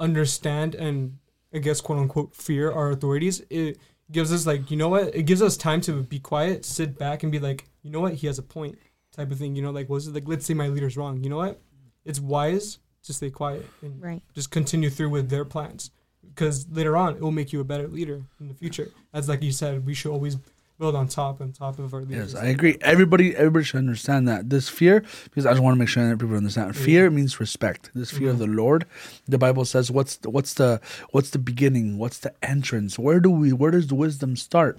understand 0.00 0.74
and 0.74 1.18
i 1.54 1.58
guess 1.58 1.80
quote 1.80 1.98
unquote 1.98 2.34
fear 2.34 2.72
our 2.72 2.90
authorities 2.90 3.42
it 3.50 3.78
gives 4.10 4.32
us 4.32 4.46
like 4.46 4.70
you 4.70 4.76
know 4.76 4.88
what 4.88 5.14
it 5.14 5.22
gives 5.22 5.42
us 5.42 5.56
time 5.56 5.80
to 5.80 6.02
be 6.02 6.18
quiet 6.18 6.64
sit 6.64 6.98
back 6.98 7.22
and 7.22 7.32
be 7.32 7.38
like 7.38 7.68
you 7.82 7.90
know 7.90 8.00
what 8.00 8.14
he 8.14 8.26
has 8.26 8.38
a 8.38 8.42
point 8.42 8.78
type 9.16 9.30
of 9.30 9.38
thing 9.38 9.54
you 9.56 9.62
know 9.62 9.70
like 9.70 9.88
was 9.88 10.06
it 10.06 10.14
like 10.14 10.24
let's 10.26 10.46
say 10.46 10.54
my 10.54 10.68
leader's 10.68 10.96
wrong 10.96 11.22
you 11.22 11.30
know 11.30 11.38
what 11.38 11.60
it's 12.04 12.20
wise 12.20 12.78
to 13.02 13.12
stay 13.12 13.30
quiet 13.30 13.66
and 13.82 14.02
Right. 14.02 14.22
just 14.34 14.50
continue 14.50 14.90
through 14.90 15.10
with 15.10 15.30
their 15.30 15.44
plans 15.44 15.90
because 16.34 16.66
later 16.70 16.96
on 16.96 17.16
it 17.16 17.20
will 17.20 17.30
make 17.30 17.52
you 17.52 17.60
a 17.60 17.64
better 17.64 17.88
leader 17.88 18.22
in 18.40 18.48
the 18.48 18.54
future 18.54 18.90
as 19.12 19.28
like 19.28 19.42
you 19.42 19.52
said 19.52 19.86
we 19.86 19.94
should 19.94 20.12
always 20.12 20.36
build 20.78 20.94
on 20.94 21.08
top 21.08 21.40
and 21.40 21.54
top 21.54 21.78
of 21.78 21.94
our 21.94 22.02
leaders 22.02 22.34
Yes, 22.34 22.42
I 22.42 22.48
agree. 22.48 22.76
Everybody 22.80 23.34
everybody 23.34 23.64
should 23.64 23.78
understand 23.78 24.28
that. 24.28 24.50
This 24.50 24.68
fear, 24.68 25.02
because 25.24 25.46
I 25.46 25.52
just 25.52 25.62
want 25.62 25.74
to 25.74 25.78
make 25.78 25.88
sure 25.88 26.06
that 26.08 26.18
people 26.18 26.36
understand. 26.36 26.76
Fear 26.76 27.10
means 27.10 27.40
respect. 27.40 27.90
This 27.94 28.10
fear 28.10 28.30
of 28.30 28.36
mm-hmm. 28.36 28.50
the 28.50 28.56
Lord. 28.62 28.86
The 29.26 29.38
Bible 29.38 29.64
says 29.64 29.90
what's 29.90 30.16
the, 30.16 30.30
what's 30.30 30.54
the 30.54 30.80
what's 31.12 31.30
the 31.30 31.38
beginning? 31.38 31.98
What's 31.98 32.18
the 32.18 32.34
entrance? 32.42 32.98
Where 32.98 33.20
do 33.20 33.30
we 33.30 33.52
where 33.52 33.70
does 33.70 33.86
the 33.86 33.94
wisdom 33.94 34.36
start? 34.36 34.78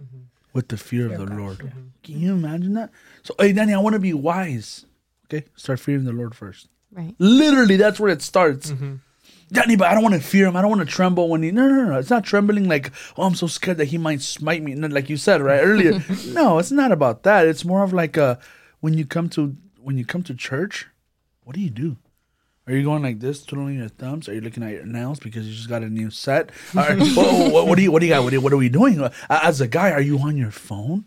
Mm-hmm. 0.00 0.27
With 0.52 0.68
the 0.68 0.76
fear, 0.76 1.12
of 1.12 1.18
the 1.18 1.34
Lord. 1.34 1.58
Can 2.02 2.20
you 2.20 2.32
imagine 2.32 2.74
that? 2.74 2.90
So 3.22 3.34
hey 3.38 3.52
Danny, 3.52 3.74
I 3.74 3.78
want 3.78 3.94
to 3.94 4.00
be 4.00 4.14
wise. 4.14 4.86
Okay? 5.26 5.46
Start 5.56 5.80
fearing 5.80 6.04
the 6.04 6.12
Lord 6.12 6.34
first. 6.34 6.68
Right. 6.90 7.14
Literally, 7.18 7.76
that's 7.76 8.00
where 8.00 8.10
it 8.10 8.22
starts. 8.22 8.70
Mm-hmm. 8.70 8.96
Danny, 9.50 9.76
but 9.76 9.88
I 9.88 9.94
don't 9.94 10.02
want 10.02 10.14
to 10.14 10.20
fear 10.20 10.46
him. 10.46 10.56
I 10.56 10.62
don't 10.62 10.70
want 10.70 10.86
to 10.86 10.94
tremble 10.94 11.28
when 11.28 11.42
he. 11.42 11.50
No, 11.50 11.68
no, 11.68 11.84
no. 11.84 11.98
It's 11.98 12.10
not 12.10 12.24
trembling 12.24 12.68
like, 12.68 12.92
oh, 13.16 13.24
I'm 13.24 13.34
so 13.34 13.46
scared 13.46 13.78
that 13.78 13.86
he 13.86 13.98
might 13.98 14.20
smite 14.20 14.62
me. 14.62 14.74
No, 14.74 14.88
like 14.88 15.08
you 15.08 15.16
said 15.16 15.40
right 15.40 15.60
earlier. 15.60 16.02
no, 16.26 16.58
it's 16.58 16.70
not 16.70 16.92
about 16.92 17.22
that. 17.22 17.46
It's 17.46 17.64
more 17.64 17.82
of 17.82 17.92
like 17.92 18.16
a 18.16 18.38
when 18.80 18.94
you 18.94 19.06
come 19.06 19.28
to 19.30 19.56
when 19.80 19.96
you 19.96 20.04
come 20.04 20.22
to 20.24 20.34
church. 20.34 20.86
What 21.44 21.56
do 21.56 21.62
you 21.62 21.70
do? 21.70 21.96
Are 22.68 22.76
you 22.76 22.84
going 22.84 23.02
like 23.02 23.18
this, 23.18 23.42
twiddling 23.44 23.78
your 23.78 23.88
thumbs? 23.88 24.28
Are 24.28 24.34
you 24.34 24.42
looking 24.42 24.62
at 24.62 24.72
your 24.72 24.84
nails 24.84 25.18
because 25.18 25.48
you 25.48 25.54
just 25.54 25.70
got 25.70 25.82
a 25.82 25.88
new 25.88 26.10
set? 26.10 26.50
Or, 26.76 26.82
what, 26.96 27.66
what, 27.66 27.76
do 27.76 27.82
you 27.82 27.90
what 27.90 28.00
do 28.00 28.06
you 28.06 28.12
got? 28.12 28.22
What, 28.22 28.30
do 28.30 28.40
what 28.42 28.52
are 28.52 28.58
we 28.58 28.68
doing? 28.68 29.08
As 29.30 29.62
a 29.62 29.66
guy, 29.66 29.90
are 29.90 30.02
you 30.02 30.18
on 30.18 30.36
your 30.36 30.50
phone? 30.50 31.06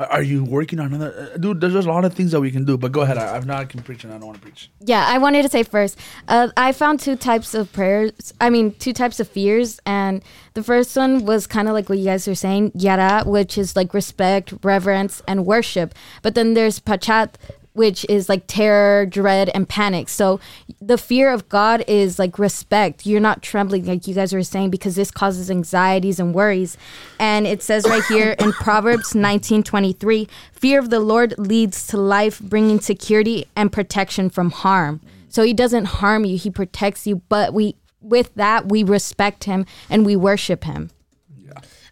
Are, 0.00 0.06
are 0.06 0.22
you 0.22 0.42
working 0.42 0.80
on 0.80 0.92
another? 0.92 1.30
Uh, 1.32 1.36
dude, 1.36 1.60
there's 1.60 1.76
a 1.76 1.82
lot 1.82 2.04
of 2.04 2.14
things 2.14 2.32
that 2.32 2.40
we 2.40 2.50
can 2.50 2.64
do. 2.64 2.76
But 2.76 2.90
go 2.90 3.02
ahead. 3.02 3.18
I, 3.18 3.36
I'm 3.36 3.46
not 3.46 3.68
can 3.68 3.82
preach, 3.82 4.02
and 4.02 4.12
I 4.12 4.18
don't 4.18 4.26
want 4.26 4.38
to 4.38 4.42
preach. 4.42 4.68
Yeah, 4.80 5.06
I 5.06 5.18
wanted 5.18 5.42
to 5.42 5.48
say 5.48 5.62
first. 5.62 5.96
Uh, 6.26 6.48
I 6.56 6.72
found 6.72 6.98
two 6.98 7.14
types 7.14 7.54
of 7.54 7.72
prayers. 7.72 8.34
I 8.40 8.50
mean, 8.50 8.72
two 8.72 8.92
types 8.92 9.20
of 9.20 9.28
fears, 9.28 9.78
and 9.86 10.22
the 10.54 10.64
first 10.64 10.96
one 10.96 11.24
was 11.24 11.46
kind 11.46 11.68
of 11.68 11.74
like 11.74 11.88
what 11.88 11.98
you 11.98 12.06
guys 12.06 12.26
are 12.26 12.34
saying, 12.34 12.72
yara, 12.74 13.22
which 13.24 13.56
is 13.56 13.76
like 13.76 13.94
respect, 13.94 14.52
reverence, 14.64 15.22
and 15.28 15.46
worship. 15.46 15.94
But 16.22 16.34
then 16.34 16.54
there's 16.54 16.80
pachat, 16.80 17.34
which 17.74 18.06
is 18.08 18.28
like 18.28 18.44
terror, 18.46 19.04
dread, 19.04 19.50
and 19.52 19.68
panic. 19.68 20.08
So 20.08 20.40
the 20.80 20.96
fear 20.96 21.32
of 21.32 21.48
God 21.48 21.84
is 21.86 22.18
like 22.18 22.38
respect. 22.38 23.04
You're 23.04 23.20
not 23.20 23.42
trembling 23.42 23.84
like 23.84 24.06
you 24.06 24.14
guys 24.14 24.32
were 24.32 24.42
saying 24.42 24.70
because 24.70 24.94
this 24.94 25.10
causes 25.10 25.50
anxieties 25.50 26.18
and 26.18 26.34
worries. 26.34 26.78
And 27.18 27.46
it 27.46 27.62
says 27.62 27.84
right 27.86 28.04
here 28.04 28.36
in 28.38 28.52
Proverbs 28.64 29.12
19:23, 29.12 30.28
fear 30.52 30.78
of 30.78 30.90
the 30.90 31.00
Lord 31.00 31.34
leads 31.36 31.86
to 31.88 31.96
life, 31.96 32.40
bringing 32.40 32.80
security 32.80 33.46
and 33.54 33.72
protection 33.72 34.30
from 34.30 34.50
harm. 34.50 35.00
So 35.28 35.42
he 35.42 35.52
doesn't 35.52 35.86
harm 35.86 36.24
you, 36.24 36.38
he 36.38 36.50
protects 36.50 37.06
you, 37.06 37.22
but 37.28 37.52
we 37.52 37.76
with 38.00 38.34
that 38.34 38.68
we 38.68 38.84
respect 38.84 39.44
him 39.44 39.66
and 39.90 40.06
we 40.06 40.14
worship 40.14 40.64
him. 40.64 40.90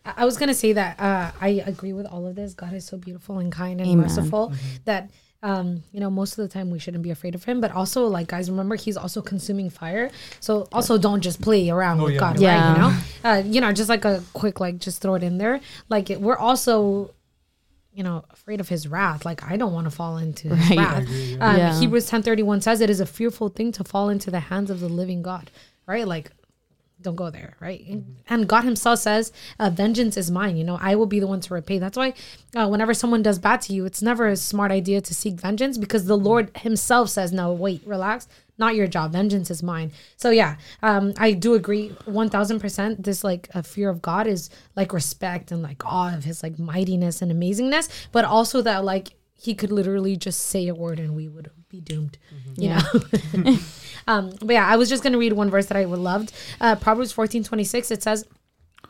I 0.04 0.14
I 0.18 0.24
was 0.24 0.36
gonna 0.36 0.54
say 0.54 0.72
that 0.72 1.00
uh, 1.00 1.32
I 1.40 1.62
agree 1.66 1.92
with 1.92 2.06
all 2.06 2.26
of 2.26 2.36
this. 2.36 2.54
God 2.54 2.72
is 2.72 2.84
so 2.84 2.96
beautiful 2.96 3.38
and 3.38 3.50
kind 3.50 3.80
and 3.80 3.88
Amen. 3.88 4.02
merciful 4.02 4.52
that 4.84 5.10
um, 5.42 5.82
you 5.92 5.98
know, 6.00 6.08
most 6.10 6.38
of 6.38 6.42
the 6.46 6.48
time 6.48 6.70
we 6.70 6.78
shouldn't 6.78 7.02
be 7.02 7.10
afraid 7.10 7.34
of 7.34 7.44
him. 7.44 7.60
But 7.60 7.72
also, 7.72 8.06
like 8.06 8.28
guys, 8.28 8.48
remember 8.50 8.76
he's 8.76 8.96
also 8.96 9.20
consuming 9.20 9.70
fire. 9.70 10.10
So 10.40 10.68
also 10.72 10.98
don't 10.98 11.20
just 11.20 11.40
play 11.40 11.68
around 11.68 12.00
Oh, 12.00 12.04
with 12.04 12.14
yeah. 12.14 12.20
God, 12.20 12.40
Yeah. 12.40 12.50
right? 12.54 12.72
You 12.74 12.80
know, 12.80 12.98
uh, 13.30 13.42
you 13.54 13.60
know, 13.60 13.72
just 13.72 13.88
like 13.88 14.04
a 14.04 14.22
quick 14.34 14.60
like 14.60 14.78
just 14.78 15.02
throw 15.02 15.14
it 15.14 15.22
in 15.22 15.38
there. 15.38 15.60
Like 15.88 16.10
it, 16.10 16.20
we're 16.20 16.36
also 16.36 17.10
you 17.94 18.02
know, 18.02 18.24
afraid 18.30 18.58
of 18.58 18.70
his 18.70 18.88
wrath. 18.88 19.26
Like 19.26 19.42
I 19.50 19.58
don't 19.58 19.74
want 19.74 19.84
to 19.84 19.90
fall 19.90 20.16
into 20.16 20.54
his 20.54 20.70
Right. 20.70 20.78
wrath. 20.78 20.96
I 20.96 21.00
agree, 21.02 21.36
Um, 21.40 21.56
Yeah. 21.58 21.78
Hebrews 21.78 22.06
ten 22.06 22.22
thirty 22.22 22.42
one 22.42 22.60
says 22.62 22.80
it 22.80 22.88
is 22.88 23.00
a 23.00 23.06
fearful 23.06 23.48
thing 23.50 23.70
to 23.72 23.84
fall 23.84 24.08
into 24.08 24.30
the 24.30 24.40
hands 24.40 24.70
of 24.70 24.80
the 24.80 24.88
living 24.88 25.22
God. 25.22 25.50
Right? 25.86 26.06
Like 26.06 26.30
don't 27.02 27.16
go 27.16 27.30
there, 27.30 27.56
right? 27.60 28.02
And 28.28 28.48
God 28.48 28.62
Himself 28.64 29.00
says, 29.00 29.32
uh, 29.58 29.70
"Vengeance 29.70 30.16
is 30.16 30.30
mine." 30.30 30.56
You 30.56 30.64
know, 30.64 30.78
I 30.80 30.94
will 30.94 31.06
be 31.06 31.20
the 31.20 31.26
one 31.26 31.40
to 31.40 31.54
repay. 31.54 31.78
That's 31.78 31.96
why, 31.96 32.14
uh, 32.56 32.68
whenever 32.68 32.94
someone 32.94 33.22
does 33.22 33.38
bad 33.38 33.60
to 33.62 33.72
you, 33.72 33.84
it's 33.84 34.02
never 34.02 34.28
a 34.28 34.36
smart 34.36 34.70
idea 34.70 35.00
to 35.00 35.14
seek 35.14 35.34
vengeance 35.34 35.78
because 35.78 36.06
the 36.06 36.16
Lord 36.16 36.50
Himself 36.56 37.10
says, 37.10 37.32
"No, 37.32 37.52
wait, 37.52 37.82
relax. 37.86 38.28
Not 38.58 38.74
your 38.74 38.86
job. 38.86 39.12
Vengeance 39.12 39.50
is 39.50 39.62
mine." 39.62 39.92
So 40.16 40.30
yeah, 40.30 40.56
um, 40.82 41.14
I 41.18 41.32
do 41.32 41.54
agree, 41.54 41.88
one 42.04 42.30
thousand 42.30 42.60
percent. 42.60 43.02
This 43.02 43.24
like 43.24 43.48
a 43.54 43.62
fear 43.62 43.88
of 43.90 44.02
God 44.02 44.26
is 44.26 44.50
like 44.76 44.92
respect 44.92 45.50
and 45.52 45.62
like 45.62 45.84
awe 45.84 46.14
of 46.14 46.24
His 46.24 46.42
like 46.42 46.58
mightiness 46.58 47.22
and 47.22 47.32
amazingness, 47.32 47.88
but 48.12 48.24
also 48.24 48.62
that 48.62 48.84
like 48.84 49.14
He 49.34 49.54
could 49.54 49.72
literally 49.72 50.16
just 50.16 50.40
say 50.40 50.68
a 50.68 50.74
word 50.74 51.00
and 51.00 51.16
we 51.16 51.28
would 51.28 51.50
be 51.72 51.80
doomed. 51.80 52.18
You 52.56 52.68
Yeah. 52.68 52.82
know. 53.34 53.56
Um, 54.08 54.32
but 54.40 54.52
yeah, 54.54 54.66
I 54.66 54.74
was 54.76 54.88
just 54.88 55.02
gonna 55.04 55.16
read 55.18 55.32
one 55.32 55.48
verse 55.48 55.66
that 55.66 55.76
I 55.76 55.84
loved. 55.84 56.32
Uh, 56.60 56.74
Proverbs 56.74 57.12
fourteen 57.12 57.44
twenty 57.44 57.62
six. 57.62 57.88
It 57.92 58.02
says, 58.02 58.26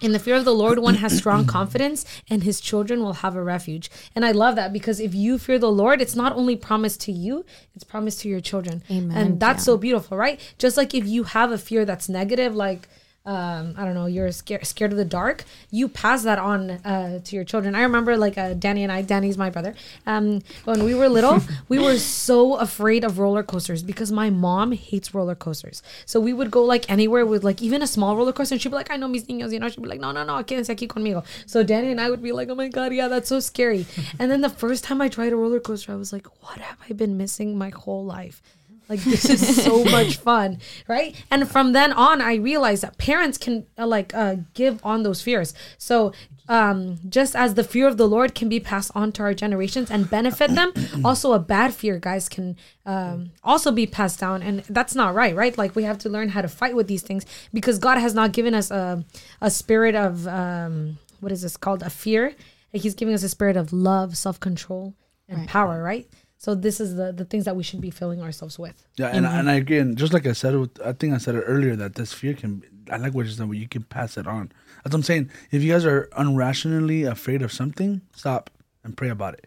"In 0.00 0.12
the 0.12 0.18
fear 0.18 0.36
of 0.36 0.46
the 0.46 0.54
Lord, 0.54 0.78
one 0.78 0.94
has 0.94 1.14
strong 1.14 1.44
confidence, 1.58 2.06
and 2.30 2.42
his 2.44 2.62
children 2.62 3.02
will 3.02 3.12
have 3.24 3.36
a 3.36 3.42
refuge." 3.42 3.90
And 4.16 4.24
I 4.24 4.32
love 4.32 4.56
that 4.56 4.72
because 4.72 5.00
if 5.00 5.14
you 5.14 5.36
fear 5.38 5.58
the 5.58 5.70
Lord, 5.70 6.00
it's 6.00 6.16
not 6.16 6.32
only 6.34 6.56
promised 6.56 7.02
to 7.02 7.12
you; 7.12 7.44
it's 7.74 7.84
promised 7.84 8.20
to 8.22 8.28
your 8.30 8.40
children. 8.40 8.82
Amen. 8.90 9.14
And 9.16 9.38
that's 9.38 9.60
Yeah. 9.62 9.72
so 9.72 9.76
beautiful, 9.76 10.16
right? 10.16 10.40
Just 10.58 10.78
like 10.78 10.94
if 10.94 11.06
you 11.06 11.24
have 11.24 11.52
a 11.52 11.58
fear 11.58 11.84
that's 11.84 12.08
negative, 12.08 12.54
like 12.56 12.88
um, 13.24 13.74
I 13.76 13.84
don't 13.84 13.94
know, 13.94 14.06
you're 14.06 14.32
scared 14.32 14.66
scared 14.66 14.90
of 14.90 14.98
the 14.98 15.04
dark, 15.04 15.44
you 15.70 15.88
pass 15.88 16.24
that 16.24 16.38
on 16.38 16.70
uh, 16.70 17.20
to 17.20 17.36
your 17.36 17.44
children. 17.44 17.74
I 17.74 17.82
remember 17.82 18.16
like 18.16 18.36
uh, 18.36 18.54
Danny 18.54 18.82
and 18.82 18.90
I, 18.90 19.02
Danny's 19.02 19.38
my 19.38 19.48
brother. 19.48 19.74
Um, 20.06 20.42
when 20.64 20.82
we 20.82 20.94
were 20.94 21.08
little, 21.08 21.40
we 21.68 21.78
were 21.78 21.98
so 21.98 22.56
afraid 22.56 23.04
of 23.04 23.20
roller 23.20 23.44
coasters 23.44 23.82
because 23.84 24.10
my 24.10 24.28
mom 24.28 24.72
hates 24.72 25.14
roller 25.14 25.36
coasters. 25.36 25.82
So 26.04 26.18
we 26.18 26.32
would 26.32 26.50
go 26.50 26.64
like 26.64 26.90
anywhere 26.90 27.24
with 27.24 27.44
like 27.44 27.62
even 27.62 27.80
a 27.80 27.86
small 27.86 28.16
roller 28.16 28.32
coaster, 28.32 28.54
and 28.54 28.62
she'd 28.62 28.70
be 28.70 28.74
like, 28.74 28.90
"I 28.90 28.96
know 28.96 29.06
mis 29.06 29.24
niños," 29.24 29.52
you 29.52 29.60
know. 29.60 29.68
She'd 29.68 29.82
be 29.82 29.88
like, 29.88 30.00
"No, 30.00 30.10
no, 30.10 30.24
no, 30.24 30.42
quédense 30.42 30.74
aquí 30.74 30.88
conmigo." 30.88 31.24
So 31.46 31.62
Danny 31.62 31.92
and 31.92 32.00
I 32.00 32.10
would 32.10 32.22
be 32.22 32.32
like, 32.32 32.48
"Oh 32.48 32.56
my 32.56 32.68
god, 32.68 32.92
yeah, 32.92 33.06
that's 33.06 33.28
so 33.28 33.38
scary." 33.38 33.86
and 34.18 34.32
then 34.32 34.40
the 34.40 34.50
first 34.50 34.82
time 34.82 35.00
I 35.00 35.08
tried 35.08 35.32
a 35.32 35.36
roller 35.36 35.60
coaster, 35.60 35.92
I 35.92 35.96
was 35.96 36.12
like, 36.12 36.26
"What 36.42 36.58
have 36.58 36.78
I 36.90 36.92
been 36.92 37.16
missing 37.16 37.56
my 37.56 37.70
whole 37.70 38.04
life?" 38.04 38.42
Like 38.88 39.00
this 39.00 39.24
is 39.28 39.64
so 39.64 39.84
much 39.96 40.16
fun, 40.16 40.58
right? 40.88 41.14
And 41.30 41.48
from 41.48 41.72
then 41.72 41.92
on, 41.92 42.20
I 42.20 42.34
realized 42.34 42.82
that 42.82 42.98
parents 42.98 43.38
can 43.38 43.66
uh, 43.78 43.86
like 43.86 44.14
uh, 44.14 44.36
give 44.54 44.84
on 44.84 45.02
those 45.02 45.22
fears. 45.22 45.54
So 45.78 46.12
um, 46.48 46.98
just 47.08 47.34
as 47.36 47.54
the 47.54 47.64
fear 47.64 47.86
of 47.86 47.96
the 47.96 48.08
Lord 48.08 48.34
can 48.34 48.48
be 48.48 48.60
passed 48.60 48.90
on 48.94 49.12
to 49.12 49.22
our 49.22 49.34
generations 49.34 49.90
and 49.90 50.10
benefit 50.10 50.54
them, 50.54 50.72
also 51.04 51.32
a 51.32 51.38
bad 51.38 51.72
fear, 51.72 51.98
guys, 51.98 52.28
can 52.28 52.56
um, 52.84 53.30
also 53.44 53.70
be 53.70 53.86
passed 53.86 54.20
down, 54.20 54.42
and 54.42 54.60
that's 54.64 54.94
not 54.94 55.14
right, 55.14 55.34
right? 55.34 55.56
Like 55.56 55.74
we 55.76 55.84
have 55.84 55.98
to 55.98 56.08
learn 56.08 56.30
how 56.30 56.42
to 56.42 56.48
fight 56.48 56.74
with 56.74 56.88
these 56.88 57.02
things 57.02 57.24
because 57.54 57.78
God 57.78 57.98
has 57.98 58.14
not 58.14 58.32
given 58.32 58.54
us 58.54 58.70
a 58.70 59.04
a 59.40 59.50
spirit 59.50 59.94
of 59.94 60.26
um, 60.26 60.98
what 61.20 61.32
is 61.32 61.42
this 61.42 61.56
called 61.56 61.82
a 61.82 61.90
fear. 61.90 62.34
He's 62.72 62.94
giving 62.94 63.14
us 63.14 63.22
a 63.22 63.28
spirit 63.28 63.56
of 63.56 63.72
love, 63.72 64.16
self 64.16 64.40
control, 64.40 64.94
and 65.28 65.48
power, 65.48 65.82
right? 65.82 66.08
So 66.42 66.56
this 66.56 66.80
is 66.80 66.96
the 66.96 67.12
the 67.12 67.24
things 67.24 67.44
that 67.44 67.54
we 67.54 67.62
should 67.62 67.80
be 67.80 67.90
filling 67.90 68.20
ourselves 68.20 68.58
with. 68.58 68.84
Yeah, 68.96 69.14
and, 69.14 69.24
and 69.24 69.48
I 69.48 69.54
agree. 69.54 69.78
And 69.78 69.96
just 69.96 70.12
like 70.12 70.26
I 70.26 70.32
said, 70.32 70.56
I 70.84 70.92
think 70.92 71.14
I 71.14 71.18
said 71.18 71.36
it 71.36 71.44
earlier 71.46 71.76
that 71.76 71.94
this 71.94 72.12
fear 72.12 72.34
can. 72.34 72.64
I 72.90 72.96
like 72.96 73.14
what 73.14 73.26
you 73.26 73.30
said, 73.30 73.46
where 73.46 73.56
you 73.56 73.68
can 73.68 73.84
pass 73.84 74.16
it 74.16 74.26
on. 74.26 74.50
That's 74.82 74.92
what 74.92 74.94
I'm 74.94 75.02
saying. 75.04 75.30
If 75.52 75.62
you 75.62 75.72
guys 75.72 75.86
are 75.86 76.08
unrationally 76.18 77.08
afraid 77.08 77.42
of 77.42 77.52
something, 77.52 78.00
stop 78.12 78.50
and 78.82 78.96
pray 78.96 79.08
about 79.08 79.34
it, 79.34 79.46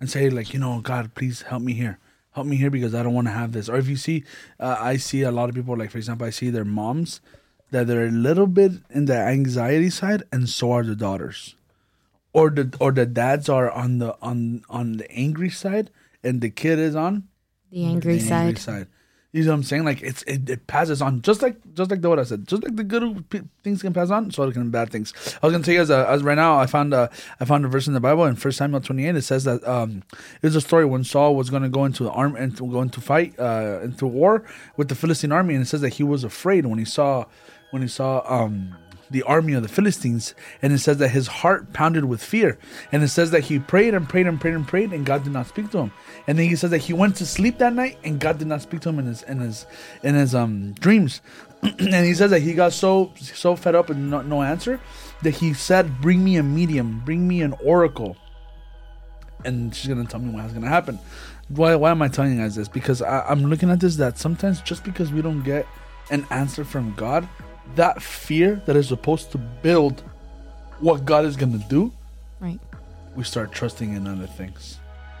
and 0.00 0.10
say 0.10 0.28
like, 0.28 0.52
you 0.52 0.60
know, 0.60 0.82
God, 0.82 1.14
please 1.14 1.42
help 1.48 1.62
me 1.62 1.72
here. 1.72 1.98
Help 2.32 2.46
me 2.46 2.56
here 2.56 2.70
because 2.70 2.94
I 2.94 3.02
don't 3.02 3.14
want 3.14 3.28
to 3.28 3.32
have 3.32 3.52
this. 3.52 3.70
Or 3.70 3.76
if 3.76 3.88
you 3.88 3.96
see, 3.96 4.24
uh, 4.60 4.76
I 4.78 4.98
see 4.98 5.22
a 5.22 5.32
lot 5.32 5.48
of 5.48 5.54
people 5.54 5.78
like, 5.78 5.90
for 5.90 5.96
example, 5.96 6.26
I 6.26 6.30
see 6.30 6.50
their 6.50 6.66
moms 6.66 7.22
that 7.70 7.86
they're 7.86 8.08
a 8.08 8.10
little 8.10 8.46
bit 8.46 8.72
in 8.90 9.06
the 9.06 9.16
anxiety 9.16 9.88
side, 9.88 10.24
and 10.30 10.46
so 10.46 10.72
are 10.72 10.84
the 10.84 10.94
daughters 10.94 11.54
or 12.34 12.50
the 12.50 12.70
or 12.78 12.92
the 12.92 13.06
dads 13.06 13.48
are 13.48 13.70
on 13.70 13.96
the 13.96 14.14
on 14.20 14.62
on 14.68 14.98
the 14.98 15.10
angry 15.10 15.48
side 15.48 15.88
and 16.22 16.40
the 16.40 16.50
kid 16.50 16.78
is 16.78 16.96
on 16.96 17.28
The 17.70 17.84
angry 17.84 18.18
the 18.18 18.60
side. 18.60 18.88
You 19.30 19.44
know 19.44 19.50
what 19.50 19.56
I'm 19.56 19.62
saying? 19.64 19.84
Like 19.84 20.00
it's 20.00 20.22
it, 20.22 20.48
it 20.48 20.66
passes 20.66 21.02
on 21.02 21.20
just 21.20 21.42
like 21.42 21.56
just 21.74 21.90
like 21.90 22.00
the 22.00 22.08
what 22.08 22.18
I 22.18 22.24
said. 22.24 22.48
Just 22.48 22.62
like 22.62 22.76
the 22.76 22.82
good 22.82 23.28
p- 23.28 23.42
things 23.62 23.82
can 23.82 23.92
pass 23.92 24.10
on, 24.10 24.30
so 24.30 24.50
can 24.50 24.70
bad 24.70 24.88
things. 24.90 25.12
I 25.42 25.46
was 25.46 25.52
gonna 25.52 25.62
tell 25.62 25.74
you 25.74 25.80
guys, 25.80 25.90
uh, 25.90 26.06
as 26.08 26.22
right 26.22 26.34
now, 26.34 26.58
I 26.58 26.64
found 26.64 26.94
uh, 26.94 27.08
I 27.38 27.44
found 27.44 27.66
a 27.66 27.68
verse 27.68 27.86
in 27.86 27.92
the 27.92 28.00
Bible 28.00 28.24
in 28.24 28.36
First 28.36 28.56
Samuel 28.56 28.80
28. 28.80 29.16
It 29.16 29.22
says 29.22 29.44
that 29.44 29.62
um, 29.68 30.02
it 30.40 30.46
was 30.46 30.56
a 30.56 30.62
story 30.62 30.86
when 30.86 31.04
Saul 31.04 31.36
was 31.36 31.50
gonna 31.50 31.68
go 31.68 31.84
into 31.84 32.04
the 32.04 32.10
arm 32.10 32.36
and 32.36 32.56
to 32.56 32.66
go 32.72 32.80
into 32.80 33.02
fight 33.02 33.38
uh, 33.38 33.80
into 33.82 34.06
war 34.06 34.44
with 34.78 34.88
the 34.88 34.94
Philistine 34.94 35.30
army, 35.30 35.54
and 35.54 35.62
it 35.62 35.66
says 35.66 35.82
that 35.82 35.90
he 35.94 36.02
was 36.02 36.24
afraid 36.24 36.64
when 36.64 36.78
he 36.78 36.86
saw 36.86 37.26
when 37.70 37.82
he 37.82 37.88
saw 37.88 38.22
um 38.26 38.74
the 39.10 39.22
army 39.22 39.52
of 39.52 39.62
the 39.62 39.68
Philistines, 39.68 40.34
and 40.62 40.72
it 40.72 40.78
says 40.78 40.98
that 40.98 41.08
his 41.08 41.26
heart 41.26 41.72
pounded 41.72 42.04
with 42.04 42.22
fear, 42.22 42.58
and 42.92 43.02
it 43.02 43.08
says 43.08 43.30
that 43.30 43.44
he 43.44 43.58
prayed 43.58 43.94
and 43.94 44.08
prayed 44.08 44.26
and 44.26 44.40
prayed 44.40 44.54
and 44.54 44.66
prayed, 44.66 44.92
and 44.92 45.06
God 45.06 45.24
did 45.24 45.32
not 45.32 45.46
speak 45.46 45.70
to 45.70 45.78
him. 45.78 45.92
And 46.26 46.38
then 46.38 46.48
he 46.48 46.56
says 46.56 46.70
that 46.70 46.78
he 46.78 46.92
went 46.92 47.16
to 47.16 47.26
sleep 47.26 47.58
that 47.58 47.72
night, 47.72 47.98
and 48.04 48.20
God 48.20 48.38
did 48.38 48.48
not 48.48 48.62
speak 48.62 48.80
to 48.82 48.88
him 48.90 48.98
in 48.98 49.06
his 49.06 49.22
in 49.22 49.40
his 49.40 49.66
in 50.02 50.14
his 50.14 50.34
um 50.34 50.72
dreams. 50.74 51.20
and 51.62 52.06
he 52.06 52.14
says 52.14 52.30
that 52.30 52.40
he 52.40 52.54
got 52.54 52.72
so 52.72 53.12
so 53.16 53.56
fed 53.56 53.74
up 53.74 53.88
with 53.88 53.98
no, 53.98 54.22
no 54.22 54.42
answer 54.42 54.80
that 55.22 55.34
he 55.34 55.54
said, 55.54 56.00
"Bring 56.00 56.22
me 56.22 56.36
a 56.36 56.42
medium, 56.42 57.02
bring 57.04 57.26
me 57.26 57.42
an 57.42 57.54
oracle." 57.64 58.16
and 59.44 59.74
she's 59.74 59.88
gonna 59.88 60.04
tell 60.04 60.20
me 60.20 60.30
what's 60.30 60.52
gonna 60.52 60.68
happen. 60.68 60.98
Why? 61.48 61.74
Why 61.74 61.90
am 61.90 62.02
I 62.02 62.08
telling 62.08 62.32
you 62.34 62.40
guys 62.40 62.56
this? 62.56 62.68
Because 62.68 63.02
I, 63.02 63.20
I'm 63.22 63.44
looking 63.44 63.70
at 63.70 63.80
this 63.80 63.96
that 63.96 64.18
sometimes 64.18 64.60
just 64.60 64.84
because 64.84 65.12
we 65.12 65.22
don't 65.22 65.42
get 65.42 65.66
an 66.10 66.26
answer 66.30 66.64
from 66.64 66.94
God, 66.94 67.28
that 67.76 68.02
fear 68.02 68.60
that 68.66 68.76
is 68.76 68.88
supposed 68.88 69.30
to 69.32 69.38
build 69.38 70.02
what 70.80 71.04
God 71.04 71.24
is 71.24 71.36
gonna 71.36 71.64
do, 71.68 71.92
Right. 72.40 72.60
we 73.16 73.24
start 73.24 73.52
trusting 73.52 73.94
in 73.94 74.06
other 74.06 74.26
things. 74.26 74.78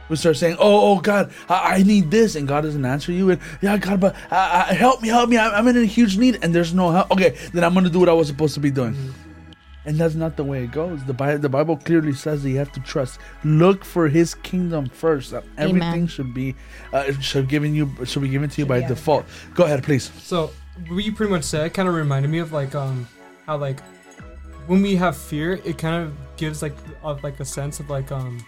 We 0.08 0.16
start 0.16 0.36
saying, 0.38 0.56
"Oh, 0.58 0.92
oh 0.92 1.00
God, 1.00 1.30
I, 1.50 1.76
I 1.76 1.82
need 1.82 2.10
this," 2.10 2.34
and 2.34 2.48
God 2.48 2.62
doesn't 2.62 2.84
answer 2.84 3.12
you. 3.12 3.30
And 3.30 3.40
yeah, 3.60 3.76
God, 3.76 4.00
but 4.00 4.14
uh, 4.30 4.34
uh, 4.68 4.74
help 4.74 5.02
me, 5.02 5.08
help 5.08 5.28
me! 5.28 5.36
I'm, 5.36 5.52
I'm 5.52 5.68
in 5.68 5.76
a 5.76 5.84
huge 5.84 6.16
need, 6.16 6.38
and 6.42 6.54
there's 6.54 6.72
no 6.72 6.90
help. 6.90 7.10
Okay, 7.10 7.36
then 7.52 7.62
I'm 7.62 7.74
gonna 7.74 7.90
do 7.90 8.00
what 8.00 8.08
I 8.08 8.14
was 8.14 8.28
supposed 8.28 8.54
to 8.54 8.60
be 8.60 8.70
doing. 8.70 8.96
And 9.84 9.96
that's 9.96 10.14
not 10.14 10.36
the 10.36 10.44
way 10.44 10.64
it 10.64 10.70
goes. 10.70 11.02
The 11.04 11.14
Bible, 11.14 11.38
the 11.40 11.48
Bible 11.48 11.76
clearly 11.76 12.12
says 12.12 12.42
that 12.42 12.50
you 12.50 12.58
have 12.58 12.72
to 12.72 12.80
trust. 12.80 13.20
Look 13.44 13.84
for 13.84 14.08
His 14.08 14.34
kingdom 14.34 14.86
first. 14.88 15.30
That 15.30 15.44
Everything 15.56 15.82
Amen. 15.82 16.06
should 16.06 16.32
be 16.34 16.54
uh, 16.92 17.12
should 17.20 17.48
given 17.48 17.74
you 17.74 17.90
should 18.04 18.22
be 18.22 18.28
given 18.28 18.48
to 18.50 18.60
you 18.62 18.66
by 18.66 18.80
default. 18.86 19.26
Go 19.54 19.64
ahead, 19.64 19.82
please. 19.82 20.10
So 20.22 20.50
what 20.88 21.04
you 21.04 21.12
pretty 21.12 21.32
much 21.32 21.44
said 21.44 21.74
kind 21.74 21.88
of 21.88 21.94
reminded 21.94 22.30
me 22.30 22.38
of 22.38 22.52
like 22.52 22.74
um 22.74 23.06
how 23.46 23.56
like 23.56 23.80
when 24.66 24.82
we 24.82 24.96
have 24.96 25.16
fear, 25.16 25.60
it 25.64 25.78
kind 25.78 26.04
of 26.04 26.14
gives 26.36 26.62
like 26.62 26.76
of 27.02 27.24
like 27.24 27.40
a 27.40 27.44
sense 27.44 27.80
of 27.80 27.90
like 27.90 28.12
um 28.12 28.38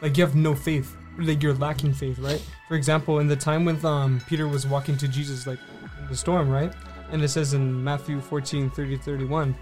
like 0.00 0.16
you 0.16 0.24
have 0.24 0.34
no 0.34 0.54
faith, 0.54 0.96
like 1.18 1.42
you're 1.42 1.54
lacking 1.54 1.92
faith, 1.92 2.18
right? 2.18 2.42
For 2.68 2.74
example, 2.74 3.20
in 3.20 3.28
the 3.28 3.36
time 3.36 3.64
when 3.64 3.84
um 3.84 4.20
Peter 4.26 4.48
was 4.48 4.66
walking 4.66 4.96
to 4.98 5.08
Jesus 5.08 5.46
like 5.46 5.58
in 6.00 6.08
the 6.08 6.16
storm, 6.16 6.50
right? 6.50 6.72
And 7.10 7.22
it 7.22 7.28
says 7.28 7.54
in 7.54 7.82
Matthew 7.82 8.20
14, 8.20 8.70
30, 8.70 8.96
31. 8.98 9.54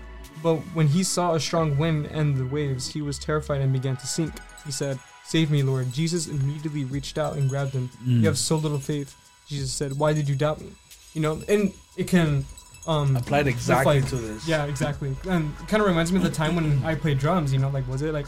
But 0.43 0.57
when 0.75 0.87
he 0.87 1.03
saw 1.03 1.35
a 1.35 1.41
strong 1.41 1.79
wind 1.79 2.07
and 2.07 2.37
the 2.37 2.47
waves, 2.47 2.93
he 2.93 3.03
was 3.03 3.19
terrified 3.19 3.61
and 3.61 3.73
began 3.73 3.97
to 3.97 4.07
sink. 4.07 4.33
He 4.65 4.73
said, 4.73 4.99
Save 5.25 5.51
me, 5.51 5.63
Lord. 5.63 5.93
Jesus 5.93 6.29
immediately 6.29 6.85
reached 6.85 7.19
out 7.19 7.37
and 7.37 7.49
grabbed 7.49 7.73
him. 7.73 7.89
Mm. 8.05 8.21
You 8.21 8.27
have 8.27 8.39
so 8.39 8.57
little 8.57 8.79
faith. 8.79 9.17
Jesus 9.49 9.73
said, 9.73 9.99
Why 9.99 10.13
did 10.13 10.29
you 10.29 10.35
doubt 10.35 10.61
me? 10.61 10.73
You 11.17 11.23
know, 11.23 11.41
and 11.49 11.73
it 11.97 12.09
can 12.09 12.45
um 12.87 13.17
Applied 13.17 13.47
exactly 13.47 14.01
like- 14.01 14.11
to 14.11 14.17
this. 14.17 14.47
yeah, 14.47 14.67
exactly. 14.67 15.17
And 15.29 15.51
it 15.63 15.67
kind 15.67 15.81
of 15.83 15.89
reminds 15.89 16.13
me 16.13 16.19
of 16.19 16.25
the 16.25 16.31
time 16.31 16.55
when 16.55 16.85
I 16.85 16.95
played 16.95 17.19
drums, 17.19 17.53
you 17.55 17.59
know, 17.59 17.71
like, 17.71 17.89
was 17.89 18.03
it 18.03 18.13
like 18.13 18.27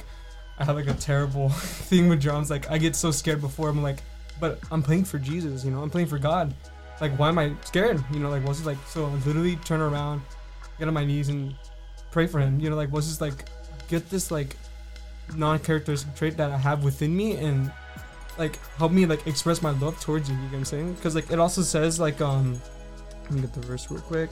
I 0.58 0.64
had 0.64 0.74
like 0.74 0.88
a 0.88 0.94
terrible 0.94 1.48
thing 1.90 2.08
with 2.08 2.20
drums? 2.22 2.48
Like, 2.50 2.68
I 2.70 2.78
get 2.78 2.96
so 2.96 3.10
scared 3.10 3.42
before 3.42 3.68
I'm 3.68 3.82
like, 3.82 3.98
but 4.40 4.58
I'm 4.72 4.82
playing 4.82 5.04
for 5.04 5.18
Jesus, 5.18 5.64
you 5.66 5.70
know, 5.70 5.82
I'm 5.82 5.90
playing 5.90 6.08
for 6.08 6.18
God. 6.18 6.54
Like, 7.00 7.12
why 7.18 7.28
am 7.28 7.38
I 7.38 7.52
scared? 7.64 8.02
You 8.10 8.20
know, 8.20 8.30
like, 8.30 8.44
was 8.46 8.60
it 8.62 8.66
like, 8.66 8.78
so 8.88 9.04
I 9.04 9.10
literally 9.26 9.56
turn 9.56 9.80
around, 9.82 10.22
get 10.78 10.88
on 10.88 10.94
my 10.94 11.04
knees 11.04 11.28
and 11.28 11.54
pray 12.10 12.26
for 12.26 12.40
him, 12.40 12.58
you 12.58 12.70
know, 12.70 12.76
like, 12.76 12.90
was 12.90 13.06
this 13.06 13.20
like, 13.20 13.44
get 13.88 14.08
this 14.08 14.30
like 14.30 14.56
non 15.36 15.58
characteristic 15.58 16.14
trait 16.16 16.36
that 16.38 16.50
I 16.50 16.56
have 16.56 16.82
within 16.84 17.14
me 17.14 17.36
and 17.36 17.70
like 18.38 18.58
help 18.78 18.92
me 18.92 19.04
like 19.04 19.26
express 19.26 19.60
my 19.60 19.70
love 19.72 20.00
towards 20.00 20.28
you, 20.30 20.34
you 20.36 20.40
know 20.44 20.48
what 20.48 20.58
I'm 20.58 20.64
saying? 20.64 20.94
Because 20.94 21.14
like, 21.14 21.30
it 21.30 21.38
also 21.38 21.60
says, 21.62 22.00
like, 22.00 22.20
um, 22.20 22.58
let 23.28 23.32
me 23.32 23.40
get 23.40 23.52
the 23.52 23.60
verse 23.60 23.90
real 23.90 24.00
quick. 24.00 24.30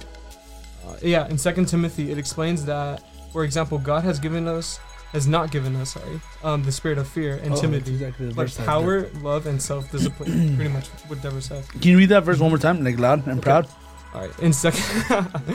Uh, 0.87 0.97
yeah, 1.03 1.27
in 1.29 1.37
Second 1.39 1.67
Timothy, 1.67 2.11
it 2.13 2.19
explains 2.19 2.65
that, 2.65 3.03
for 3.33 3.45
example, 3.45 3.79
God 3.79 4.05
has 4.05 4.19
given 4.19 4.47
us 4.49 4.79
has 5.13 5.27
not 5.27 5.51
given 5.53 5.75
us 5.77 5.93
sorry 5.95 6.21
um, 6.43 6.63
the 6.65 6.73
spirit 6.73 6.99
of 6.99 7.07
fear 7.09 7.37
and 7.43 7.55
Oh, 7.55 7.61
timidity, 7.61 7.93
exactly 7.93 8.27
the 8.29 8.35
but 8.35 8.43
verse 8.43 8.61
I 8.61 8.65
power, 8.65 9.09
love, 9.23 9.47
and 9.47 9.63
self-discipline. 9.63 10.57
pretty 10.57 10.71
much 10.71 10.89
what 11.07 11.23
Deborah 11.23 11.41
said. 11.41 11.67
Can 11.69 11.83
you 11.93 11.99
read 11.99 12.09
that 12.11 12.25
verse 12.25 12.39
one 12.41 12.51
more 12.51 12.59
time, 12.59 12.83
like 12.85 12.99
loud 12.99 13.27
and 13.27 13.41
proud? 13.41 13.69
All 14.15 14.21
right, 14.23 14.39
in 14.41 14.53
second 14.53 14.85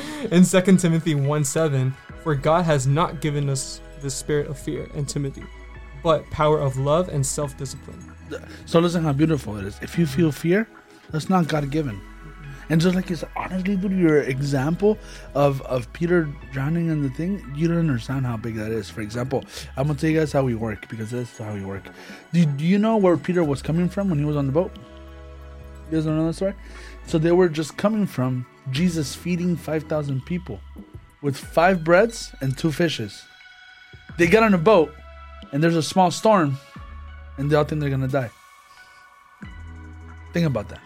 in 0.31 0.43
Second 0.45 0.77
Timothy 0.77 1.15
one 1.15 1.43
seven, 1.43 1.93
for 2.23 2.33
God 2.35 2.63
has 2.65 2.87
not 2.87 3.21
given 3.21 3.49
us 3.49 3.81
the 4.01 4.09
spirit 4.09 4.47
of 4.47 4.57
fear 4.57 4.89
and 4.95 5.07
timidity, 5.07 5.45
but 6.01 6.29
power 6.31 6.59
of 6.59 6.77
love 6.77 7.09
and 7.09 7.25
self-discipline. 7.25 8.13
So 8.65 8.79
listen 8.79 9.03
how 9.03 9.13
beautiful 9.13 9.57
it 9.57 9.65
is. 9.65 9.77
If 9.81 9.97
you 9.97 10.05
feel 10.05 10.31
fear, 10.31 10.67
that's 11.11 11.29
not 11.29 11.47
God 11.47 11.69
given. 11.69 12.01
And 12.71 12.79
just 12.79 12.95
like 12.95 13.09
said, 13.09 13.27
honestly, 13.35 13.75
dude, 13.75 13.91
your 13.91 14.21
example 14.21 14.97
of 15.35 15.61
of 15.63 15.91
Peter 15.91 16.29
drowning 16.53 16.87
in 16.87 17.01
the 17.01 17.09
thing, 17.09 17.43
you 17.53 17.67
don't 17.67 17.77
understand 17.77 18.25
how 18.25 18.37
big 18.37 18.55
that 18.55 18.71
is. 18.71 18.89
For 18.89 19.01
example, 19.01 19.43
I'm 19.75 19.87
gonna 19.87 19.99
tell 19.99 20.09
you 20.09 20.17
guys 20.17 20.31
how 20.31 20.43
we 20.43 20.55
work 20.55 20.87
because 20.87 21.11
this 21.11 21.33
is 21.33 21.37
how 21.37 21.53
we 21.53 21.65
work. 21.65 21.83
Do, 22.31 22.45
do 22.45 22.63
you 22.63 22.79
know 22.79 22.95
where 22.95 23.17
Peter 23.17 23.43
was 23.43 23.61
coming 23.61 23.89
from 23.89 24.09
when 24.09 24.19
he 24.19 24.23
was 24.23 24.37
on 24.37 24.45
the 24.45 24.53
boat? 24.53 24.71
You 25.89 25.97
guys 25.97 26.05
don't 26.05 26.15
know 26.15 26.27
that 26.27 26.33
story? 26.35 26.53
So 27.07 27.17
they 27.17 27.33
were 27.33 27.49
just 27.49 27.75
coming 27.75 28.05
from 28.05 28.45
Jesus 28.71 29.13
feeding 29.15 29.57
five 29.57 29.83
thousand 29.83 30.25
people 30.25 30.61
with 31.21 31.35
five 31.35 31.83
breads 31.83 32.33
and 32.39 32.57
two 32.57 32.71
fishes. 32.71 33.21
They 34.17 34.27
get 34.27 34.43
on 34.43 34.53
a 34.53 34.57
boat, 34.57 34.95
and 35.51 35.61
there's 35.61 35.75
a 35.75 35.83
small 35.83 36.09
storm, 36.09 36.57
and 37.37 37.51
they 37.51 37.57
all 37.57 37.65
think 37.65 37.81
they're 37.81 37.89
gonna 37.89 38.07
die. 38.07 38.31
Think 40.31 40.47
about 40.47 40.69
that. 40.69 40.79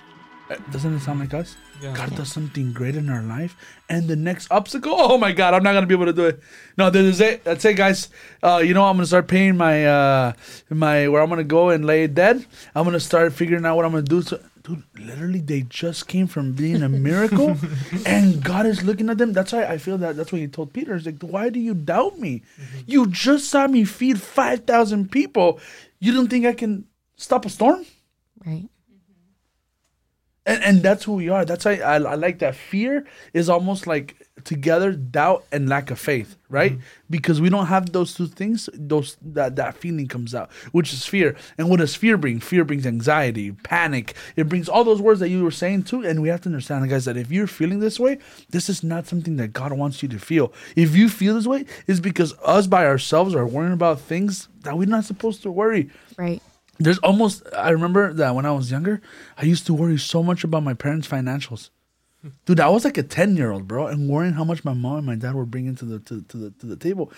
Uh, 0.47 0.55
Doesn't 0.71 0.93
it 0.95 0.99
sound 1.01 1.19
like 1.21 1.33
us? 1.33 1.55
Yeah. 1.81 1.93
God 1.95 2.15
does 2.15 2.31
something 2.31 2.71
great 2.71 2.95
in 2.95 3.09
our 3.09 3.23
life, 3.23 3.57
and 3.89 4.07
the 4.07 4.15
next 4.15 4.49
obstacle, 4.51 4.93
oh 4.95 5.17
my 5.17 5.31
God, 5.31 5.53
I'm 5.55 5.63
not 5.63 5.73
gonna 5.73 5.87
be 5.87 5.95
able 5.95 6.05
to 6.05 6.13
do 6.13 6.25
it. 6.25 6.39
No, 6.77 6.89
this 6.91 7.15
is 7.15 7.19
it. 7.19 7.43
That's 7.43 7.65
it, 7.65 7.73
guys. 7.75 8.09
Uh, 8.43 8.61
you 8.63 8.73
know, 8.75 8.85
I'm 8.85 8.95
gonna 8.95 9.07
start 9.07 9.27
paying 9.27 9.57
my 9.57 9.85
uh, 9.87 10.33
my 10.69 11.07
where 11.07 11.21
I'm 11.21 11.29
gonna 11.29 11.43
go 11.43 11.69
and 11.69 11.83
lay 11.83 12.05
dead. 12.07 12.45
I'm 12.75 12.85
gonna 12.85 12.99
start 12.99 13.33
figuring 13.33 13.65
out 13.65 13.75
what 13.75 13.85
I'm 13.85 13.91
gonna 13.91 14.03
do. 14.03 14.21
So, 14.21 14.39
dude, 14.63 14.83
literally, 14.99 15.39
they 15.41 15.61
just 15.63 16.07
came 16.07 16.27
from 16.27 16.53
being 16.53 16.83
a 16.83 16.89
miracle, 16.89 17.57
and 18.05 18.43
God 18.43 18.67
is 18.67 18.83
looking 18.83 19.09
at 19.09 19.17
them. 19.17 19.33
That's 19.33 19.51
why 19.51 19.63
I 19.65 19.79
feel 19.79 19.97
that. 19.97 20.15
That's 20.15 20.31
what 20.31 20.41
He 20.41 20.47
told 20.47 20.73
Peter. 20.73 20.95
He's 20.95 21.07
like, 21.07 21.21
why 21.23 21.49
do 21.49 21.59
you 21.59 21.73
doubt 21.73 22.19
me? 22.19 22.43
You 22.85 23.07
just 23.07 23.49
saw 23.49 23.65
me 23.67 23.83
feed 23.83 24.21
five 24.21 24.65
thousand 24.65 25.11
people. 25.11 25.59
You 25.99 26.13
don't 26.13 26.27
think 26.29 26.45
I 26.45 26.53
can 26.53 26.85
stop 27.17 27.45
a 27.45 27.49
storm? 27.49 27.83
Right. 28.45 28.69
And, 30.55 30.63
and 30.63 30.83
that's 30.83 31.03
who 31.03 31.13
we 31.13 31.29
are. 31.29 31.45
That's 31.45 31.65
why 31.65 31.75
I, 31.77 31.95
I 31.95 32.15
like 32.15 32.39
that. 32.39 32.55
Fear 32.55 33.05
is 33.33 33.49
almost 33.49 33.87
like 33.87 34.15
together 34.43 34.91
doubt 34.91 35.45
and 35.51 35.69
lack 35.69 35.91
of 35.91 35.99
faith, 35.99 36.37
right? 36.49 36.73
Mm-hmm. 36.73 36.81
Because 37.09 37.41
we 37.41 37.49
don't 37.49 37.67
have 37.67 37.91
those 37.91 38.13
two 38.13 38.27
things. 38.27 38.69
Those 38.73 39.17
that 39.21 39.55
that 39.55 39.75
feeling 39.75 40.07
comes 40.07 40.35
out, 40.35 40.51
which 40.71 40.93
is 40.93 41.05
fear. 41.05 41.35
And 41.57 41.69
what 41.69 41.79
does 41.79 41.95
fear 41.95 42.17
bring? 42.17 42.39
Fear 42.39 42.65
brings 42.65 42.85
anxiety, 42.85 43.51
panic. 43.51 44.15
It 44.35 44.49
brings 44.49 44.69
all 44.69 44.83
those 44.83 45.01
words 45.01 45.19
that 45.19 45.29
you 45.29 45.43
were 45.43 45.51
saying 45.51 45.83
too. 45.83 46.05
And 46.05 46.21
we 46.21 46.29
have 46.29 46.41
to 46.41 46.49
understand, 46.49 46.89
guys, 46.89 47.05
that 47.05 47.17
if 47.17 47.31
you're 47.31 47.47
feeling 47.47 47.79
this 47.79 47.99
way, 47.99 48.19
this 48.49 48.69
is 48.69 48.83
not 48.83 49.07
something 49.07 49.37
that 49.37 49.53
God 49.53 49.73
wants 49.73 50.03
you 50.03 50.09
to 50.09 50.19
feel. 50.19 50.53
If 50.75 50.95
you 50.95 51.09
feel 51.09 51.35
this 51.35 51.47
way, 51.47 51.65
it's 51.87 51.99
because 51.99 52.33
us 52.43 52.67
by 52.67 52.85
ourselves 52.85 53.35
are 53.35 53.47
worrying 53.47 53.73
about 53.73 53.99
things 54.01 54.49
that 54.61 54.77
we're 54.77 54.87
not 54.87 55.05
supposed 55.05 55.43
to 55.43 55.51
worry 55.51 55.89
Right. 56.17 56.41
There's 56.77 56.97
almost 56.99 57.43
i 57.55 57.69
remember 57.69 58.13
that 58.13 58.35
when 58.35 58.45
i 58.45 58.51
was 58.51 58.71
younger 58.71 59.01
i 59.37 59.45
used 59.45 59.65
to 59.65 59.73
worry 59.73 59.97
so 59.97 60.21
much 60.23 60.43
about 60.43 60.63
my 60.63 60.73
parents 60.73 61.07
financials. 61.07 61.69
Dude 62.45 62.59
i 62.59 62.67
was 62.69 62.83
like 62.83 62.97
a 62.97 63.03
10 63.03 63.37
year 63.37 63.51
old 63.51 63.67
bro 63.67 63.87
and 63.87 64.09
worrying 64.09 64.33
how 64.33 64.43
much 64.43 64.65
my 64.65 64.73
mom 64.73 64.97
and 64.97 65.05
my 65.05 65.15
dad 65.15 65.35
were 65.35 65.45
bringing 65.45 65.75
to 65.75 65.85
the 65.85 65.99
to, 65.99 66.21
to 66.23 66.37
the 66.37 66.49
to 66.51 66.65
the 66.65 66.75
table. 66.75 67.11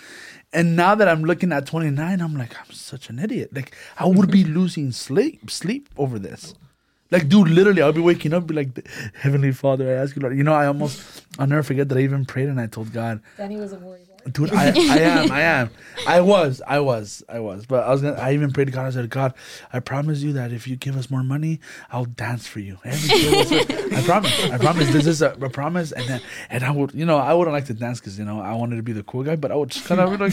And 0.52 0.76
now 0.76 0.94
that 0.94 1.08
i'm 1.08 1.24
looking 1.24 1.50
at 1.50 1.66
29 1.66 2.20
i'm 2.20 2.36
like 2.36 2.54
i'm 2.60 2.72
such 2.72 3.08
an 3.08 3.18
idiot. 3.18 3.50
Like 3.54 3.74
i 3.98 4.06
would 4.06 4.30
be 4.30 4.44
losing 4.58 4.92
sleep 4.92 5.50
sleep 5.50 5.88
over 5.96 6.18
this. 6.18 6.54
Like 7.10 7.28
dude 7.30 7.48
literally 7.48 7.80
i'll 7.80 7.92
be 7.94 8.02
waking 8.02 8.34
up 8.34 8.46
be 8.46 8.54
like 8.54 8.86
heavenly 9.14 9.52
father 9.52 9.88
i 9.88 9.94
ask 9.94 10.14
you 10.14 10.20
lord. 10.20 10.36
You 10.36 10.44
know 10.44 10.52
i 10.54 10.66
almost 10.66 11.24
i'll 11.38 11.46
never 11.46 11.62
forget 11.62 11.88
that 11.88 11.96
i 11.96 12.02
even 12.02 12.26
prayed 12.26 12.48
and 12.50 12.60
i 12.60 12.66
told 12.66 12.92
god. 12.92 13.22
Danny 13.38 13.56
was 13.56 13.72
a 13.72 13.78
worry. 13.78 14.07
Dude 14.28 14.52
I, 14.52 14.66
I 14.68 14.98
am 15.00 15.32
i 15.32 15.40
am. 15.40 15.70
I 16.06 16.20
was 16.20 16.62
i 16.66 16.78
was 16.80 17.22
i 17.28 17.38
was. 17.40 17.66
But 17.66 17.84
i 17.84 17.90
was 17.90 18.02
gonna 18.02 18.16
i 18.16 18.32
even 18.32 18.52
prayed 18.52 18.66
to 18.66 18.70
god. 18.72 18.86
I 18.86 18.90
said 18.90 19.08
god 19.10 19.34
i 19.72 19.80
promise 19.80 20.20
you 20.22 20.32
that 20.34 20.52
if 20.52 20.66
you 20.68 20.76
give 20.76 20.96
us 20.96 21.10
more 21.10 21.22
money 21.22 21.60
i'll 21.90 22.04
dance 22.04 22.46
for 22.46 22.60
you. 22.60 22.78
I 22.84 24.02
promise 24.04 24.50
i 24.50 24.58
promise. 24.58 24.92
This 24.92 25.06
is 25.06 25.22
a, 25.22 25.32
a 25.32 25.50
promise. 25.50 25.92
And 25.92 26.06
then 26.08 26.20
and 26.50 26.64
i 26.64 26.70
would 26.70 26.94
you 26.94 27.04
know 27.04 27.18
i 27.18 27.32
wouldn't 27.34 27.54
like 27.54 27.66
to 27.66 27.74
dance 27.74 28.00
because 28.00 28.18
you 28.18 28.24
know 28.24 28.40
i 28.40 28.54
wanted 28.54 28.76
to 28.76 28.82
be 28.82 28.92
the 28.92 29.02
cool 29.02 29.22
guy 29.22 29.36
but 29.36 29.50
i 29.50 29.54
would 29.56 29.70
just 29.70 29.86
kind 29.86 30.00
of 30.00 30.10
like 30.20 30.32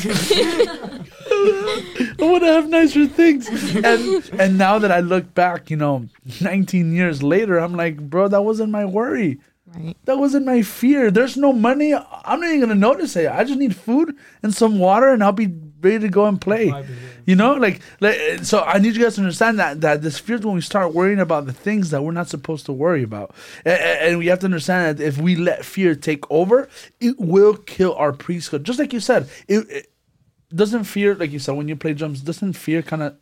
i 2.16 2.16
want 2.20 2.44
to 2.44 2.48
have 2.48 2.70
nicer 2.70 3.08
things. 3.08 3.48
And 3.76 4.30
and 4.40 4.58
now 4.58 4.80
that 4.80 4.92
i 4.92 5.00
look 5.00 5.34
back 5.34 5.70
you 5.70 5.78
know 5.78 6.08
19 6.42 6.94
years 6.94 7.22
later 7.24 7.58
i'm 7.60 7.74
like 7.76 7.98
bro 7.98 8.28
that 8.28 8.44
wasn't 8.44 8.72
my 8.72 8.86
worry 8.86 9.40
Right. 9.76 9.98
that 10.06 10.18
wasn't 10.18 10.46
my 10.46 10.62
fear. 10.62 11.12
There's 11.12 11.36
no 11.38 11.52
money. 11.52 11.94
I'm 11.94 12.40
not 12.40 12.48
even 12.48 12.62
gonna 12.62 12.76
notice 12.76 13.16
it. 13.16 13.30
I 13.30 13.44
just 13.44 13.60
need 13.60 13.76
food 13.76 14.16
and 14.42 14.54
some 14.54 14.80
water, 14.80 15.10
and 15.10 15.24
I'll 15.24 15.32
be 15.32 15.54
ready 15.82 16.00
to 16.00 16.10
go 16.10 16.26
and 16.26 16.40
play. 16.40 16.72
You 17.26 17.36
know, 17.36 17.54
like, 17.56 17.82
like 18.00 18.18
so. 18.44 18.62
I 18.62 18.78
need 18.80 18.96
you 18.96 19.04
guys 19.04 19.16
to 19.16 19.22
understand 19.22 19.60
that 19.60 19.82
that 19.82 20.02
this 20.02 20.18
fear 20.20 20.36
is 20.38 20.46
when 20.46 20.56
we 20.56 20.62
start 20.62 20.94
worrying 20.94 21.20
about 21.20 21.46
the 21.46 21.54
things 21.54 21.90
that 21.90 22.04
we're 22.04 22.12
not 22.12 22.30
supposed 22.30 22.66
to 22.68 22.74
worry 22.74 23.04
about, 23.04 23.36
and, 23.66 23.80
and 23.80 24.18
we 24.20 24.28
have 24.28 24.40
to 24.40 24.46
understand 24.46 24.98
that 24.98 25.04
if 25.04 25.18
we 25.18 25.36
let 25.36 25.66
fear 25.66 25.96
take 25.96 26.30
over, 26.32 26.70
it 27.00 27.20
will 27.20 27.56
kill 27.56 27.96
our 27.96 28.14
priesthood. 28.14 28.64
Just 28.64 28.80
like 28.80 28.94
you 28.94 29.00
said, 29.00 29.30
it, 29.48 29.70
it 29.70 29.92
doesn't 30.56 30.86
fear, 30.86 31.16
like 31.16 31.32
you 31.32 31.40
said, 31.40 31.56
when 31.56 31.68
you 31.68 31.76
play 31.76 31.94
drums, 31.94 32.22
doesn't 32.22 32.54
fear 32.54 32.82
kind 32.82 33.04
of 33.04 33.16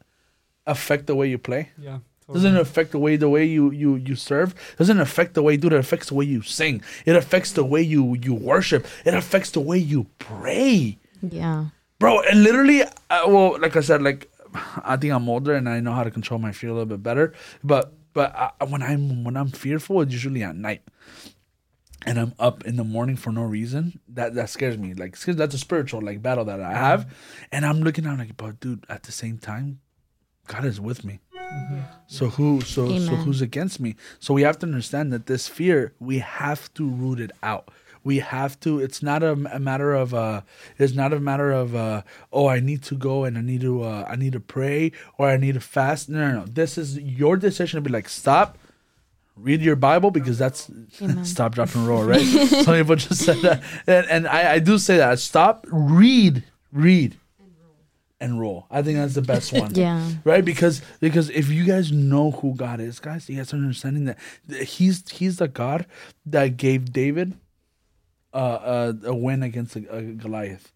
affect 0.68 1.08
the 1.08 1.16
way 1.16 1.30
you 1.30 1.38
play? 1.38 1.70
Yeah. 1.78 2.00
Doesn't 2.32 2.56
it 2.56 2.60
affect 2.62 2.92
the 2.92 3.00
way 3.00 3.16
the 3.16 3.30
way 3.30 3.46
you 3.46 3.72
you 3.72 3.96
you 3.96 4.16
serve? 4.16 4.54
Doesn't 4.78 4.98
it 4.98 5.02
affect 5.02 5.34
the 5.34 5.44
way, 5.44 5.58
dude? 5.58 5.74
It 5.74 5.80
affects 5.80 6.08
the 6.08 6.14
way 6.16 6.26
you 6.26 6.42
sing. 6.42 6.82
It 7.06 7.16
affects 7.16 7.52
the 7.52 7.66
way 7.66 7.82
you 7.82 8.16
you 8.22 8.34
worship. 8.34 8.88
It 9.06 9.14
affects 9.14 9.52
the 9.52 9.60
way 9.60 9.78
you 9.78 10.08
pray, 10.20 10.98
Yeah. 11.22 11.66
bro. 12.00 12.22
And 12.22 12.44
literally, 12.44 12.84
uh, 12.84 12.90
well, 13.28 13.60
like 13.60 13.76
I 13.76 13.82
said, 13.82 14.02
like 14.02 14.30
I 14.84 14.96
think 14.98 15.12
I'm 15.14 15.28
older 15.28 15.54
and 15.56 15.68
I 15.68 15.80
know 15.80 15.94
how 15.94 16.04
to 16.04 16.12
control 16.12 16.40
my 16.40 16.52
fear 16.52 16.70
a 16.70 16.74
little 16.74 16.86
bit 16.86 17.04
better. 17.04 17.34
But 17.64 17.94
but 18.14 18.34
uh, 18.36 18.66
when 18.68 18.82
I'm 18.84 19.24
when 19.24 19.36
I'm 19.36 19.50
fearful, 19.50 20.02
it's 20.02 20.12
usually 20.14 20.44
at 20.44 20.56
night. 20.56 20.82
And 22.06 22.20
I'm 22.20 22.34
up 22.38 22.66
in 22.66 22.76
the 22.76 22.84
morning 22.84 23.16
for 23.16 23.32
no 23.32 23.44
reason. 23.44 24.00
That 24.10 24.36
that 24.36 24.50
scares 24.50 24.78
me. 24.78 24.94
Like 24.94 25.18
that's 25.18 25.54
a 25.56 25.58
spiritual 25.58 26.02
like 26.02 26.22
battle 26.22 26.44
that 26.46 26.60
I 26.60 26.74
have. 26.74 27.14
And 27.52 27.66
I'm 27.66 27.80
looking 27.82 28.06
at 28.06 28.18
like, 28.18 28.36
but 28.38 28.60
dude, 28.60 28.86
at 28.90 29.04
the 29.04 29.12
same 29.14 29.38
time, 29.38 29.80
God 30.48 30.66
is 30.66 30.82
with 30.82 31.06
me. 31.06 31.20
So 32.08 32.30
who 32.30 32.62
so 32.62 33.00
so 33.00 33.16
who's 33.16 33.42
against 33.42 33.80
me? 33.80 33.96
So 34.20 34.34
we 34.36 34.44
have 34.44 34.60
to 34.60 34.68
understand 34.68 35.12
that 35.14 35.26
this 35.26 35.48
fear 35.48 35.94
we 36.00 36.20
have 36.20 36.72
to 36.76 36.88
root 36.88 37.20
it 37.20 37.32
out. 37.42 37.70
We 38.04 38.20
have 38.20 38.60
to. 38.62 38.80
It's 38.80 39.02
not 39.02 39.24
a, 39.24 39.32
a 39.32 39.60
matter 39.60 39.94
of. 39.94 40.14
Uh, 40.14 40.42
it's 40.78 40.94
not 40.94 41.14
a 41.14 41.20
matter 41.20 41.52
of. 41.52 41.76
Uh, 41.76 42.02
oh, 42.32 42.48
I 42.48 42.60
need 42.60 42.84
to 42.84 42.96
go 42.96 43.24
and 43.24 43.38
I 43.38 43.42
need 43.42 43.62
to. 43.62 43.84
Uh, 43.84 44.06
I 44.08 44.16
need 44.16 44.34
to 44.34 44.40
pray 44.40 44.92
or 45.18 45.30
I 45.30 45.38
need 45.38 45.54
to 45.54 45.62
fast. 45.62 46.10
No, 46.10 46.20
no, 46.20 46.40
no. 46.42 46.46
This 46.46 46.78
is 46.78 47.00
your 47.00 47.38
decision 47.38 47.78
to 47.78 47.82
be 47.82 47.92
like 47.92 48.10
stop. 48.10 48.58
Read 49.36 49.62
your 49.62 49.76
Bible 49.76 50.12
because 50.12 50.38
that's 50.38 50.70
Amen. 51.02 51.26
stop, 51.34 51.56
drop, 51.56 51.74
and 51.74 51.88
roll, 51.88 52.04
right? 52.04 52.22
Some 52.22 52.76
people 52.76 52.96
just 52.96 53.24
said 53.26 53.38
that, 53.38 53.64
and, 53.88 54.06
and 54.08 54.28
I, 54.28 54.54
I 54.54 54.60
do 54.60 54.78
say 54.78 54.98
that. 54.98 55.18
Stop, 55.18 55.66
read, 55.72 56.44
read, 56.72 57.18
and 58.20 58.40
roll. 58.40 58.68
I 58.72 58.82
think 58.82 58.98
that's 58.98 59.16
the 59.16 59.22
best 59.22 59.52
one. 59.64 59.76
Yeah. 59.76 60.10
right? 60.24 60.44
Because 60.44 60.82
because 61.00 61.30
if 61.30 61.50
you 61.50 61.66
guys 61.66 61.92
know 61.92 62.32
who 62.32 62.56
god 62.56 62.80
is 62.80 63.00
guys 63.00 63.30
you 63.30 63.38
guys 63.38 63.54
are 63.54 63.58
understanding 63.58 64.06
that 64.06 64.18
he's 64.64 65.08
he's 65.10 65.38
the 65.38 65.48
god 65.48 65.86
that 66.26 66.58
gave 66.58 66.94
david 66.94 67.34
uh, 68.34 68.94
a, 69.04 69.08
a 69.10 69.16
win 69.16 69.44
against 69.44 69.76
a, 69.76 69.96
a 69.96 70.02
goliath. 70.02 70.72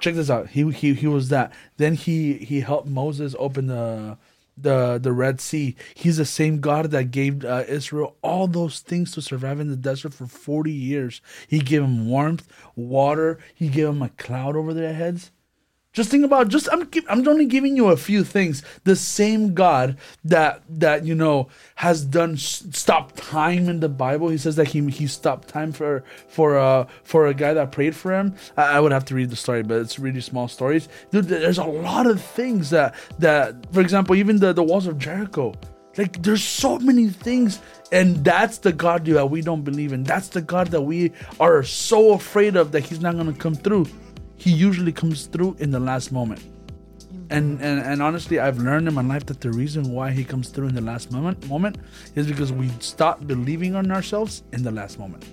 Check 0.00 0.14
this 0.14 0.30
out. 0.30 0.48
He, 0.48 0.68
he 0.72 0.94
he 0.94 1.06
was 1.06 1.28
that. 1.28 1.52
Then 1.76 1.94
he 1.94 2.34
he 2.34 2.60
helped 2.60 2.88
moses 2.88 3.36
open 3.38 3.66
the 3.66 4.18
the 4.56 4.98
the 4.98 5.12
red 5.12 5.40
sea. 5.40 5.76
He's 5.94 6.16
the 6.16 6.24
same 6.24 6.60
god 6.60 6.90
that 6.90 7.10
gave 7.10 7.44
uh, 7.44 7.64
israel 7.68 8.16
all 8.22 8.46
those 8.48 8.80
things 8.80 9.12
to 9.12 9.22
survive 9.22 9.60
in 9.60 9.68
the 9.68 9.76
desert 9.76 10.12
for 10.12 10.26
40 10.26 10.70
years. 10.72 11.20
He 11.46 11.60
gave 11.60 11.82
them 11.82 12.08
warmth 12.08 12.48
water. 12.74 13.38
He 13.54 13.68
gave 13.68 13.86
them 13.86 14.02
a 14.02 14.08
cloud 14.08 14.56
over 14.56 14.74
their 14.74 14.94
heads 14.94 15.30
just 15.92 16.10
think 16.10 16.24
about 16.24 16.48
just 16.48 16.68
I'm 16.72 16.88
I'm 17.08 17.26
only 17.28 17.44
giving 17.44 17.76
you 17.76 17.88
a 17.88 17.96
few 17.96 18.24
things. 18.24 18.62
The 18.84 18.96
same 18.96 19.52
God 19.52 19.98
that 20.24 20.62
that 20.68 21.04
you 21.04 21.14
know 21.14 21.48
has 21.76 22.04
done 22.04 22.38
stop 22.38 23.12
time 23.14 23.68
in 23.68 23.80
the 23.80 23.90
Bible. 23.90 24.28
He 24.28 24.38
says 24.38 24.56
that 24.56 24.68
he 24.68 24.80
he 24.88 25.06
stopped 25.06 25.48
time 25.48 25.70
for 25.70 26.02
for 26.28 26.58
uh 26.58 26.86
for 27.04 27.26
a 27.26 27.34
guy 27.34 27.52
that 27.52 27.72
prayed 27.72 27.94
for 27.94 28.12
him. 28.12 28.34
I, 28.56 28.76
I 28.76 28.80
would 28.80 28.92
have 28.92 29.04
to 29.06 29.14
read 29.14 29.28
the 29.28 29.36
story, 29.36 29.62
but 29.62 29.80
it's 29.80 29.98
really 29.98 30.22
small 30.22 30.48
stories. 30.48 30.88
Dude, 31.10 31.26
there's 31.26 31.58
a 31.58 31.64
lot 31.64 32.06
of 32.06 32.22
things 32.22 32.70
that 32.70 32.94
that 33.18 33.72
for 33.72 33.82
example, 33.82 34.16
even 34.16 34.38
the 34.38 34.54
the 34.54 34.62
walls 34.62 34.86
of 34.86 34.98
Jericho. 34.98 35.52
Like 35.98 36.22
there's 36.22 36.42
so 36.42 36.78
many 36.78 37.10
things, 37.10 37.60
and 37.92 38.24
that's 38.24 38.56
the 38.56 38.72
God 38.72 39.04
that 39.04 39.26
we 39.26 39.42
don't 39.42 39.60
believe 39.60 39.92
in. 39.92 40.04
That's 40.04 40.28
the 40.28 40.40
God 40.40 40.68
that 40.68 40.80
we 40.80 41.12
are 41.38 41.62
so 41.62 42.14
afraid 42.14 42.56
of 42.56 42.72
that 42.72 42.80
He's 42.80 43.00
not 43.00 43.14
gonna 43.14 43.34
come 43.34 43.54
through. 43.54 43.86
He 44.44 44.50
usually 44.68 44.92
comes 45.02 45.26
through 45.32 45.52
in 45.64 45.70
the 45.70 45.80
last 45.90 46.08
moment. 46.18 46.42
And, 47.36 47.60
and 47.66 47.76
and 47.90 48.02
honestly, 48.02 48.36
I've 48.46 48.58
learned 48.68 48.86
in 48.88 48.94
my 49.00 49.06
life 49.14 49.24
that 49.30 49.40
the 49.40 49.50
reason 49.62 49.82
why 49.96 50.10
he 50.18 50.22
comes 50.32 50.46
through 50.52 50.68
in 50.72 50.74
the 50.80 50.86
last 50.92 51.06
moment 51.16 51.38
moment 51.48 51.76
is 52.14 52.24
because 52.32 52.50
we 52.60 52.68
stop 52.80 53.16
believing 53.26 53.72
on 53.74 53.90
ourselves 53.90 54.42
in 54.52 54.60
the 54.62 54.70
last 54.80 54.98
moment, 54.98 55.24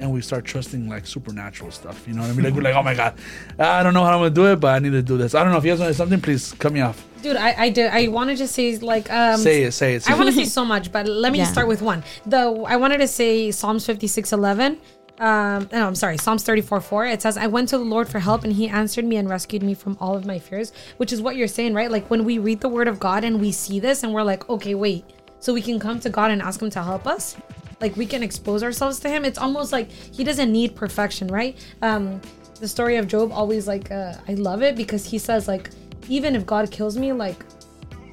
and 0.00 0.06
we 0.16 0.20
start 0.30 0.44
trusting 0.44 0.82
like 0.94 1.04
supernatural 1.16 1.70
stuff. 1.80 1.96
You 2.06 2.14
know 2.14 2.22
what 2.22 2.30
I 2.30 2.34
mean? 2.34 2.44
Like 2.46 2.54
we're 2.54 2.66
like, 2.70 2.76
oh 2.80 2.84
my 2.90 2.94
god, 2.94 3.12
I 3.58 3.82
don't 3.82 3.94
know 3.94 4.04
how 4.04 4.12
I'm 4.14 4.20
gonna 4.20 4.30
do 4.42 4.46
it, 4.52 4.56
but 4.64 4.70
I 4.76 4.78
need 4.84 4.94
to 5.00 5.02
do 5.02 5.16
this. 5.22 5.34
I 5.34 5.42
don't 5.42 5.52
know 5.52 5.58
if 5.58 5.64
you 5.64 5.72
guys 5.72 5.80
want 5.80 5.90
to 5.90 5.94
say 5.94 5.98
something. 6.02 6.20
Please 6.20 6.52
cut 6.62 6.72
me 6.72 6.82
off. 6.88 6.98
Dude, 7.22 7.36
I 7.36 7.50
I 7.66 7.68
did 7.70 7.90
I 8.00 8.02
wanted 8.08 8.36
to 8.38 8.46
say 8.56 8.66
like 8.78 9.10
um 9.10 9.38
say 9.40 9.56
it, 9.64 9.72
say 9.72 9.94
it. 9.96 10.02
Say 10.04 10.12
I 10.12 10.16
want 10.18 10.28
to 10.30 10.34
say 10.40 10.44
so 10.44 10.64
much, 10.64 10.92
but 10.92 11.04
let 11.06 11.32
me 11.32 11.38
Yeah. 11.42 11.52
start 11.54 11.66
with 11.66 11.82
one. 11.82 12.00
The 12.26 12.42
I 12.74 12.76
wanted 12.76 12.98
to 12.98 13.08
say 13.08 13.50
Psalms 13.50 13.84
fifty 13.86 14.06
six 14.06 14.32
eleven. 14.32 14.78
Um, 15.20 15.68
no, 15.70 15.86
I'm 15.86 15.94
sorry, 15.94 16.16
Psalms 16.16 16.42
34 16.44 16.80
4. 16.80 17.06
It 17.06 17.22
says, 17.22 17.36
I 17.36 17.46
went 17.46 17.68
to 17.68 17.78
the 17.78 17.84
Lord 17.84 18.08
for 18.08 18.18
help 18.18 18.42
and 18.42 18.54
he 18.54 18.68
answered 18.68 19.04
me 19.04 19.16
and 19.16 19.28
rescued 19.28 19.62
me 19.62 19.74
from 19.74 19.98
all 20.00 20.16
of 20.16 20.24
my 20.24 20.38
fears, 20.38 20.72
which 20.96 21.12
is 21.12 21.20
what 21.20 21.36
you're 21.36 21.46
saying, 21.46 21.74
right? 21.74 21.90
Like 21.90 22.08
when 22.08 22.24
we 22.24 22.38
read 22.38 22.62
the 22.62 22.70
word 22.70 22.88
of 22.88 22.98
God 22.98 23.22
and 23.22 23.38
we 23.38 23.52
see 23.52 23.78
this 23.78 24.02
and 24.02 24.14
we're 24.14 24.22
like, 24.22 24.48
okay, 24.48 24.74
wait, 24.74 25.04
so 25.38 25.52
we 25.52 25.60
can 25.60 25.78
come 25.78 26.00
to 26.00 26.08
God 26.08 26.30
and 26.30 26.40
ask 26.40 26.60
him 26.60 26.70
to 26.70 26.82
help 26.82 27.06
us? 27.06 27.36
Like 27.82 27.96
we 27.96 28.06
can 28.06 28.22
expose 28.22 28.62
ourselves 28.62 28.98
to 29.00 29.10
him. 29.10 29.26
It's 29.26 29.38
almost 29.38 29.72
like 29.72 29.90
he 29.90 30.24
doesn't 30.24 30.50
need 30.50 30.74
perfection, 30.74 31.28
right? 31.28 31.58
Um, 31.82 32.22
the 32.58 32.68
story 32.68 32.96
of 32.96 33.06
Job 33.06 33.30
always 33.30 33.68
like, 33.68 33.90
uh, 33.90 34.14
I 34.26 34.34
love 34.34 34.62
it 34.62 34.74
because 34.74 35.04
he 35.04 35.18
says, 35.18 35.46
like, 35.46 35.70
even 36.08 36.34
if 36.34 36.46
God 36.46 36.70
kills 36.70 36.96
me, 36.96 37.12
like, 37.12 37.44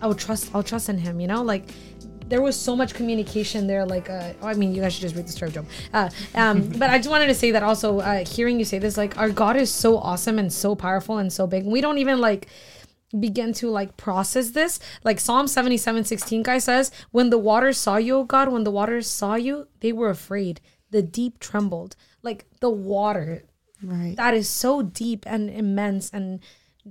I'll 0.01 0.13
trust 0.13 0.53
I'll 0.53 0.63
trust 0.63 0.89
in 0.89 0.97
him, 0.97 1.19
you 1.19 1.27
know? 1.27 1.41
Like 1.41 1.69
there 2.29 2.41
was 2.41 2.55
so 2.59 2.75
much 2.75 2.93
communication 2.93 3.67
there 3.67 3.85
like 3.85 4.09
uh 4.09 4.33
oh, 4.41 4.47
I 4.47 4.53
mean 4.53 4.73
you 4.75 4.81
guys 4.81 4.93
should 4.93 5.01
just 5.01 5.15
read 5.15 5.27
the 5.27 5.31
story 5.31 5.49
of 5.49 5.55
Job. 5.55 5.65
Uh, 5.93 6.09
um 6.35 6.67
but 6.79 6.89
I 6.89 6.97
just 6.97 7.09
wanted 7.09 7.27
to 7.27 7.35
say 7.35 7.51
that 7.51 7.63
also 7.63 7.99
uh 7.99 8.25
hearing 8.25 8.59
you 8.59 8.65
say 8.65 8.79
this 8.79 8.97
like 8.97 9.17
our 9.17 9.29
God 9.29 9.55
is 9.55 9.71
so 9.71 9.97
awesome 9.97 10.37
and 10.39 10.51
so 10.51 10.75
powerful 10.75 11.17
and 11.17 11.31
so 11.31 11.47
big. 11.47 11.65
We 11.65 11.81
don't 11.81 11.97
even 11.97 12.19
like 12.19 12.47
begin 13.19 13.53
to 13.53 13.69
like 13.69 13.95
process 13.97 14.51
this. 14.51 14.79
Like 15.03 15.19
Psalm 15.19 15.47
77 15.47 16.03
16 16.03 16.43
guy 16.43 16.57
says, 16.57 16.91
When 17.11 17.29
the 17.29 17.37
waters 17.37 17.77
saw 17.77 17.97
you, 17.97 18.25
God, 18.25 18.49
when 18.49 18.63
the 18.65 18.71
waters 18.71 19.07
saw 19.07 19.35
you, 19.35 19.67
they 19.79 19.91
were 19.93 20.09
afraid. 20.09 20.59
The 20.91 21.01
deep 21.01 21.39
trembled. 21.39 21.95
Like 22.23 22.45
the 22.59 22.69
water 22.69 23.43
Right. 23.83 24.15
that 24.17 24.33
is 24.33 24.49
so 24.49 24.81
deep 24.81 25.23
and 25.27 25.51
immense 25.51 26.09
and 26.09 26.39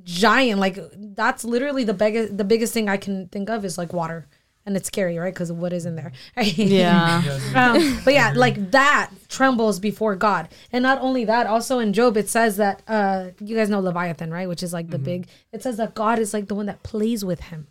giant 0.05 0.61
like 0.61 0.79
that's 1.17 1.45
literally 1.45 1.83
the 1.83 1.95
biggest 1.95 2.37
the 2.39 2.45
biggest 2.45 2.73
thing 2.73 2.89
i 2.89 2.97
can 2.97 3.27
think 3.29 3.51
of 3.51 3.65
is 3.65 3.77
like 3.77 3.93
water 3.93 4.29
and 4.67 4.77
it's 4.77 4.89
scary 4.89 5.17
right? 5.17 5.33
Because 5.33 5.51
what 5.53 5.73
is 5.73 5.87
in 5.87 5.95
there 5.97 6.13
right? 6.37 6.59
Yeah. 6.59 7.23
um, 7.55 8.01
but 8.05 8.13
yeah 8.15 8.33
like 8.37 8.73
that 8.73 9.11
trembles 9.29 9.79
before 9.81 10.15
god. 10.17 10.49
And 10.73 10.83
not 10.83 11.01
only 11.01 11.25
that 11.25 11.47
also 11.47 11.79
in 11.79 11.93
job 11.93 12.17
it 12.17 12.29
says 12.29 12.57
that 12.59 12.83
uh 12.89 13.29
you 13.41 13.57
guys 13.57 13.71
know 13.71 13.81
leviathan 13.81 14.31
right? 14.33 14.49
Which 14.49 14.63
is 14.63 14.73
like 14.73 14.91
the 14.91 14.99
big 14.99 15.29
it 15.53 15.63
says 15.63 15.77
that 15.79 15.95
god 15.95 16.19
is 16.19 16.35
like 16.35 16.49
the 16.49 16.55
one 16.55 16.67
that 16.67 16.83
plays 16.83 17.25
with 17.25 17.41
him 17.41 17.69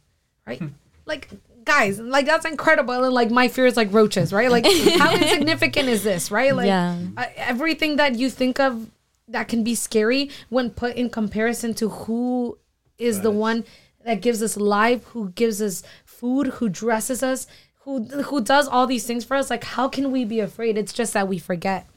right? 0.47 0.61
Like 1.05 1.29
guys 1.65 1.99
like 1.99 2.25
that's 2.25 2.45
incredible. 2.45 2.93
And 3.03 3.13
like 3.13 3.29
my 3.31 3.47
fear 3.47 3.65
is 3.65 3.75
like 3.75 3.91
roaches 3.91 4.31
right? 4.31 4.49
Like 4.49 4.65
how 4.99 5.13
insignificant 5.13 5.89
is 5.89 6.03
this 6.03 6.31
right? 6.31 6.55
Like 6.55 6.67
Yeah. 6.67 6.97
uh, 7.17 7.25
everything 7.35 7.97
that 7.97 8.15
you 8.15 8.29
think 8.29 8.59
of 8.59 8.89
that 9.27 9.47
can 9.47 9.63
be 9.63 9.73
scary 9.75 10.29
when 10.49 10.69
put 10.69 10.95
in 10.95 11.09
comparison 11.09 11.73
to 11.75 11.89
who 11.89 12.57
is 12.99 13.21
the 13.21 13.31
one 13.31 13.65
that 14.05 14.21
gives 14.21 14.43
us 14.43 14.55
life, 14.55 15.03
who 15.05 15.29
gives 15.29 15.59
us 15.63 15.81
food, 16.19 16.47
who 16.47 16.69
dresses 16.69 17.21
us, 17.23 17.47
who 17.79 18.03
who 18.05 18.41
does 18.41 18.67
all 18.67 18.87
these 18.87 19.05
things 19.05 19.23
for 19.25 19.35
us. 19.37 19.49
Like, 19.49 19.63
how 19.63 19.87
can 19.87 20.11
we 20.11 20.25
be 20.25 20.39
afraid? 20.39 20.77
It's 20.77 20.93
just 20.93 21.13
that 21.13 21.27
we 21.27 21.37
forget. 21.37 21.87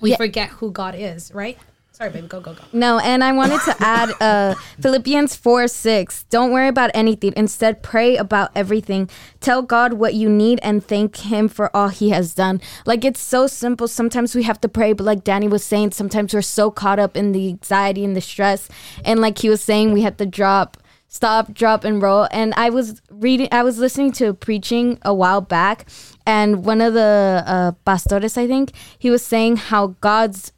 We 0.00 0.10
Yeah. 0.10 0.16
forget 0.16 0.48
who 0.50 0.70
God 0.70 0.94
is, 0.96 1.32
right? 1.34 1.58
Sorry, 1.92 2.10
baby. 2.10 2.26
Go, 2.28 2.40
go, 2.40 2.52
go. 2.52 2.62
No, 2.74 2.98
and 2.98 3.24
I 3.24 3.32
wanted 3.32 3.58
to 3.64 3.74
add 3.80 4.10
uh, 4.20 4.54
Philippians 4.82 5.34
4 5.34 5.66
6. 5.66 6.24
Don't 6.28 6.52
worry 6.52 6.68
about 6.68 6.90
anything. 6.92 7.32
Instead, 7.34 7.82
pray 7.82 8.16
about 8.18 8.50
everything. 8.54 9.08
Tell 9.40 9.62
God 9.62 9.94
what 9.94 10.12
you 10.12 10.28
need 10.28 10.60
and 10.62 10.84
thank 10.84 11.16
Him 11.16 11.48
for 11.48 11.74
all 11.74 11.88
He 11.88 12.10
has 12.10 12.34
done. 12.34 12.60
Like, 12.84 13.02
it's 13.02 13.20
so 13.20 13.46
simple. 13.46 13.88
Sometimes 13.88 14.34
we 14.34 14.42
have 14.42 14.60
to 14.60 14.68
pray, 14.68 14.92
but 14.92 15.04
like 15.04 15.24
Danny 15.24 15.48
was 15.48 15.64
saying, 15.64 15.92
sometimes 15.92 16.34
we're 16.34 16.42
so 16.42 16.70
caught 16.70 16.98
up 16.98 17.16
in 17.16 17.32
the 17.32 17.48
anxiety 17.48 18.04
and 18.04 18.14
the 18.14 18.20
stress. 18.20 18.68
And 19.02 19.20
like 19.22 19.38
he 19.38 19.48
was 19.48 19.62
saying, 19.62 19.94
we 19.94 20.02
had 20.02 20.18
to 20.18 20.26
drop, 20.26 20.76
stop, 21.08 21.52
drop, 21.52 21.84
and 21.84 22.02
roll. 22.02 22.28
And 22.30 22.52
I 22.56 22.70
was 22.70 23.00
reading, 23.10 23.48
I 23.52 23.62
was 23.62 23.78
listening 23.78 24.12
to 24.12 24.34
preaching 24.34 24.98
a 25.02 25.14
while 25.14 25.40
back, 25.40 25.88
and 26.26 26.64
one 26.64 26.80
of 26.80 26.94
the 26.94 27.42
uh, 27.46 27.72
pastores, 27.86 28.36
I 28.36 28.46
think, 28.46 28.72
he 28.98 29.10
was 29.10 29.24
saying 29.24 29.56
how 29.56 29.88
God's 30.00 30.52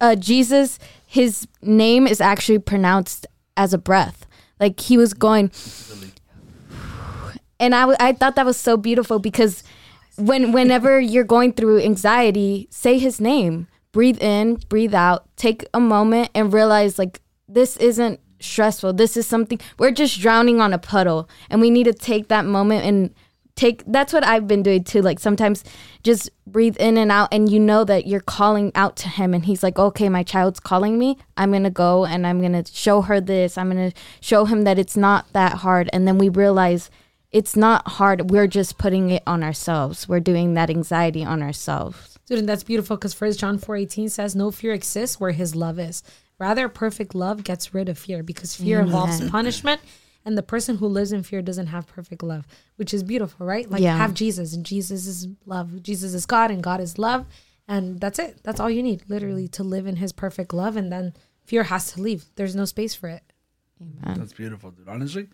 uh, 0.00 0.14
Jesus, 0.14 0.78
his 1.06 1.46
name 1.62 2.06
is 2.06 2.20
actually 2.20 2.58
pronounced 2.58 3.26
as 3.56 3.74
a 3.74 3.78
breath. 3.78 4.26
Like 4.60 4.80
he 4.80 4.96
was 4.96 5.14
going, 5.14 5.50
and 7.60 7.74
I, 7.74 7.80
w- 7.80 7.96
I 8.00 8.12
thought 8.12 8.36
that 8.36 8.46
was 8.46 8.56
so 8.56 8.76
beautiful 8.76 9.18
because 9.18 9.62
when 10.16 10.52
whenever 10.52 11.00
you're 11.12 11.24
going 11.24 11.52
through 11.52 11.80
anxiety, 11.80 12.68
say 12.70 12.98
his 12.98 13.20
name, 13.20 13.68
breathe 13.92 14.20
in, 14.22 14.56
breathe 14.68 14.94
out, 14.94 15.24
take 15.36 15.66
a 15.72 15.80
moment 15.80 16.30
and 16.34 16.52
realize 16.52 16.98
like 16.98 17.20
this 17.48 17.76
isn't 17.78 18.20
stressful. 18.40 18.94
This 18.94 19.16
is 19.16 19.26
something 19.26 19.58
we're 19.78 19.90
just 19.90 20.20
drowning 20.20 20.60
on 20.60 20.72
a 20.72 20.78
puddle, 20.78 21.28
and 21.50 21.60
we 21.60 21.70
need 21.70 21.84
to 21.84 21.92
take 21.92 22.28
that 22.28 22.44
moment 22.44 22.84
and 22.84 23.14
take 23.58 23.82
that's 23.86 24.12
what 24.12 24.24
I've 24.24 24.46
been 24.46 24.62
doing 24.62 24.84
too. 24.84 25.02
Like 25.02 25.18
sometimes 25.18 25.64
just 26.02 26.30
breathe 26.46 26.76
in 26.78 26.96
and 26.96 27.10
out 27.10 27.28
and 27.32 27.50
you 27.50 27.58
know 27.58 27.84
that 27.84 28.06
you're 28.06 28.20
calling 28.20 28.70
out 28.74 28.96
to 28.98 29.08
him 29.08 29.34
and 29.34 29.44
he's 29.44 29.62
like, 29.62 29.78
Okay, 29.78 30.08
my 30.08 30.22
child's 30.22 30.60
calling 30.60 30.96
me. 30.96 31.18
I'm 31.36 31.52
gonna 31.52 31.70
go 31.70 32.06
and 32.06 32.26
I'm 32.26 32.40
gonna 32.40 32.64
show 32.66 33.02
her 33.02 33.20
this. 33.20 33.58
I'm 33.58 33.68
gonna 33.68 33.92
show 34.20 34.44
him 34.44 34.62
that 34.62 34.78
it's 34.78 34.96
not 34.96 35.30
that 35.32 35.54
hard 35.54 35.90
and 35.92 36.06
then 36.06 36.18
we 36.18 36.28
realize 36.28 36.90
it's 37.30 37.56
not 37.56 37.86
hard. 37.86 38.30
We're 38.30 38.46
just 38.46 38.78
putting 38.78 39.10
it 39.10 39.22
on 39.26 39.42
ourselves. 39.42 40.08
We're 40.08 40.20
doing 40.20 40.54
that 40.54 40.70
anxiety 40.70 41.24
on 41.24 41.42
ourselves. 41.42 42.18
Dude, 42.26 42.38
and 42.38 42.48
that's 42.48 42.62
beautiful 42.62 42.96
because 42.96 43.12
First 43.12 43.40
John 43.40 43.58
four 43.58 43.76
eighteen 43.76 44.08
says, 44.08 44.36
"No 44.36 44.50
fear 44.50 44.72
exists 44.72 45.18
where 45.18 45.32
His 45.32 45.54
love 45.54 45.78
is. 45.78 46.02
Rather, 46.38 46.68
perfect 46.68 47.14
love 47.14 47.42
gets 47.44 47.74
rid 47.74 47.88
of 47.88 47.98
fear 47.98 48.22
because 48.22 48.54
fear 48.54 48.80
involves 48.80 49.20
punishment, 49.30 49.80
and 50.24 50.38
the 50.38 50.42
person 50.42 50.76
who 50.76 50.86
lives 50.86 51.10
in 51.12 51.22
fear 51.22 51.42
doesn't 51.42 51.68
have 51.68 51.86
perfect 51.86 52.22
love, 52.22 52.46
which 52.76 52.94
is 52.94 53.02
beautiful, 53.02 53.44
right? 53.46 53.68
Like 53.70 53.82
Yeah. 53.82 53.96
have 53.96 54.14
Jesus, 54.14 54.54
and 54.54 54.64
Jesus 54.64 55.06
is 55.06 55.28
love. 55.46 55.82
Jesus 55.82 56.14
is 56.14 56.26
God, 56.26 56.50
and 56.50 56.62
God 56.62 56.80
is 56.80 56.98
love, 56.98 57.26
and 57.66 58.00
that's 58.00 58.18
it. 58.18 58.40
That's 58.44 58.60
all 58.60 58.70
you 58.70 58.82
need, 58.82 59.02
literally, 59.08 59.48
to 59.48 59.64
live 59.64 59.86
in 59.86 59.96
His 59.96 60.12
perfect 60.12 60.52
love, 60.54 60.76
and 60.76 60.92
then 60.92 61.14
fear 61.44 61.64
has 61.64 61.92
to 61.92 62.00
leave. 62.02 62.26
There's 62.36 62.54
no 62.54 62.66
space 62.66 62.94
for 62.94 63.08
it. 63.08 63.22
Amen. 63.80 64.18
That's 64.18 64.32
beautiful, 64.32 64.70
dude. 64.70 64.88
Honestly, 64.88 65.22
that's 65.22 65.22
beautiful. 65.22 65.28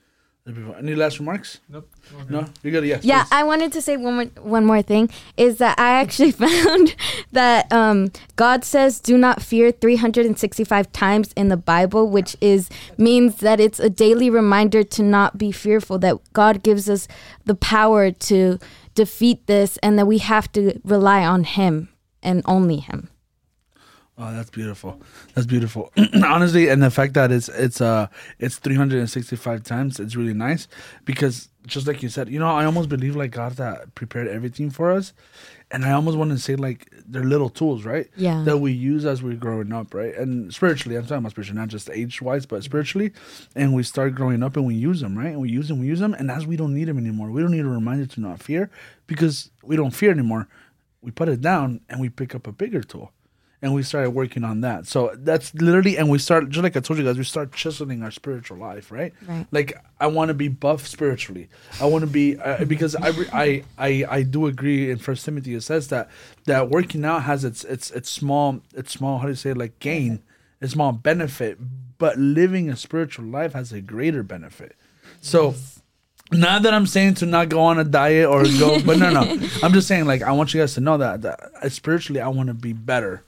Any 0.46 0.94
last 0.94 1.18
remarks? 1.20 1.60
Nope. 1.70 1.90
No, 2.28 2.44
you 2.62 2.70
got 2.70 2.84
it. 2.84 2.88
Yes. 2.88 3.02
Yeah, 3.02 3.22
please. 3.22 3.32
I 3.32 3.44
wanted 3.44 3.72
to 3.72 3.80
say 3.80 3.96
one 3.96 4.14
more 4.14 4.24
one 4.42 4.66
more 4.66 4.82
thing 4.82 5.08
is 5.38 5.56
that 5.56 5.78
I 5.78 5.92
actually 5.92 6.32
found 6.46 6.94
that 7.32 7.72
um, 7.72 8.12
God 8.36 8.62
says 8.62 9.00
do 9.00 9.16
not 9.16 9.40
fear 9.40 9.72
365 9.72 10.92
times 10.92 11.32
in 11.32 11.48
the 11.48 11.56
Bible, 11.56 12.10
which 12.10 12.36
is 12.42 12.68
means 12.98 13.36
that 13.36 13.58
it's 13.58 13.80
a 13.80 13.88
daily 13.88 14.28
reminder 14.28 14.84
to 14.84 15.02
not 15.02 15.38
be 15.38 15.50
fearful 15.50 15.98
that 16.00 16.18
God 16.34 16.62
gives 16.62 16.90
us 16.90 17.08
the 17.46 17.54
power 17.54 18.10
to 18.10 18.58
defeat 18.94 19.46
this 19.46 19.78
and 19.78 19.98
that 19.98 20.06
we 20.06 20.18
have 20.18 20.52
to 20.52 20.78
rely 20.84 21.24
on 21.24 21.44
him 21.44 21.88
and 22.22 22.42
only 22.44 22.80
him. 22.80 23.08
Oh, 24.16 24.32
that's 24.32 24.50
beautiful. 24.50 25.00
That's 25.34 25.46
beautiful. 25.46 25.92
Honestly, 26.24 26.68
and 26.68 26.80
the 26.80 26.90
fact 26.90 27.14
that 27.14 27.32
it's 27.32 27.48
it's 27.48 27.80
uh 27.80 28.06
it's 28.38 28.56
365 28.58 29.64
times, 29.64 29.98
it's 29.98 30.14
really 30.14 30.34
nice 30.34 30.68
because 31.04 31.48
just 31.66 31.88
like 31.88 32.00
you 32.00 32.08
said, 32.08 32.28
you 32.28 32.38
know, 32.38 32.48
I 32.48 32.64
almost 32.64 32.88
believe 32.88 33.16
like 33.16 33.32
God 33.32 33.52
that 33.54 33.92
prepared 33.96 34.28
everything 34.28 34.70
for 34.70 34.92
us, 34.92 35.14
and 35.72 35.84
I 35.84 35.90
almost 35.92 36.16
want 36.16 36.30
to 36.30 36.38
say 36.38 36.54
like 36.54 36.88
they're 37.08 37.24
little 37.24 37.48
tools, 37.48 37.84
right? 37.84 38.08
Yeah. 38.16 38.44
That 38.44 38.58
we 38.58 38.70
use 38.70 39.04
as 39.04 39.20
we're 39.20 39.34
growing 39.34 39.72
up, 39.72 39.92
right? 39.92 40.14
And 40.14 40.54
spiritually, 40.54 40.96
I'm 40.96 41.02
talking 41.02 41.18
about 41.18 41.32
spiritually, 41.32 41.58
not 41.58 41.68
just 41.68 41.90
age 41.90 42.22
wise, 42.22 42.46
but 42.46 42.62
spiritually, 42.62 43.10
and 43.56 43.74
we 43.74 43.82
start 43.82 44.14
growing 44.14 44.44
up 44.44 44.56
and 44.56 44.64
we 44.64 44.76
use 44.76 45.00
them, 45.00 45.18
right? 45.18 45.32
And 45.32 45.40
we 45.40 45.50
use 45.50 45.66
them, 45.66 45.80
we 45.80 45.86
use 45.86 45.98
them, 45.98 46.14
and 46.14 46.30
as 46.30 46.46
we 46.46 46.56
don't 46.56 46.72
need 46.74 46.86
them 46.86 46.98
anymore, 46.98 47.32
we 47.32 47.42
don't 47.42 47.50
need 47.50 47.64
a 47.64 47.68
reminder 47.68 48.06
to 48.06 48.20
not 48.20 48.40
fear 48.40 48.70
because 49.08 49.50
we 49.64 49.74
don't 49.74 49.90
fear 49.90 50.12
anymore. 50.12 50.46
We 51.02 51.10
put 51.10 51.28
it 51.28 51.40
down 51.40 51.80
and 51.88 52.00
we 52.00 52.08
pick 52.10 52.34
up 52.34 52.46
a 52.46 52.52
bigger 52.52 52.82
tool 52.82 53.12
and 53.64 53.72
we 53.72 53.82
started 53.82 54.10
working 54.10 54.44
on 54.44 54.60
that. 54.60 54.86
So 54.86 55.10
that's 55.16 55.54
literally, 55.54 55.96
and 55.96 56.10
we 56.10 56.18
start 56.18 56.50
just 56.50 56.62
like 56.62 56.76
I 56.76 56.80
told 56.80 56.98
you 56.98 57.04
guys, 57.04 57.16
we 57.16 57.24
start 57.24 57.50
chiseling 57.50 58.02
our 58.02 58.10
spiritual 58.10 58.58
life, 58.58 58.92
right? 58.92 59.14
Right. 59.26 59.46
Like 59.52 59.72
I 59.98 60.06
want 60.06 60.28
to 60.28 60.34
be 60.34 60.48
buff 60.48 60.86
spiritually. 60.86 61.48
I 61.80 61.86
want 61.86 62.02
to 62.02 62.06
be 62.06 62.36
uh, 62.36 62.66
because 62.66 62.94
I, 62.94 63.08
I 63.32 63.64
I 63.78 64.04
I 64.06 64.22
do 64.22 64.48
agree 64.48 64.90
in 64.90 64.98
First 64.98 65.24
Timothy 65.24 65.54
it 65.54 65.62
says 65.62 65.88
that 65.88 66.10
that 66.44 66.68
working 66.68 67.06
out 67.06 67.22
has 67.22 67.42
its 67.42 67.64
its 67.64 67.90
its 67.92 68.10
small 68.10 68.60
its 68.74 68.92
small 68.92 69.16
how 69.16 69.24
do 69.24 69.30
you 69.30 69.34
say 69.34 69.52
it, 69.52 69.56
like 69.56 69.78
gain, 69.78 70.22
a 70.60 70.68
small 70.68 70.92
benefit, 70.92 71.56
but 71.96 72.18
living 72.18 72.68
a 72.68 72.76
spiritual 72.76 73.24
life 73.24 73.54
has 73.54 73.72
a 73.72 73.80
greater 73.80 74.22
benefit. 74.22 74.76
So. 75.22 75.54
Not 76.32 76.62
that 76.62 76.72
I'm 76.72 76.86
saying 76.86 77.14
to 77.16 77.26
not 77.26 77.50
go 77.50 77.60
on 77.60 77.78
a 77.78 77.84
diet 77.84 78.28
or 78.28 78.44
go, 78.44 78.80
but 78.82 78.98
no, 78.98 79.10
no. 79.10 79.20
I'm 79.62 79.74
just 79.74 79.86
saying 79.86 80.06
like 80.06 80.22
I 80.22 80.32
want 80.32 80.54
you 80.54 80.60
guys 80.60 80.72
to 80.74 80.80
know 80.80 80.96
that 80.96 81.20
that 81.20 81.38
uh, 81.62 81.68
spiritually 81.68 82.20
I 82.20 82.28
want 82.28 82.48
to 82.48 82.54
be 82.54 82.72
better. 82.72 83.22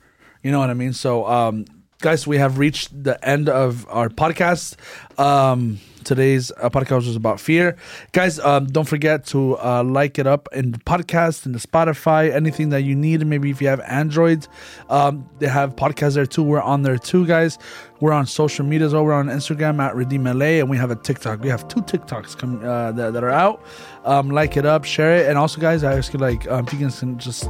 You 0.47 0.53
know 0.53 0.61
what 0.61 0.71
I 0.71 0.75
mean? 0.75 0.93
So 0.93 1.27
um 1.27 1.65
guys, 2.01 2.25
we 2.25 2.39
have 2.39 2.59
reached 2.59 3.03
the 3.03 3.17
end 3.29 3.49
of 3.49 3.85
our 3.89 4.09
podcast. 4.09 4.77
Um, 5.19 5.81
today's 6.05 6.53
uh, 6.53 6.71
podcast 6.71 7.07
was 7.07 7.17
about 7.17 7.41
fear. 7.41 7.77
Guys, 8.13 8.39
um, 8.39 8.67
don't 8.67 8.87
forget 8.87 9.27
to 9.27 9.59
uh, 9.59 9.83
like 9.83 10.21
it 10.21 10.27
up 10.29 10.49
in 10.53 10.71
the 10.71 10.79
podcast, 10.79 11.47
in 11.47 11.53
the 11.53 11.59
Spotify, 11.59 12.33
anything 12.33 12.69
that 12.69 12.83
you 12.83 12.95
need. 12.95 13.27
Maybe 13.27 13.51
if 13.51 13.61
you 13.61 13.67
have 13.67 13.81
Android, 13.81 14.47
um, 14.89 15.29
they 15.41 15.49
have 15.49 15.75
podcasts 15.75 16.15
there 16.15 16.27
too. 16.27 16.45
We're 16.45 16.61
on 16.61 16.83
there 16.83 16.97
too, 16.97 17.27
guys. 17.27 17.59
We're 17.99 18.13
on 18.13 18.27
social 18.27 18.65
media 18.65 18.87
as 18.87 18.93
well. 18.93 19.05
We're 19.05 19.15
on 19.15 19.27
Instagram 19.27 19.81
at 19.81 19.97
Redeem 19.97 20.29
and 20.29 20.71
we 20.71 20.77
have 20.77 20.93
a 20.93 20.97
TikTok. 20.97 21.41
We 21.41 21.49
have 21.49 21.67
two 21.67 21.81
TikToks 21.81 22.39
come, 22.39 22.63
uh, 22.63 22.93
that, 22.93 23.15
that 23.15 23.25
are 23.25 23.31
out. 23.31 23.65
Um, 24.05 24.31
like 24.31 24.57
it 24.57 24.65
up, 24.65 24.85
share 24.85 25.17
it, 25.17 25.29
and 25.29 25.37
also, 25.39 25.61
guys, 25.61 25.83
I 25.83 25.97
ask 25.97 26.13
you 26.13 26.21
like 26.21 26.47
um, 26.49 26.67
if 26.67 26.73
you 26.73 26.79
can 26.79 27.19
just 27.19 27.49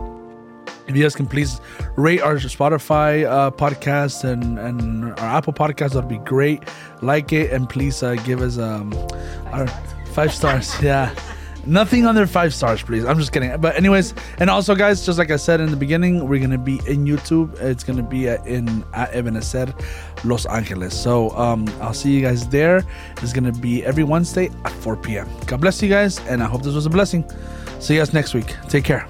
if 0.89 0.97
you 0.97 1.03
guys 1.03 1.15
can 1.15 1.27
please 1.27 1.61
rate 1.97 2.21
our 2.21 2.37
Spotify 2.37 3.25
uh, 3.25 3.51
podcast 3.51 4.25
and, 4.25 4.59
and 4.59 5.05
our 5.19 5.37
Apple 5.37 5.53
podcast, 5.53 5.95
that'd 5.95 6.09
be 6.09 6.19
great. 6.19 6.63
Like 7.03 7.33
it 7.33 7.53
and 7.53 7.69
please 7.69 8.03
uh, 8.03 8.15
give 8.15 8.41
us 8.41 8.59
um, 8.59 8.93
our 9.53 9.67
five 10.13 10.33
stars. 10.33 10.75
Yeah. 10.83 11.15
Nothing 11.69 12.07
under 12.07 12.29
five 12.29 12.55
stars, 12.55 12.81
please. 12.81 13.05
I'm 13.05 13.19
just 13.19 13.33
kidding. 13.33 13.61
But 13.61 13.75
anyways, 13.75 14.15
and 14.39 14.49
also, 14.49 14.77
guys, 14.77 15.05
just 15.05 15.19
like 15.19 15.33
I 15.33 15.37
said 15.37 15.61
in 15.61 15.73
the 15.73 15.77
beginning, 15.77 16.29
we're 16.29 16.41
gonna 16.41 16.57
be 16.59 16.77
in 16.87 17.05
YouTube. 17.07 17.61
It's 17.61 17.83
gonna 17.83 18.05
be 18.05 18.29
at, 18.29 18.47
in 18.47 18.85
at 18.95 19.13
Ebenezer, 19.13 19.75
Los 20.23 20.47
Angeles. 20.47 20.97
So 20.97 21.31
um, 21.31 21.67
I'll 21.81 21.93
see 21.93 22.13
you 22.13 22.23
guys 22.23 22.49
there. 22.49 22.85
It's 23.21 23.33
gonna 23.33 23.51
be 23.51 23.85
every 23.85 24.05
Wednesday 24.05 24.49
at 24.65 24.71
4 24.71 24.97
p.m. 24.99 25.29
God 25.47 25.61
bless 25.61 25.83
you 25.83 25.89
guys, 25.89 26.21
and 26.29 26.41
I 26.41 26.47
hope 26.47 26.63
this 26.63 26.75
was 26.75 26.87
a 26.87 26.91
blessing. 26.91 27.29
See 27.81 27.95
you 27.95 28.01
guys 28.01 28.13
next 28.13 28.33
week. 28.33 28.55
Take 28.69 28.85
care. 28.85 29.09